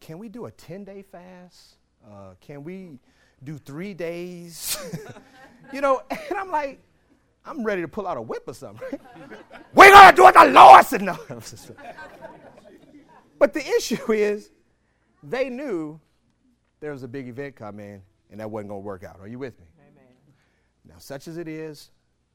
can 0.00 0.18
we 0.18 0.28
do 0.28 0.44
a 0.46 0.50
10 0.50 0.84
day 0.84 1.00
fast? 1.00 1.76
Uh, 2.04 2.34
can 2.40 2.62
we 2.62 2.98
do 3.42 3.56
three 3.56 3.94
days? 3.94 4.76
you 5.72 5.80
know, 5.80 6.02
and 6.10 6.36
I'm 6.36 6.50
like, 6.50 6.80
I'm 7.44 7.64
ready 7.64 7.82
to 7.82 7.88
pull 7.88 8.06
out 8.06 8.16
a 8.16 8.22
whip 8.22 8.44
or 8.46 8.54
something. 8.54 8.98
We're 9.74 9.90
going 9.90 10.10
to 10.10 10.16
do 10.16 10.28
it 10.28 10.34
the 10.34 10.44
Lord 10.46 10.84
said 10.86 11.02
no. 11.02 11.18
but 13.38 13.52
the 13.52 13.66
issue 13.66 14.12
is, 14.12 14.50
they 15.22 15.48
knew 15.48 16.00
there 16.80 16.92
was 16.92 17.02
a 17.02 17.08
big 17.08 17.28
event 17.28 17.56
coming 17.56 18.02
and 18.30 18.40
that 18.40 18.50
wasn't 18.50 18.70
going 18.70 18.82
to 18.82 18.86
work 18.86 19.04
out. 19.04 19.18
Are 19.20 19.28
you 19.28 19.38
with 19.38 19.58
me? 19.60 19.66
Amen. 19.78 20.14
Now, 20.88 20.94
such 20.98 21.28
as 21.28 21.36
it 21.36 21.48
is, 21.48 21.90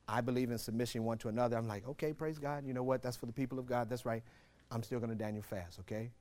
I 0.07 0.21
believe 0.21 0.51
in 0.51 0.57
submission 0.57 1.03
one 1.03 1.17
to 1.19 1.27
another. 1.27 1.57
I'm 1.57 1.67
like, 1.67 1.87
okay, 1.87 2.13
praise 2.13 2.39
God. 2.39 2.65
You 2.65 2.73
know 2.73 2.83
what? 2.83 3.01
That's 3.01 3.17
for 3.17 3.25
the 3.25 3.33
people 3.33 3.59
of 3.59 3.65
God. 3.65 3.89
That's 3.89 4.05
right. 4.05 4.23
I'm 4.71 4.83
still 4.83 4.99
going 4.99 5.09
to 5.09 5.15
Daniel 5.15 5.43
fast, 5.43 5.79
okay? 5.79 6.11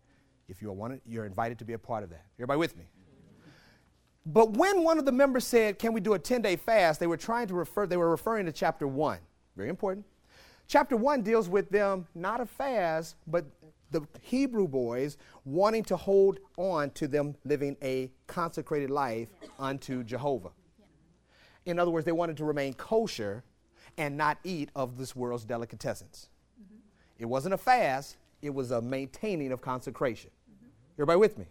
If 0.49 0.62
you 0.62 0.70
want 0.72 0.94
it, 0.94 1.03
you're 1.07 1.27
invited 1.27 1.59
to 1.59 1.64
be 1.64 1.72
a 1.72 1.79
part 1.79 2.03
of 2.05 2.11
that. 2.11 2.25
Everybody 2.38 2.59
with 2.59 2.77
me? 2.77 2.85
But 4.27 4.55
when 4.55 4.83
one 4.83 4.99
of 4.99 5.05
the 5.05 5.12
members 5.12 5.47
said, 5.47 5.79
Can 5.79 5.93
we 5.93 6.01
do 6.01 6.15
a 6.15 6.19
10 6.19 6.43
day 6.43 6.57
fast? 6.57 6.99
they 6.99 7.07
were 7.07 7.17
trying 7.17 7.47
to 7.47 7.55
refer, 7.55 7.87
they 7.87 7.97
were 7.97 8.11
referring 8.11 8.47
to 8.47 8.53
chapter 8.53 8.87
1. 8.87 9.19
Very 9.57 9.69
important. 9.69 10.05
Chapter 10.67 10.97
1 10.97 11.23
deals 11.23 11.49
with 11.49 11.71
them 11.71 12.07
not 12.15 12.41
a 12.41 12.47
fast, 12.47 13.15
but 13.29 13.47
the 13.93 14.03
Hebrew 14.21 14.67
boys 14.67 15.17
wanting 15.45 15.85
to 15.85 15.97
hold 15.97 16.41
on 16.57 16.91
to 16.91 17.07
them 17.07 17.37
living 17.45 17.77
a 17.81 18.11
consecrated 18.27 18.91
life 18.91 19.29
unto 19.61 20.03
Jehovah. 20.03 20.51
In 21.65 21.79
other 21.79 21.93
words, 21.93 22.05
they 22.05 22.12
wanted 22.12 22.37
to 22.39 22.45
remain 22.45 22.75
kosher 22.75 23.45
and 23.97 24.17
not 24.17 24.39
eat 24.43 24.71
of 24.75 24.99
this 24.99 25.15
world's 25.15 25.47
delicatessens. 25.47 26.29
Mm-hmm. 26.61 26.77
It 27.21 27.27
wasn't 27.27 27.55
a 27.55 27.59
fast, 27.59 28.17
it 28.43 28.53
was 28.53 28.73
a 28.73 28.83
maintaining 28.83 29.53
of 29.53 29.61
consecration. 29.61 30.31
Mm-hmm. 30.51 30.67
Everybody 30.97 31.19
with 31.19 31.39
me? 31.39 31.47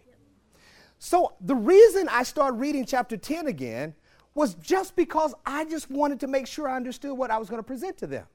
So 0.99 1.33
the 1.41 1.55
reason 1.55 2.09
I 2.09 2.23
started 2.23 2.57
reading 2.57 2.85
chapter 2.85 3.17
10 3.17 3.47
again 3.47 3.93
was 4.33 4.55
just 4.55 4.95
because 4.95 5.33
I 5.45 5.65
just 5.65 5.89
wanted 5.89 6.19
to 6.21 6.27
make 6.27 6.47
sure 6.47 6.67
I 6.67 6.75
understood 6.75 7.17
what 7.17 7.31
I 7.31 7.37
was 7.37 7.49
going 7.49 7.59
to 7.59 7.63
present 7.63 7.97
to 7.97 8.07
them. 8.07 8.25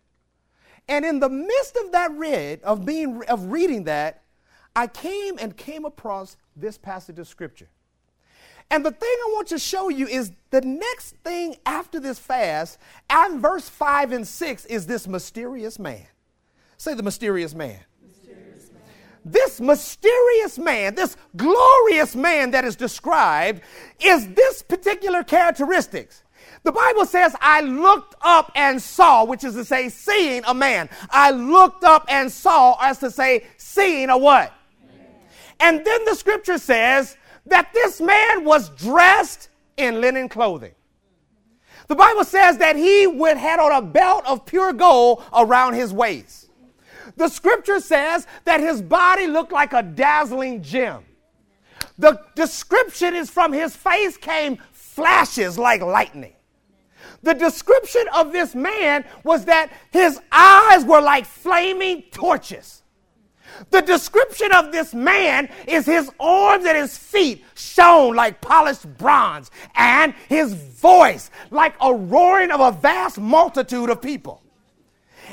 And 0.88 1.04
in 1.04 1.20
the 1.20 1.28
midst 1.28 1.76
of 1.76 1.92
that 1.92 2.10
read, 2.12 2.62
of 2.62 2.84
being 2.84 3.22
of 3.24 3.52
reading 3.52 3.84
that, 3.84 4.22
I 4.74 4.86
came 4.86 5.38
and 5.38 5.56
came 5.56 5.84
across 5.84 6.36
this 6.56 6.78
passage 6.78 7.18
of 7.18 7.28
scripture. 7.28 7.68
And 8.70 8.84
the 8.84 8.92
thing 8.92 9.08
I 9.08 9.30
want 9.34 9.48
to 9.48 9.58
show 9.58 9.88
you 9.88 10.06
is 10.06 10.32
the 10.50 10.60
next 10.60 11.16
thing 11.24 11.56
after 11.66 11.98
this 11.98 12.18
fast, 12.18 12.78
and 13.10 13.40
verse 13.40 13.68
5 13.68 14.12
and 14.12 14.26
6, 14.26 14.64
is 14.66 14.86
this 14.86 15.08
mysterious 15.08 15.78
man. 15.78 16.06
Say 16.76 16.94
the 16.94 17.02
mysterious 17.02 17.52
man 17.52 17.80
this 19.24 19.60
mysterious 19.60 20.58
man, 20.58 20.94
this 20.94 21.16
glorious 21.36 22.16
man 22.16 22.50
that 22.52 22.64
is 22.64 22.76
described, 22.76 23.62
is 24.00 24.28
this 24.34 24.62
particular 24.62 25.22
characteristics. 25.22 26.24
The 26.62 26.72
Bible 26.72 27.06
says, 27.06 27.34
I 27.40 27.62
looked 27.62 28.14
up 28.22 28.52
and 28.54 28.80
saw, 28.80 29.24
which 29.24 29.44
is 29.44 29.54
to 29.54 29.64
say, 29.64 29.88
seeing 29.88 30.42
a 30.46 30.54
man. 30.54 30.90
I 31.10 31.30
looked 31.30 31.84
up 31.84 32.04
and 32.08 32.30
saw, 32.30 32.76
as 32.80 32.98
to 32.98 33.10
say, 33.10 33.46
seeing 33.56 34.10
a 34.10 34.18
what? 34.18 34.52
And 35.58 35.84
then 35.84 36.04
the 36.04 36.14
scripture 36.14 36.58
says 36.58 37.16
that 37.46 37.72
this 37.72 38.00
man 38.00 38.44
was 38.44 38.68
dressed 38.70 39.48
in 39.76 40.00
linen 40.00 40.28
clothing. 40.28 40.72
The 41.88 41.96
Bible 41.96 42.24
says 42.24 42.58
that 42.58 42.76
he 42.76 43.06
would 43.06 43.36
had 43.36 43.58
on 43.58 43.72
a 43.72 43.82
belt 43.82 44.24
of 44.26 44.46
pure 44.46 44.72
gold 44.72 45.24
around 45.32 45.74
his 45.74 45.92
waist. 45.92 46.49
The 47.20 47.28
scripture 47.28 47.80
says 47.80 48.26
that 48.46 48.60
his 48.60 48.80
body 48.80 49.26
looked 49.26 49.52
like 49.52 49.74
a 49.74 49.82
dazzling 49.82 50.62
gem. 50.62 51.04
The 51.98 52.18
description 52.34 53.14
is 53.14 53.28
from 53.28 53.52
his 53.52 53.76
face 53.76 54.16
came 54.16 54.56
flashes 54.72 55.58
like 55.58 55.82
lightning. 55.82 56.32
The 57.22 57.34
description 57.34 58.04
of 58.14 58.32
this 58.32 58.54
man 58.54 59.04
was 59.22 59.44
that 59.44 59.70
his 59.90 60.18
eyes 60.32 60.86
were 60.86 61.02
like 61.02 61.26
flaming 61.26 62.04
torches. 62.10 62.84
The 63.68 63.82
description 63.82 64.50
of 64.52 64.72
this 64.72 64.94
man 64.94 65.50
is 65.68 65.84
his 65.84 66.10
arms 66.18 66.64
and 66.64 66.78
his 66.78 66.96
feet 66.96 67.44
shone 67.54 68.16
like 68.16 68.40
polished 68.40 68.96
bronze, 68.96 69.50
and 69.74 70.14
his 70.30 70.54
voice 70.54 71.30
like 71.50 71.74
a 71.82 71.92
roaring 71.92 72.50
of 72.50 72.60
a 72.60 72.72
vast 72.72 73.20
multitude 73.20 73.90
of 73.90 74.00
people. 74.00 74.42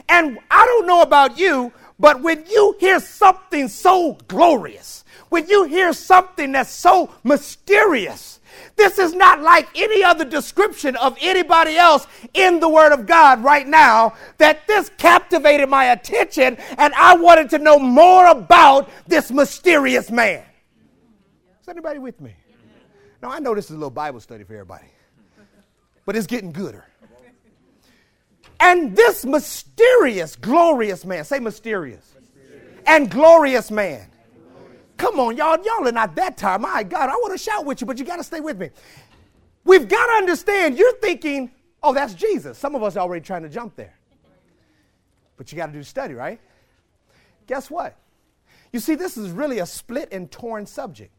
And 0.09 0.39
I 0.49 0.65
don't 0.65 0.87
know 0.87 1.01
about 1.01 1.37
you, 1.37 1.71
but 1.99 2.21
when 2.21 2.45
you 2.49 2.75
hear 2.79 2.99
something 2.99 3.67
so 3.67 4.17
glorious, 4.27 5.03
when 5.29 5.47
you 5.47 5.65
hear 5.65 5.93
something 5.93 6.53
that's 6.53 6.71
so 6.71 7.13
mysterious, 7.23 8.39
this 8.75 8.99
is 8.99 9.13
not 9.13 9.41
like 9.41 9.67
any 9.75 10.03
other 10.03 10.23
description 10.23 10.95
of 10.97 11.17
anybody 11.19 11.75
else 11.75 12.07
in 12.33 12.59
the 12.59 12.69
Word 12.69 12.93
of 12.93 13.05
God 13.05 13.43
right 13.43 13.67
now, 13.67 14.13
that 14.37 14.65
this 14.67 14.89
captivated 14.97 15.67
my 15.69 15.85
attention 15.85 16.57
and 16.77 16.93
I 16.93 17.15
wanted 17.15 17.49
to 17.51 17.59
know 17.59 17.79
more 17.79 18.27
about 18.27 18.89
this 19.07 19.31
mysterious 19.31 20.09
man. 20.09 20.43
Is 21.61 21.67
anybody 21.67 21.99
with 21.99 22.21
me? 22.21 22.33
Now, 23.21 23.31
I 23.31 23.39
know 23.39 23.55
this 23.55 23.65
is 23.65 23.71
a 23.71 23.75
little 23.75 23.89
Bible 23.89 24.19
study 24.19 24.43
for 24.43 24.53
everybody, 24.53 24.87
but 26.05 26.15
it's 26.15 26.27
getting 26.27 26.51
gooder. 26.51 26.85
And 28.59 28.95
this 28.95 29.25
mysterious, 29.25 30.35
glorious 30.35 31.05
man, 31.05 31.23
say 31.25 31.39
mysterious, 31.39 32.13
mysterious. 32.19 32.83
and 32.87 33.09
glorious 33.09 33.69
man. 33.69 34.09
Come 34.97 35.19
on, 35.19 35.37
y'all. 35.37 35.63
Y'all 35.63 35.87
are 35.87 35.91
not 35.91 36.15
that 36.15 36.37
tired. 36.37 36.61
My 36.61 36.83
God, 36.83 37.09
I 37.09 37.15
want 37.15 37.33
to 37.33 37.37
shout 37.37 37.65
with 37.65 37.81
you, 37.81 37.87
but 37.87 37.99
you 37.99 38.05
got 38.05 38.17
to 38.17 38.23
stay 38.23 38.39
with 38.39 38.57
me. 38.57 38.71
We've 39.63 39.87
got 39.87 40.07
to 40.07 40.13
understand, 40.13 40.77
you're 40.77 40.97
thinking, 40.97 41.51
oh, 41.83 41.93
that's 41.93 42.13
Jesus. 42.13 42.57
Some 42.57 42.73
of 42.73 42.81
us 42.81 42.95
are 42.95 43.01
already 43.01 43.23
trying 43.23 43.43
to 43.43 43.49
jump 43.49 43.75
there. 43.75 43.93
But 45.35 45.51
you 45.51 45.57
got 45.57 45.67
to 45.67 45.73
do 45.73 45.83
study, 45.83 46.15
right? 46.15 46.39
Guess 47.45 47.69
what? 47.69 47.95
You 48.73 48.79
see, 48.79 48.95
this 48.95 49.17
is 49.17 49.29
really 49.29 49.59
a 49.59 49.65
split 49.65 50.09
and 50.11 50.31
torn 50.31 50.65
subject 50.65 51.13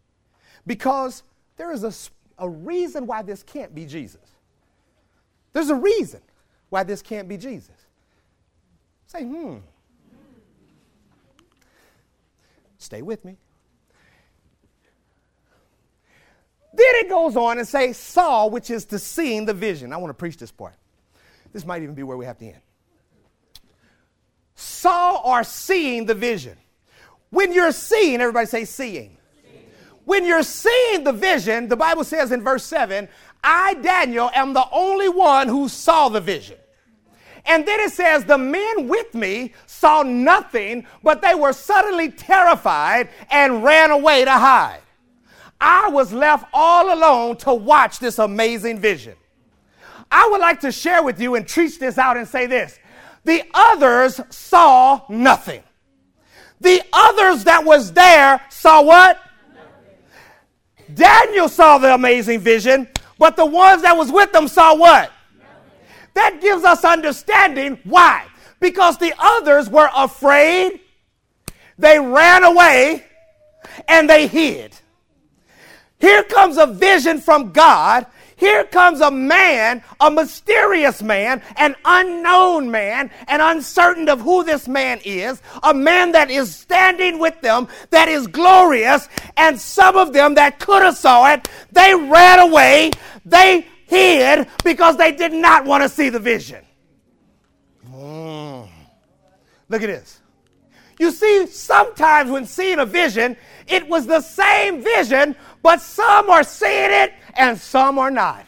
because 0.66 1.22
there 1.57 1.72
is 1.72 1.85
a, 1.85 1.92
a 2.38 2.48
reason 2.48 3.07
why 3.07 3.22
this 3.22 3.42
can't 3.42 3.74
be 3.74 3.87
Jesus. 3.87 4.35
There's 5.53 5.70
a 5.70 5.74
reason 5.74 6.20
why 6.68 6.83
this 6.83 7.02
can't 7.02 7.28
be 7.28 7.37
Jesus. 7.37 7.74
Say, 9.07 9.24
hmm. 9.24 9.57
Stay 12.78 13.02
with 13.02 13.24
me. 13.24 13.37
Then 16.72 16.87
it 16.94 17.09
goes 17.09 17.37
on 17.37 17.59
and 17.59 17.66
say, 17.66 17.92
saw, 17.92 18.46
which 18.46 18.70
is 18.70 18.85
to 18.87 18.98
seeing 18.98 19.46
the 19.46 19.54
vision. 19.54 19.92
I 19.92 19.96
want 19.96 20.11
to 20.11 20.14
preach 20.14 20.37
this 20.37 20.52
part. 20.52 20.74
This 21.52 21.66
might 21.66 21.83
even 21.83 21.94
be 21.94 22.02
where 22.02 22.16
we 22.16 22.24
have 22.26 22.38
to 22.38 22.46
end. 22.46 22.61
Saw 24.54 25.20
or 25.24 25.42
seeing 25.44 26.07
the 26.07 26.14
vision. 26.14 26.57
When 27.30 27.53
you're 27.53 27.72
seeing, 27.72 28.20
everybody 28.20 28.47
say 28.47 28.64
seeing. 28.64 29.16
seeing. 29.43 29.64
When 30.05 30.24
you're 30.24 30.43
seeing 30.43 31.05
the 31.05 31.12
vision, 31.12 31.68
the 31.68 31.76
Bible 31.76 32.05
says 32.05 32.32
in 32.32 32.43
verse 32.43 32.64
7 32.64 33.09
I, 33.43 33.74
Daniel, 33.74 34.30
am 34.34 34.53
the 34.53 34.66
only 34.72 35.09
one 35.09 35.49
who 35.49 35.68
saw 35.68 36.09
the 36.09 36.20
vision. 36.20 36.59
And 37.45 37.66
then 37.66 37.80
it 37.80 37.93
says, 37.93 38.24
The 38.24 38.39
men 38.39 38.89
with 38.89 39.14
me 39.14 39.55
saw 39.66 40.03
nothing, 40.03 40.86
but 41.03 41.22
they 41.22 41.34
were 41.34 41.53
suddenly 41.53 42.11
terrified 42.11 43.09
and 43.30 43.64
ran 43.64 43.91
away 43.91 44.24
to 44.24 44.32
hide. 44.32 44.80
I 45.61 45.89
was 45.89 46.12
left 46.12 46.49
all 46.53 46.93
alone 46.93 47.36
to 47.39 47.55
watch 47.55 47.99
this 47.99 48.18
amazing 48.18 48.78
vision. 48.78 49.16
I 50.11 50.28
would 50.30 50.41
like 50.41 50.61
to 50.61 50.72
share 50.72 51.03
with 51.03 51.20
you 51.20 51.34
and 51.34 51.47
teach 51.47 51.78
this 51.78 51.99
out 51.99 52.16
and 52.16 52.26
say 52.26 52.47
this 52.47 52.78
the 53.24 53.43
others 53.53 54.20
saw 54.30 55.03
nothing. 55.09 55.62
The 56.61 56.82
others 56.93 57.45
that 57.45 57.64
was 57.64 57.93
there 57.93 58.41
saw 58.49 58.82
what? 58.82 59.20
Daniel 60.93 61.49
saw 61.49 61.78
the 61.78 61.95
amazing 61.95 62.41
vision, 62.41 62.89
but 63.19 63.37
the 63.37 63.47
ones 63.47 63.83
that 63.83 63.97
was 63.97 64.11
with 64.11 64.33
them 64.33 64.49
saw 64.49 64.75
what? 64.75 65.11
That 66.14 66.41
gives 66.41 66.64
us 66.64 66.85
understanding. 66.85 67.79
Why? 67.85 68.27
Because 68.61 68.99
the 68.99 69.12
others 69.19 69.69
were 69.69 69.91
afraid, 69.95 70.81
they 71.79 71.99
ran 71.99 72.45
away, 72.45 73.05
and 73.87 74.09
they 74.09 74.27
hid. 74.27 74.75
Here 76.01 76.23
comes 76.23 76.57
a 76.59 76.66
vision 76.66 77.21
from 77.21 77.53
God. 77.53 78.07
Here 78.39 78.62
comes 78.62 79.01
a 79.01 79.11
man, 79.11 79.82
a 79.99 80.11
mysterious 80.12 81.03
man, 81.03 81.43
an 81.57 81.74
unknown 81.84 82.70
man, 82.70 83.11
and 83.26 83.43
uncertain 83.43 84.09
of 84.09 84.20
who 84.20 84.45
this 84.45 84.68
man 84.68 85.01
is, 85.05 85.43
a 85.64 85.74
man 85.74 86.12
that 86.12 86.30
is 86.30 86.55
standing 86.55 87.18
with 87.18 87.41
them, 87.41 87.66
that 87.91 88.09
is 88.09 88.28
glorious, 88.28 89.09
and 89.36 89.61
some 89.61 89.97
of 89.97 90.12
them 90.12 90.34
that 90.34 90.61
could 90.61 90.82
have 90.82 90.97
saw 90.97 91.32
it, 91.32 91.49
they 91.72 91.93
ran 91.97 92.39
away, 92.39 92.93
they 93.24 93.66
hid 93.86 94.47
because 94.62 94.97
they 94.97 95.11
did 95.11 95.32
not 95.32 95.64
want 95.64 95.82
to 95.82 95.89
see 95.89 96.09
the 96.09 96.20
vision. 96.20 96.64
Mm. 97.91 98.68
Look 99.68 99.82
at 99.82 99.89
this. 99.89 100.20
You 101.01 101.11
see, 101.11 101.47
sometimes 101.47 102.30
when 102.30 102.47
seeing 102.47 102.78
a 102.78 102.86
vision, 102.86 103.36
it 103.66 103.89
was 103.89 104.07
the 104.07 104.20
same 104.20 104.82
vision, 104.82 105.36
but 105.69 105.83
some 105.83 106.31
are 106.31 106.45
seeing 106.45 106.91
it 106.91 107.12
and 107.35 107.59
some 107.59 107.99
are 107.99 108.11
not. 108.11 108.47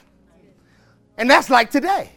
And 1.19 1.29
that's 1.29 1.51
like 1.51 1.71
today. 1.71 2.13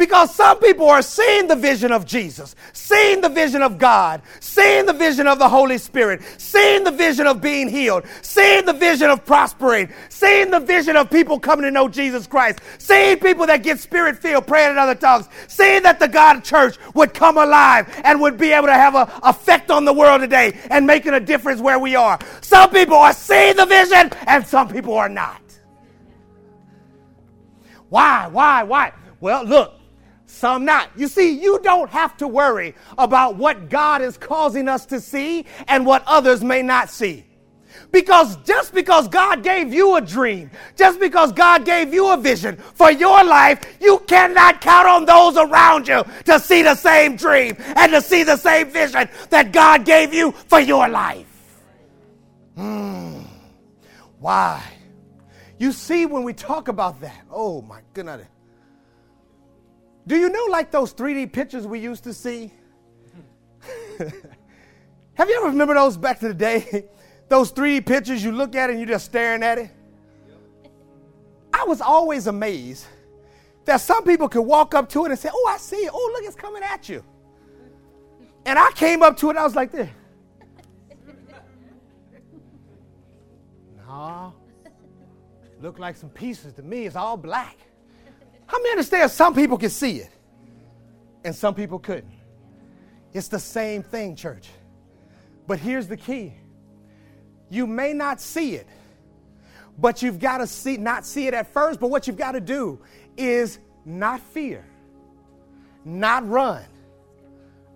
Because 0.00 0.34
some 0.34 0.58
people 0.60 0.88
are 0.88 1.02
seeing 1.02 1.46
the 1.46 1.54
vision 1.54 1.92
of 1.92 2.06
Jesus, 2.06 2.54
seeing 2.72 3.20
the 3.20 3.28
vision 3.28 3.60
of 3.60 3.76
God, 3.76 4.22
seeing 4.40 4.86
the 4.86 4.94
vision 4.94 5.26
of 5.26 5.38
the 5.38 5.46
Holy 5.46 5.76
Spirit, 5.76 6.22
seeing 6.38 6.84
the 6.84 6.90
vision 6.90 7.26
of 7.26 7.42
being 7.42 7.68
healed, 7.68 8.06
seeing 8.22 8.64
the 8.64 8.72
vision 8.72 9.10
of 9.10 9.26
prospering, 9.26 9.92
seeing 10.08 10.50
the 10.50 10.58
vision 10.58 10.96
of 10.96 11.10
people 11.10 11.38
coming 11.38 11.64
to 11.64 11.70
know 11.70 11.86
Jesus 11.86 12.26
Christ, 12.26 12.60
seeing 12.78 13.18
people 13.18 13.44
that 13.44 13.62
get 13.62 13.78
spirit 13.78 14.16
filled, 14.16 14.46
praying 14.46 14.70
in 14.70 14.78
other 14.78 14.94
tongues, 14.94 15.28
seeing 15.48 15.82
that 15.82 16.00
the 16.00 16.08
God 16.08 16.44
church 16.44 16.78
would 16.94 17.12
come 17.12 17.36
alive 17.36 17.86
and 18.02 18.22
would 18.22 18.38
be 18.38 18.52
able 18.52 18.68
to 18.68 18.72
have 18.72 18.94
an 18.94 19.06
effect 19.24 19.70
on 19.70 19.84
the 19.84 19.92
world 19.92 20.22
today 20.22 20.58
and 20.70 20.86
making 20.86 21.12
a 21.12 21.20
difference 21.20 21.60
where 21.60 21.78
we 21.78 21.94
are. 21.94 22.18
Some 22.40 22.70
people 22.70 22.96
are 22.96 23.12
seeing 23.12 23.54
the 23.54 23.66
vision 23.66 24.10
and 24.26 24.46
some 24.46 24.66
people 24.66 24.94
are 24.94 25.10
not. 25.10 25.42
Why? 27.90 28.28
Why? 28.28 28.62
Why? 28.62 28.94
Well, 29.20 29.44
look, 29.44 29.79
some 30.30 30.64
not. 30.64 30.90
You 30.96 31.08
see, 31.08 31.38
you 31.38 31.60
don't 31.62 31.90
have 31.90 32.16
to 32.18 32.28
worry 32.28 32.74
about 32.96 33.36
what 33.36 33.68
God 33.68 34.00
is 34.00 34.16
causing 34.16 34.68
us 34.68 34.86
to 34.86 35.00
see 35.00 35.46
and 35.68 35.84
what 35.84 36.02
others 36.06 36.42
may 36.42 36.62
not 36.62 36.88
see. 36.88 37.24
Because 37.92 38.36
just 38.44 38.72
because 38.72 39.08
God 39.08 39.42
gave 39.42 39.74
you 39.74 39.96
a 39.96 40.00
dream, 40.00 40.50
just 40.76 41.00
because 41.00 41.32
God 41.32 41.64
gave 41.64 41.92
you 41.92 42.12
a 42.12 42.16
vision 42.16 42.56
for 42.56 42.90
your 42.90 43.24
life, 43.24 43.60
you 43.80 43.98
cannot 44.06 44.60
count 44.60 44.86
on 44.86 45.04
those 45.04 45.36
around 45.36 45.88
you 45.88 46.04
to 46.24 46.38
see 46.38 46.62
the 46.62 46.74
same 46.74 47.16
dream 47.16 47.56
and 47.58 47.92
to 47.92 48.00
see 48.00 48.22
the 48.22 48.36
same 48.36 48.70
vision 48.70 49.08
that 49.30 49.52
God 49.52 49.84
gave 49.84 50.14
you 50.14 50.32
for 50.32 50.60
your 50.60 50.88
life. 50.88 51.26
Hmm. 52.56 53.22
Why? 54.18 54.62
You 55.58 55.72
see, 55.72 56.06
when 56.06 56.22
we 56.22 56.32
talk 56.32 56.68
about 56.68 57.00
that, 57.00 57.26
oh 57.30 57.62
my 57.62 57.80
goodness. 57.92 58.26
Do 60.06 60.16
you 60.16 60.28
know, 60.28 60.46
like 60.50 60.70
those 60.70 60.92
3D 60.94 61.32
pictures 61.32 61.66
we 61.66 61.78
used 61.78 62.04
to 62.04 62.14
see? 62.14 62.52
Have 65.14 65.28
you 65.28 65.36
ever 65.36 65.48
remember 65.48 65.74
those 65.74 65.96
back 65.96 66.18
to 66.20 66.28
the 66.28 66.34
day? 66.34 66.86
those 67.28 67.52
3D 67.52 67.86
pictures, 67.86 68.24
you 68.24 68.32
look 68.32 68.54
at 68.54 68.70
and 68.70 68.78
you're 68.78 68.88
just 68.88 69.04
staring 69.04 69.42
at 69.42 69.58
it? 69.58 69.70
I 71.52 71.64
was 71.64 71.80
always 71.80 72.26
amazed 72.26 72.86
that 73.66 73.80
some 73.80 74.04
people 74.04 74.28
could 74.28 74.42
walk 74.42 74.74
up 74.74 74.88
to 74.90 75.04
it 75.04 75.10
and 75.10 75.18
say, 75.18 75.28
Oh, 75.32 75.48
I 75.48 75.58
see 75.58 75.76
it. 75.76 75.90
Oh, 75.92 76.10
look, 76.14 76.24
it's 76.24 76.34
coming 76.34 76.62
at 76.62 76.88
you. 76.88 77.04
And 78.46 78.58
I 78.58 78.70
came 78.72 79.02
up 79.02 79.16
to 79.18 79.26
it 79.26 79.30
and 79.30 79.38
I 79.38 79.44
was 79.44 79.54
like 79.54 79.72
this. 79.72 79.88
No. 83.86 84.32
Look 85.60 85.78
like 85.78 85.96
some 85.96 86.10
pieces 86.10 86.52
to 86.54 86.62
me. 86.62 86.86
It's 86.86 86.96
all 86.96 87.16
black. 87.16 87.58
How 88.50 88.58
many 88.58 88.70
understand 88.70 89.08
some 89.12 89.32
people 89.32 89.56
can 89.56 89.70
see 89.70 89.98
it 89.98 90.10
and 91.22 91.32
some 91.32 91.54
people 91.54 91.78
couldn't? 91.78 92.10
It's 93.12 93.28
the 93.28 93.38
same 93.38 93.84
thing, 93.84 94.16
church. 94.16 94.48
But 95.46 95.60
here's 95.60 95.86
the 95.86 95.96
key 95.96 96.34
you 97.48 97.68
may 97.68 97.92
not 97.92 98.20
see 98.20 98.56
it, 98.56 98.66
but 99.78 100.02
you've 100.02 100.18
got 100.18 100.38
to 100.38 100.48
see, 100.48 100.76
not 100.76 101.06
see 101.06 101.28
it 101.28 101.34
at 101.34 101.52
first, 101.52 101.78
but 101.78 101.90
what 101.90 102.08
you've 102.08 102.16
got 102.16 102.32
to 102.32 102.40
do 102.40 102.80
is 103.16 103.60
not 103.84 104.20
fear, 104.20 104.64
not 105.84 106.28
run, 106.28 106.64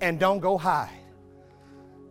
and 0.00 0.18
don't 0.18 0.40
go 0.40 0.58
hide. 0.58 0.90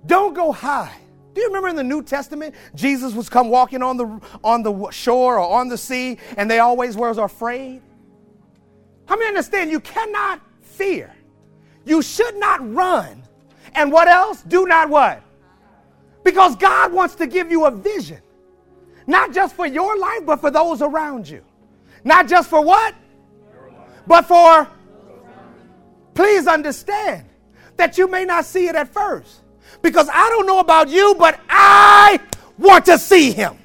Don't 0.05 0.33
go 0.33 0.53
hide. 0.53 1.01
Do 1.33 1.41
you 1.41 1.47
remember 1.47 1.67
in 1.67 1.75
the 1.75 1.83
New 1.83 2.01
Testament, 2.01 2.55
Jesus 2.75 3.13
was 3.13 3.27
come 3.27 3.49
walking 3.49 3.81
on 3.81 3.97
the, 3.97 4.21
on 4.41 4.63
the 4.63 4.89
shore 4.91 5.37
or 5.37 5.59
on 5.59 5.67
the 5.67 5.77
sea, 5.77 6.17
and 6.37 6.49
they 6.49 6.59
always 6.59 6.95
were 6.95 7.09
afraid? 7.09 7.81
How 9.13 9.19
many 9.19 9.27
understand 9.27 9.69
you 9.69 9.79
cannot 9.79 10.41
fear? 10.59 11.13
You 11.85 12.01
should 12.01 12.35
not 12.37 12.67
run. 12.73 13.21
And 13.75 13.91
what 13.91 14.07
else? 14.07 14.41
Do 14.41 14.65
not 14.65 14.89
what? 14.89 15.21
Because 16.23 16.55
God 16.55 16.91
wants 16.91 17.13
to 17.17 17.27
give 17.27 17.51
you 17.51 17.65
a 17.65 17.69
vision. 17.69 18.21
Not 19.05 19.31
just 19.31 19.55
for 19.55 19.67
your 19.67 19.95
life, 19.99 20.25
but 20.25 20.37
for 20.37 20.49
those 20.49 20.81
around 20.81 21.29
you. 21.29 21.43
Not 22.03 22.27
just 22.27 22.49
for 22.49 22.63
what? 22.63 22.95
But 24.07 24.23
for. 24.23 24.67
Please 26.15 26.47
understand 26.47 27.29
that 27.77 27.99
you 27.99 28.07
may 28.07 28.25
not 28.25 28.45
see 28.45 28.67
it 28.67 28.73
at 28.73 28.91
first. 28.91 29.43
Because 29.83 30.09
I 30.11 30.27
don't 30.29 30.47
know 30.47 30.57
about 30.57 30.89
you, 30.89 31.13
but 31.19 31.39
I 31.47 32.19
want 32.57 32.85
to 32.85 32.97
see 32.97 33.31
him. 33.31 33.59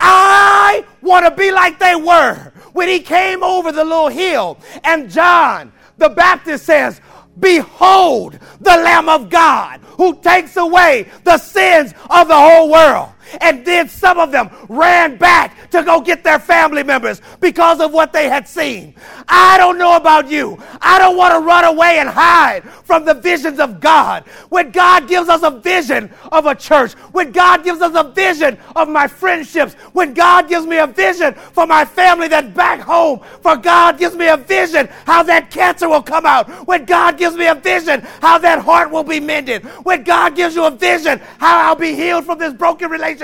I 0.00 0.84
want 1.00 1.26
to 1.26 1.30
be 1.34 1.50
like 1.50 1.78
they 1.78 1.94
were 1.94 2.52
when 2.72 2.88
he 2.88 3.00
came 3.00 3.42
over 3.42 3.72
the 3.72 3.84
little 3.84 4.08
hill. 4.08 4.58
And 4.84 5.10
John 5.10 5.72
the 5.98 6.08
Baptist 6.08 6.66
says, 6.66 7.00
Behold 7.38 8.38
the 8.60 8.70
Lamb 8.70 9.08
of 9.08 9.30
God 9.30 9.80
who 9.96 10.20
takes 10.20 10.56
away 10.56 11.10
the 11.24 11.38
sins 11.38 11.94
of 12.10 12.28
the 12.28 12.36
whole 12.36 12.70
world. 12.70 13.11
And 13.40 13.64
then 13.64 13.88
some 13.88 14.18
of 14.18 14.32
them 14.32 14.50
ran 14.68 15.16
back 15.16 15.70
to 15.70 15.82
go 15.82 16.00
get 16.00 16.22
their 16.22 16.38
family 16.38 16.82
members 16.82 17.20
because 17.40 17.80
of 17.80 17.92
what 17.92 18.12
they 18.12 18.28
had 18.28 18.46
seen. 18.46 18.94
I 19.28 19.56
don't 19.58 19.78
know 19.78 19.96
about 19.96 20.30
you. 20.30 20.62
I 20.80 20.98
don't 20.98 21.16
want 21.16 21.34
to 21.34 21.40
run 21.40 21.64
away 21.64 21.98
and 21.98 22.08
hide 22.08 22.64
from 22.84 23.04
the 23.04 23.14
visions 23.14 23.58
of 23.58 23.80
God. 23.80 24.24
When 24.48 24.70
God 24.70 25.08
gives 25.08 25.28
us 25.28 25.42
a 25.42 25.50
vision 25.50 26.12
of 26.30 26.46
a 26.46 26.54
church, 26.54 26.92
when 27.12 27.32
God 27.32 27.64
gives 27.64 27.80
us 27.80 27.92
a 27.94 28.10
vision 28.10 28.58
of 28.76 28.88
my 28.88 29.06
friendships, 29.06 29.74
when 29.92 30.14
God 30.14 30.48
gives 30.48 30.66
me 30.66 30.78
a 30.78 30.86
vision 30.86 31.34
for 31.34 31.66
my 31.66 31.84
family 31.84 32.28
that's 32.28 32.48
back 32.48 32.80
home, 32.80 33.20
for 33.40 33.56
God 33.56 33.98
gives 33.98 34.14
me 34.14 34.28
a 34.28 34.36
vision 34.36 34.88
how 35.06 35.22
that 35.22 35.50
cancer 35.50 35.88
will 35.88 36.02
come 36.02 36.26
out, 36.26 36.48
when 36.66 36.84
God 36.84 37.16
gives 37.16 37.36
me 37.36 37.46
a 37.46 37.54
vision 37.54 38.00
how 38.20 38.38
that 38.38 38.58
heart 38.58 38.90
will 38.90 39.04
be 39.04 39.20
mended, 39.20 39.64
when 39.84 40.02
God 40.02 40.36
gives 40.36 40.54
you 40.54 40.64
a 40.64 40.70
vision 40.70 41.20
how 41.38 41.68
I'll 41.68 41.76
be 41.76 41.94
healed 41.94 42.26
from 42.26 42.38
this 42.38 42.52
broken 42.52 42.90
relationship, 42.90 43.21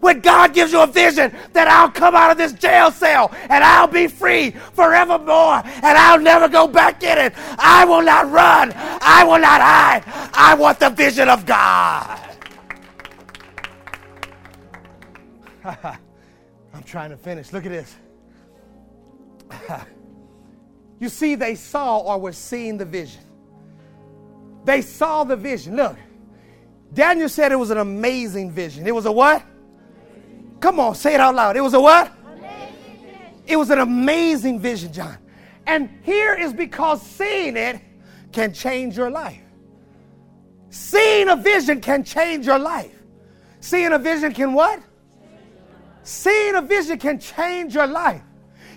when 0.00 0.20
God 0.20 0.54
gives 0.54 0.72
you 0.72 0.80
a 0.80 0.86
vision 0.86 1.34
that 1.52 1.68
I'll 1.68 1.90
come 1.90 2.14
out 2.14 2.30
of 2.30 2.38
this 2.38 2.52
jail 2.52 2.90
cell 2.90 3.30
and 3.48 3.64
I'll 3.64 3.86
be 3.86 4.06
free 4.06 4.50
forevermore 4.50 5.62
and 5.64 5.98
I'll 5.98 6.20
never 6.20 6.48
go 6.48 6.66
back 6.66 7.02
in 7.02 7.18
it. 7.18 7.32
I 7.58 7.84
will 7.84 8.02
not 8.02 8.30
run. 8.30 8.72
I 8.76 9.24
will 9.24 9.38
not 9.38 9.60
hide. 9.60 10.04
I 10.34 10.54
want 10.54 10.78
the 10.78 10.90
vision 10.90 11.28
of 11.28 11.46
God. 11.46 12.20
I'm 15.64 16.82
trying 16.84 17.10
to 17.10 17.16
finish. 17.16 17.52
Look 17.52 17.66
at 17.66 17.72
this. 17.72 17.96
you 21.00 21.08
see, 21.08 21.34
they 21.34 21.54
saw 21.54 21.98
or 21.98 22.18
were 22.18 22.32
seeing 22.32 22.78
the 22.78 22.84
vision. 22.84 23.22
They 24.64 24.82
saw 24.82 25.24
the 25.24 25.36
vision. 25.36 25.76
Look, 25.76 25.96
Daniel 26.92 27.28
said 27.28 27.52
it 27.52 27.56
was 27.56 27.70
an 27.70 27.78
amazing 27.78 28.50
vision. 28.50 28.86
It 28.86 28.94
was 28.94 29.06
a 29.06 29.12
what? 29.12 29.44
Come 30.60 30.80
on, 30.80 30.94
say 30.94 31.14
it 31.14 31.20
out 31.20 31.34
loud. 31.34 31.56
It 31.56 31.60
was 31.60 31.74
a 31.74 31.80
what? 31.80 32.12
It 33.46 33.56
was 33.56 33.70
an 33.70 33.80
amazing 33.80 34.60
vision, 34.60 34.92
John. 34.92 35.16
And 35.66 35.88
here 36.02 36.34
is 36.34 36.52
because 36.52 37.02
seeing 37.02 37.56
it 37.56 37.80
can 38.32 38.52
change 38.52 38.96
your 38.96 39.10
life. 39.10 39.40
Seeing 40.70 41.28
a 41.28 41.36
vision 41.36 41.80
can 41.80 42.04
change 42.04 42.46
your 42.46 42.58
life. 42.58 42.94
Seeing 43.60 43.92
a 43.92 43.98
vision 43.98 44.32
can 44.32 44.52
what? 44.52 44.82
Seeing 46.02 46.54
a 46.54 46.62
vision 46.62 46.98
can 46.98 47.18
change 47.18 47.74
your 47.74 47.86
life. 47.86 48.22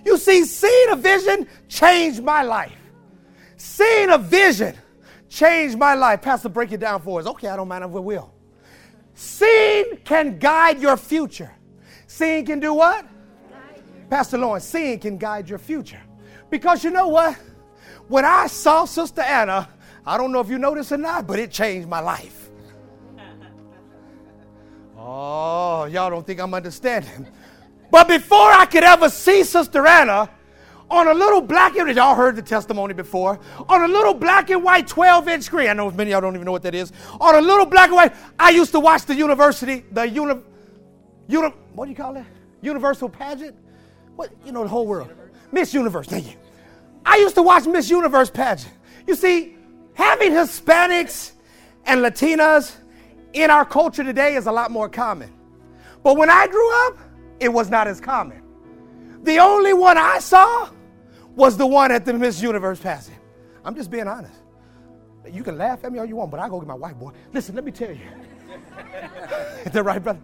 You 0.05 0.17
see, 0.17 0.43
seeing 0.43 0.89
a 0.89 0.95
vision 0.95 1.47
changed 1.67 2.23
my 2.23 2.41
life. 2.41 2.77
Seeing 3.57 4.09
a 4.09 4.17
vision 4.17 4.75
changed 5.33 5.77
my 5.77 5.95
life. 5.95 6.21
Pastor, 6.21 6.49
break 6.49 6.71
it 6.71 6.79
down 6.79 7.01
for 7.01 7.19
us. 7.19 7.25
Okay, 7.25 7.47
I 7.47 7.55
don't 7.55 7.67
mind 7.67 7.83
if 7.83 7.89
we 7.89 7.99
will. 7.99 8.31
Seeing 9.15 9.97
can 10.03 10.37
guide 10.37 10.79
your 10.79 10.95
future. 10.95 11.51
Seeing 12.07 12.45
can 12.45 12.59
do 12.59 12.73
what? 12.73 13.05
Pastor 14.09 14.37
Lawrence, 14.37 14.65
seeing 14.65 14.99
can 14.99 15.17
guide 15.17 15.49
your 15.49 15.57
future. 15.57 16.01
Because 16.49 16.83
you 16.83 16.91
know 16.91 17.07
what? 17.07 17.35
When 18.07 18.25
I 18.25 18.47
saw 18.47 18.85
Sister 18.85 19.21
Anna, 19.21 19.69
I 20.05 20.17
don't 20.17 20.31
know 20.31 20.39
if 20.39 20.49
you 20.49 20.59
noticed 20.59 20.91
or 20.91 20.97
not, 20.97 21.25
but 21.25 21.39
it 21.39 21.49
changed 21.49 21.87
my 21.87 21.99
life. 21.99 22.51
Oh, 24.97 25.85
y'all 25.85 26.09
don't 26.09 26.25
think 26.25 26.39
I'm 26.39 26.53
understanding. 26.53 27.27
But 27.89 28.07
before 28.07 28.51
I 28.51 28.65
could 28.65 28.83
ever 28.83 29.09
see 29.09 29.43
Sister 29.43 29.85
Anna, 29.85 30.29
on 30.93 31.07
a 31.07 31.13
little 31.13 31.41
black 31.41 31.75
and 31.75 31.93
y'all 31.95 32.13
heard 32.13 32.35
the 32.35 32.41
testimony 32.41 32.93
before. 32.93 33.39
On 33.67 33.83
a 33.83 33.87
little 33.87 34.13
black 34.13 34.51
and 34.51 34.63
white 34.63 34.87
12 34.87 35.27
inch 35.27 35.43
screen 35.43 35.67
i 35.67 35.73
know 35.73 35.89
many 35.91 36.11
of 36.11 36.13
y'all 36.13 36.21
don't 36.21 36.35
even 36.35 36.45
know 36.45 36.51
what 36.51 36.63
that 36.63 36.75
is. 36.75 36.91
On 37.19 37.35
a 37.35 37.41
little 37.41 37.65
black 37.65 37.87
and 37.87 37.95
white 37.95 38.13
i 38.37 38.51
used 38.51 38.71
to 38.71 38.79
watch 38.79 39.05
the 39.05 39.15
university 39.15 39.83
the 39.91 40.07
uni, 40.07 40.39
uni 41.27 41.49
what 41.73 41.85
do 41.85 41.91
you 41.91 41.97
call 41.97 42.15
it 42.15 42.25
universal 42.61 43.09
pageant? 43.09 43.57
What 44.15 44.31
you 44.45 44.51
know 44.51 44.61
the 44.61 44.69
whole 44.69 44.85
world. 44.85 45.11
Miss 45.51 45.73
universe 45.73 46.07
thank 46.07 46.27
you. 46.27 46.37
I 47.05 47.17
used 47.17 47.35
to 47.35 47.41
watch 47.41 47.65
miss 47.65 47.89
universe 47.89 48.29
pageant. 48.29 48.73
You 49.07 49.15
see 49.15 49.57
having 49.95 50.31
hispanics 50.31 51.31
and 51.85 52.01
latinas 52.01 52.75
in 53.33 53.49
our 53.49 53.65
culture 53.65 54.03
today 54.03 54.35
is 54.35 54.45
a 54.45 54.51
lot 54.51 54.69
more 54.69 54.87
common. 54.87 55.33
But 56.03 56.17
when 56.17 56.29
i 56.29 56.45
grew 56.47 56.87
up 56.87 56.99
it 57.39 57.49
was 57.49 57.71
not 57.71 57.87
as 57.87 57.99
common. 57.99 58.43
The 59.23 59.37
only 59.37 59.73
one 59.73 59.97
I 59.97 60.19
saw 60.19 60.69
was 61.35 61.57
the 61.57 61.65
one 61.67 61.91
at 61.91 62.05
the 62.05 62.13
Miss 62.13 62.41
Universe 62.41 62.79
passing. 62.79 63.15
I'm 63.65 63.75
just 63.75 63.89
being 63.89 64.07
honest. 64.07 64.35
You 65.31 65.43
can 65.43 65.57
laugh 65.57 65.83
at 65.83 65.91
me 65.91 65.99
all 65.99 66.05
you 66.05 66.15
want, 66.15 66.31
but 66.31 66.39
I 66.39 66.49
go 66.49 66.59
get 66.59 66.67
my 66.67 66.73
white 66.73 66.99
boy. 66.99 67.11
Listen, 67.31 67.55
let 67.55 67.63
me 67.63 67.71
tell 67.71 67.91
you. 67.91 68.07
Is 69.65 69.71
that 69.71 69.83
right, 69.83 70.03
brother? 70.03 70.19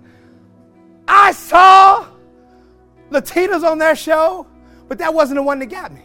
I 1.08 1.32
saw 1.32 2.08
Latinas 3.10 3.64
on 3.64 3.78
their 3.78 3.96
show, 3.96 4.46
but 4.88 4.98
that 4.98 5.14
wasn't 5.14 5.38
the 5.38 5.44
one 5.44 5.60
that 5.60 5.68
got 5.68 5.94
me. 5.94 6.02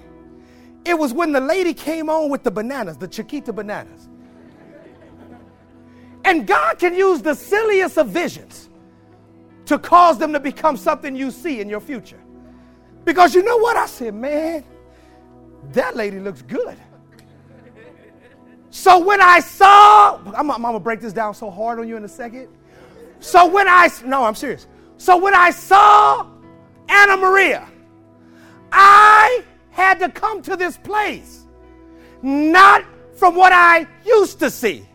It 0.85 0.99
was 0.99 1.13
when 1.13 1.33
the 1.33 1.41
lady 1.41 1.75
came 1.75 2.09
on 2.09 2.31
with 2.31 2.43
the 2.43 2.51
bananas, 2.51 2.97
the 2.97 3.09
Chiquita 3.09 3.53
bananas. 3.53 4.09
And 6.25 6.47
God 6.47 6.79
can 6.79 6.95
use 6.95 7.21
the 7.21 7.35
silliest 7.35 7.99
of 7.99 8.09
visions 8.09 8.71
to 9.67 9.79
cause 9.79 10.19
them 10.19 10.33
to 10.33 10.41
become 10.41 10.77
something 10.77 11.17
you 11.17 11.31
see 11.31 11.61
in 11.61 11.69
your 11.69 11.81
future. 11.81 12.21
Because 13.05 13.35
you 13.35 13.43
know 13.43 13.59
what? 13.59 13.77
I 13.77 13.87
said, 13.87 14.15
man, 14.15 14.65
that 15.73 15.97
lady 15.97 16.21
looks 16.21 16.43
good. 16.43 16.77
So 18.71 18.99
when 18.99 19.21
I 19.21 19.39
saw, 19.39 20.17
I'm, 20.35 20.51
I'm 20.51 20.63
gonna 20.63 20.81
break 20.81 21.01
this 21.01 21.13
down 21.13 21.35
so 21.35 21.51
hard 21.51 21.79
on 21.79 21.89
you 21.89 21.97
in 21.97 22.05
a 22.05 22.09
second. 22.09 22.49
So 23.21 23.47
when 23.47 23.69
I, 23.69 23.89
no, 24.05 24.25
I'm 24.25 24.35
serious. 24.35 24.67
So 24.99 25.17
when 25.17 25.35
I 25.35 25.51
saw 25.51 26.27
Anna 26.89 27.17
Maria, 27.17 27.69
I 28.73 29.45
had 29.71 30.01
to 30.01 30.09
come 30.09 30.43
to 30.43 30.57
this 30.57 30.77
place, 30.77 31.47
not 32.23 32.85
from 33.15 33.37
what 33.37 33.53
I 33.53 33.87
used 34.05 34.41
to 34.41 34.51
see, 34.51 34.87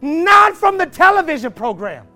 not 0.00 0.56
from 0.56 0.76
the 0.76 0.86
television 0.86 1.52
program, 1.52 2.06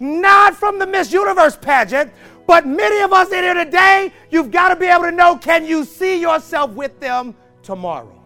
not 0.00 0.54
from 0.56 0.78
the 0.78 0.86
Miss 0.86 1.12
Universe 1.12 1.56
pageant, 1.56 2.12
but 2.46 2.66
many 2.66 3.00
of 3.02 3.12
us 3.12 3.28
in 3.32 3.42
here 3.44 3.54
today, 3.54 4.12
you've 4.30 4.50
got 4.50 4.68
to 4.68 4.76
be 4.76 4.86
able 4.86 5.04
to 5.04 5.12
know 5.12 5.36
can 5.36 5.64
you 5.64 5.84
see 5.84 6.20
yourself 6.20 6.72
with 6.72 6.98
them 7.00 7.34
tomorrow? 7.66 8.22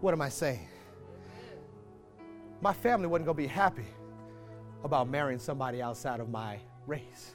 What 0.00 0.14
am 0.14 0.22
I 0.22 0.30
saying? 0.30 0.66
My 2.62 2.72
family 2.72 3.06
wasn't 3.06 3.26
going 3.26 3.36
to 3.36 3.42
be 3.42 3.46
happy 3.46 3.84
about 4.82 5.08
marrying 5.08 5.38
somebody 5.38 5.82
outside 5.82 6.18
of 6.18 6.30
my 6.30 6.58
race. 6.86 7.34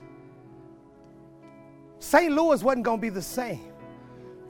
St. 1.99 2.33
Louis 2.33 2.63
wasn't 2.63 2.83
going 2.83 2.97
to 2.97 3.01
be 3.01 3.09
the 3.09 3.21
same. 3.21 3.71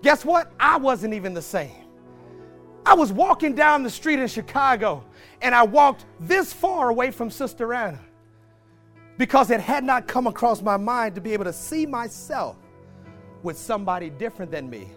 Guess 0.04 0.24
what? 0.24 0.54
I 0.58 0.78
wasn't 0.78 1.14
even 1.14 1.34
the 1.34 1.42
same. 1.42 1.86
I 2.86 2.94
was 2.94 3.12
walking 3.12 3.54
down 3.54 3.84
the 3.84 3.90
street 3.90 4.20
in 4.20 4.28
Chicago 4.28 5.04
and 5.42 5.54
I 5.54 5.64
walked 5.64 6.06
this 6.22 6.54
far 6.54 6.90
away 6.90 7.12
from 7.12 7.30
Sister 7.30 7.74
Anna 7.74 8.00
because 9.18 9.52
it 9.52 9.60
had 9.60 9.84
not 9.84 10.08
come 10.08 10.28
across 10.28 10.62
my 10.62 10.78
mind 10.78 11.14
to 11.16 11.22
be 11.22 11.34
able 11.34 11.44
to 11.44 11.54
see 11.54 11.86
myself 11.86 12.56
with 13.44 13.58
somebody 13.58 14.10
different 14.10 14.52
than 14.52 14.70
me 14.70 14.88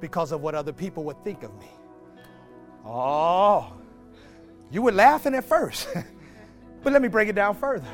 because 0.00 0.32
of 0.32 0.40
what 0.40 0.54
other 0.54 0.72
people 0.72 1.04
would 1.04 1.22
think 1.24 1.42
of 1.42 1.54
me. 1.58 1.70
Oh, 2.84 3.72
you 4.70 4.82
were 4.82 4.92
laughing 4.92 5.34
at 5.34 5.44
first, 5.44 5.88
but 6.82 6.92
let 6.92 7.00
me 7.00 7.08
break 7.08 7.28
it 7.28 7.34
down 7.34 7.56
further. 7.56 7.88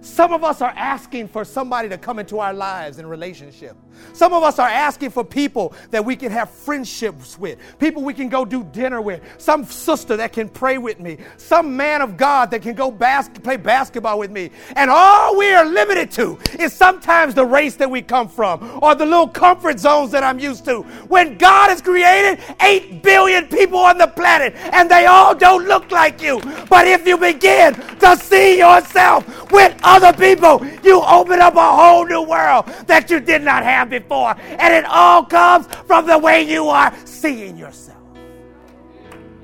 Some 0.00 0.32
of 0.32 0.44
us 0.44 0.62
are 0.62 0.72
asking 0.76 1.28
for 1.28 1.44
somebody 1.44 1.88
to 1.88 1.98
come 1.98 2.18
into 2.18 2.38
our 2.38 2.54
lives 2.54 2.98
in 2.98 3.06
relationship. 3.06 3.76
Some 4.12 4.32
of 4.32 4.42
us 4.42 4.58
are 4.58 4.68
asking 4.68 5.10
for 5.10 5.24
people 5.24 5.74
that 5.90 6.04
we 6.04 6.16
can 6.16 6.30
have 6.32 6.50
friendships 6.50 7.38
with, 7.38 7.58
people 7.78 8.02
we 8.02 8.14
can 8.14 8.28
go 8.28 8.44
do 8.44 8.64
dinner 8.64 9.00
with, 9.00 9.22
some 9.38 9.64
sister 9.64 10.16
that 10.16 10.32
can 10.32 10.48
pray 10.48 10.78
with 10.78 11.00
me, 11.00 11.18
some 11.36 11.76
man 11.76 12.02
of 12.02 12.16
God 12.16 12.50
that 12.50 12.62
can 12.62 12.74
go 12.74 12.90
bas- 12.90 13.30
play 13.42 13.56
basketball 13.56 14.18
with 14.18 14.30
me. 14.30 14.50
And 14.74 14.90
all 14.90 15.36
we 15.36 15.52
are 15.52 15.64
limited 15.64 16.10
to 16.12 16.38
is 16.58 16.72
sometimes 16.72 17.34
the 17.34 17.44
race 17.44 17.76
that 17.76 17.90
we 17.90 18.02
come 18.02 18.28
from 18.28 18.78
or 18.82 18.94
the 18.94 19.06
little 19.06 19.28
comfort 19.28 19.78
zones 19.78 20.10
that 20.12 20.22
I'm 20.22 20.38
used 20.38 20.64
to. 20.66 20.82
When 21.08 21.38
God 21.38 21.70
has 21.70 21.80
created 21.80 22.42
8 22.60 23.02
billion 23.02 23.46
people 23.46 23.78
on 23.78 23.98
the 23.98 24.06
planet 24.06 24.54
and 24.72 24.90
they 24.90 25.06
all 25.06 25.34
don't 25.34 25.66
look 25.66 25.90
like 25.90 26.22
you. 26.22 26.40
But 26.68 26.86
if 26.86 27.06
you 27.06 27.16
begin 27.16 27.74
to 27.74 28.16
see 28.16 28.58
yourself 28.58 29.50
with 29.50 29.74
other 29.96 30.12
people, 30.12 30.64
you 30.82 31.00
open 31.02 31.40
up 31.40 31.54
a 31.54 31.76
whole 31.76 32.04
new 32.04 32.22
world 32.22 32.66
that 32.86 33.10
you 33.10 33.20
did 33.20 33.42
not 33.42 33.62
have 33.62 33.88
before. 33.90 34.36
And 34.38 34.74
it 34.74 34.84
all 34.84 35.24
comes 35.24 35.66
from 35.86 36.06
the 36.06 36.18
way 36.18 36.42
you 36.42 36.68
are 36.68 36.94
seeing 37.04 37.56
yourself. 37.56 37.96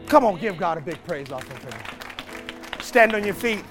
Come 0.07 0.25
on, 0.25 0.39
give 0.39 0.59
God 0.59 0.79
a 0.79 0.81
big 0.81 1.03
praise 1.05 1.33
offering 1.33 1.59
that. 1.71 2.83
Stand 2.83 3.15
on 3.15 3.25
your 3.25 3.35
feet. 3.35 3.65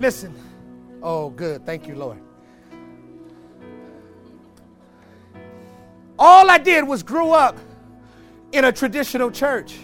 Listen. 0.00 0.34
Oh, 1.02 1.28
good. 1.28 1.66
Thank 1.66 1.86
you, 1.86 1.96
Lord. 1.96 2.18
All 6.18 6.50
I 6.50 6.56
did 6.56 6.88
was 6.88 7.02
grew 7.02 7.32
up 7.32 7.58
in 8.52 8.64
a 8.64 8.72
traditional 8.72 9.30
church. 9.30 9.76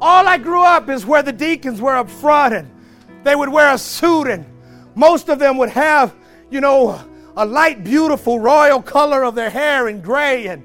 All 0.00 0.28
I 0.28 0.38
grew 0.38 0.62
up 0.62 0.88
is 0.88 1.06
where 1.06 1.22
the 1.22 1.32
deacons 1.32 1.80
were 1.80 1.96
up 1.96 2.10
front 2.10 2.54
and 2.54 2.70
they 3.24 3.34
would 3.34 3.48
wear 3.48 3.72
a 3.72 3.78
suit 3.78 4.28
and 4.28 4.44
most 4.94 5.28
of 5.28 5.38
them 5.38 5.56
would 5.58 5.70
have, 5.70 6.14
you 6.50 6.60
know, 6.60 7.02
a 7.36 7.44
light, 7.44 7.84
beautiful 7.84 8.38
royal 8.38 8.82
color 8.82 9.24
of 9.24 9.34
their 9.34 9.50
hair 9.50 9.88
and 9.88 10.02
gray. 10.02 10.46
And 10.46 10.62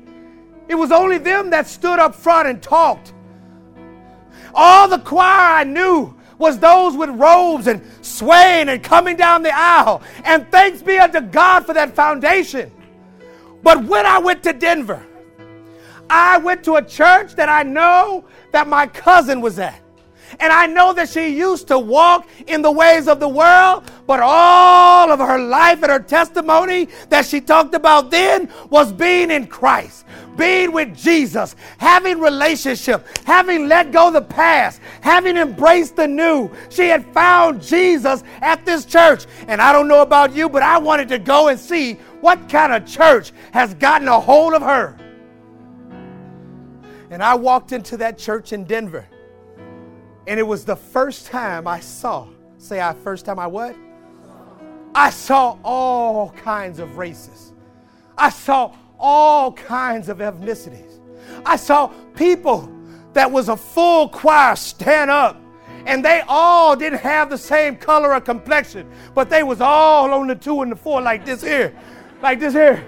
it 0.67 0.75
was 0.75 0.91
only 0.91 1.17
them 1.17 1.49
that 1.51 1.67
stood 1.67 1.99
up 1.99 2.15
front 2.15 2.47
and 2.47 2.61
talked. 2.61 3.13
All 4.53 4.87
the 4.87 4.99
choir 4.99 5.59
I 5.59 5.63
knew 5.63 6.13
was 6.37 6.59
those 6.59 6.97
with 6.97 7.09
robes 7.09 7.67
and 7.67 7.81
swaying 8.01 8.67
and 8.67 8.83
coming 8.83 9.15
down 9.15 9.43
the 9.43 9.55
aisle. 9.55 10.01
And 10.25 10.49
thanks 10.51 10.81
be 10.81 10.97
unto 10.97 11.21
God 11.21 11.65
for 11.65 11.73
that 11.73 11.95
foundation. 11.95 12.71
But 13.63 13.83
when 13.85 14.05
I 14.05 14.19
went 14.19 14.43
to 14.43 14.53
Denver, 14.53 15.05
I 16.11 16.39
went 16.39 16.65
to 16.65 16.75
a 16.75 16.81
church 16.81 17.35
that 17.35 17.47
I 17.47 17.63
know 17.63 18.25
that 18.51 18.67
my 18.67 18.85
cousin 18.85 19.39
was 19.39 19.57
at. 19.59 19.81
And 20.41 20.51
I 20.51 20.65
know 20.65 20.91
that 20.93 21.07
she 21.07 21.29
used 21.29 21.69
to 21.69 21.79
walk 21.79 22.27
in 22.47 22.61
the 22.61 22.71
ways 22.71 23.07
of 23.07 23.21
the 23.21 23.29
world, 23.29 23.89
but 24.07 24.19
all 24.21 25.09
of 25.09 25.19
her 25.19 25.39
life 25.39 25.81
and 25.83 25.91
her 25.91 25.99
testimony 25.99 26.89
that 27.09 27.25
she 27.25 27.39
talked 27.39 27.75
about 27.75 28.11
then 28.11 28.49
was 28.69 28.91
being 28.91 29.31
in 29.31 29.47
Christ, 29.47 30.05
being 30.35 30.73
with 30.73 30.97
Jesus, 30.97 31.55
having 31.77 32.19
relationship, 32.19 33.07
having 33.25 33.69
let 33.69 33.93
go 33.93 34.11
the 34.11 34.21
past, 34.21 34.81
having 34.99 35.37
embraced 35.37 35.95
the 35.95 36.07
new. 36.07 36.49
She 36.69 36.89
had 36.89 37.05
found 37.13 37.61
Jesus 37.61 38.23
at 38.41 38.65
this 38.65 38.83
church. 38.85 39.25
And 39.47 39.61
I 39.61 39.71
don't 39.71 39.87
know 39.87 40.01
about 40.01 40.33
you, 40.33 40.49
but 40.49 40.61
I 40.61 40.77
wanted 40.77 41.07
to 41.09 41.19
go 41.19 41.47
and 41.47 41.57
see 41.59 41.93
what 42.19 42.49
kind 42.49 42.73
of 42.73 42.85
church 42.85 43.31
has 43.53 43.73
gotten 43.75 44.09
a 44.09 44.19
hold 44.19 44.53
of 44.53 44.61
her. 44.61 44.97
And 47.11 47.21
I 47.21 47.35
walked 47.35 47.73
into 47.73 47.97
that 47.97 48.17
church 48.17 48.53
in 48.53 48.63
Denver. 48.63 49.05
And 50.27 50.39
it 50.39 50.43
was 50.43 50.63
the 50.63 50.77
first 50.77 51.27
time 51.27 51.67
I 51.67 51.81
saw, 51.81 52.27
say 52.57 52.81
I 52.81 52.93
first 52.93 53.25
time 53.25 53.37
I 53.37 53.47
what? 53.47 53.75
I 54.95 55.09
saw 55.09 55.57
all 55.63 56.31
kinds 56.31 56.79
of 56.79 56.97
races. 56.97 57.51
I 58.17 58.29
saw 58.29 58.73
all 58.97 59.51
kinds 59.51 60.07
of 60.07 60.19
ethnicities. 60.19 60.99
I 61.45 61.57
saw 61.57 61.87
people 62.15 62.71
that 63.13 63.29
was 63.29 63.49
a 63.49 63.57
full 63.57 64.07
choir 64.07 64.55
stand 64.55 65.11
up 65.11 65.41
and 65.85 66.05
they 66.05 66.21
all 66.27 66.75
didn't 66.75 66.99
have 66.99 67.29
the 67.29 67.37
same 67.37 67.75
color 67.75 68.13
or 68.13 68.21
complexion, 68.21 68.89
but 69.13 69.29
they 69.29 69.43
was 69.43 69.59
all 69.59 70.13
on 70.13 70.27
the 70.27 70.35
two 70.35 70.61
and 70.61 70.71
the 70.71 70.75
four 70.75 71.01
like 71.01 71.25
this 71.25 71.41
here, 71.41 71.75
like 72.21 72.39
this 72.39 72.53
here. 72.53 72.85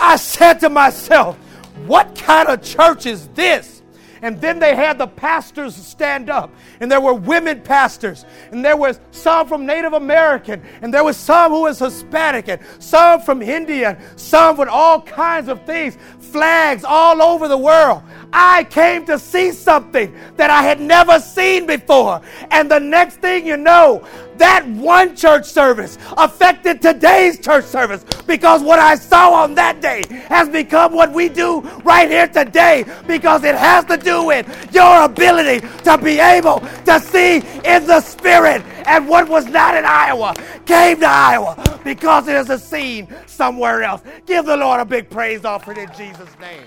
I 0.00 0.16
said 0.16 0.54
to 0.60 0.68
myself, 0.68 1.38
what 1.86 2.16
kind 2.16 2.48
of 2.48 2.62
church 2.62 3.06
is 3.06 3.28
this? 3.28 3.82
And 4.22 4.40
then 4.40 4.58
they 4.58 4.74
had 4.74 4.96
the 4.98 5.06
pastors 5.06 5.76
stand 5.76 6.30
up, 6.30 6.50
and 6.80 6.90
there 6.90 7.00
were 7.00 7.12
women 7.12 7.60
pastors, 7.60 8.24
and 8.50 8.64
there 8.64 8.76
was 8.76 8.98
some 9.10 9.46
from 9.46 9.66
Native 9.66 9.92
American, 9.92 10.62
and 10.80 10.92
there 10.92 11.04
was 11.04 11.18
some 11.18 11.52
who 11.52 11.62
was 11.62 11.78
Hispanic, 11.78 12.48
and 12.48 12.60
some 12.78 13.20
from 13.20 13.42
India, 13.42 13.98
some 14.16 14.56
with 14.56 14.68
all 14.68 15.02
kinds 15.02 15.48
of 15.48 15.62
things, 15.64 15.98
flags 16.18 16.82
all 16.82 17.20
over 17.20 17.46
the 17.46 17.58
world. 17.58 18.02
I 18.38 18.64
came 18.64 19.06
to 19.06 19.18
see 19.18 19.50
something 19.50 20.14
that 20.36 20.50
I 20.50 20.60
had 20.62 20.78
never 20.78 21.18
seen 21.20 21.64
before. 21.64 22.20
And 22.50 22.70
the 22.70 22.78
next 22.78 23.16
thing 23.16 23.46
you 23.46 23.56
know, 23.56 24.06
that 24.36 24.66
one 24.68 25.16
church 25.16 25.46
service 25.46 25.96
affected 26.18 26.82
today's 26.82 27.40
church 27.40 27.64
service 27.64 28.04
because 28.26 28.62
what 28.62 28.78
I 28.78 28.96
saw 28.96 29.32
on 29.32 29.54
that 29.54 29.80
day 29.80 30.02
has 30.28 30.50
become 30.50 30.92
what 30.92 31.14
we 31.14 31.30
do 31.30 31.60
right 31.82 32.10
here 32.10 32.28
today 32.28 32.84
because 33.06 33.42
it 33.42 33.54
has 33.54 33.86
to 33.86 33.96
do 33.96 34.24
with 34.24 34.46
your 34.74 35.04
ability 35.04 35.66
to 35.84 35.96
be 35.96 36.18
able 36.20 36.60
to 36.60 37.00
see 37.00 37.36
in 37.64 37.86
the 37.86 38.02
spirit. 38.02 38.62
And 38.84 39.08
what 39.08 39.30
was 39.30 39.46
not 39.46 39.74
in 39.74 39.86
Iowa 39.86 40.34
came 40.66 41.00
to 41.00 41.08
Iowa 41.08 41.80
because 41.84 42.28
it 42.28 42.36
is 42.36 42.50
a 42.50 42.58
scene 42.58 43.08
somewhere 43.24 43.82
else. 43.82 44.02
Give 44.26 44.44
the 44.44 44.58
Lord 44.58 44.80
a 44.80 44.84
big 44.84 45.08
praise 45.08 45.46
offering 45.46 45.78
in 45.78 45.88
Jesus' 45.96 46.38
name. 46.38 46.64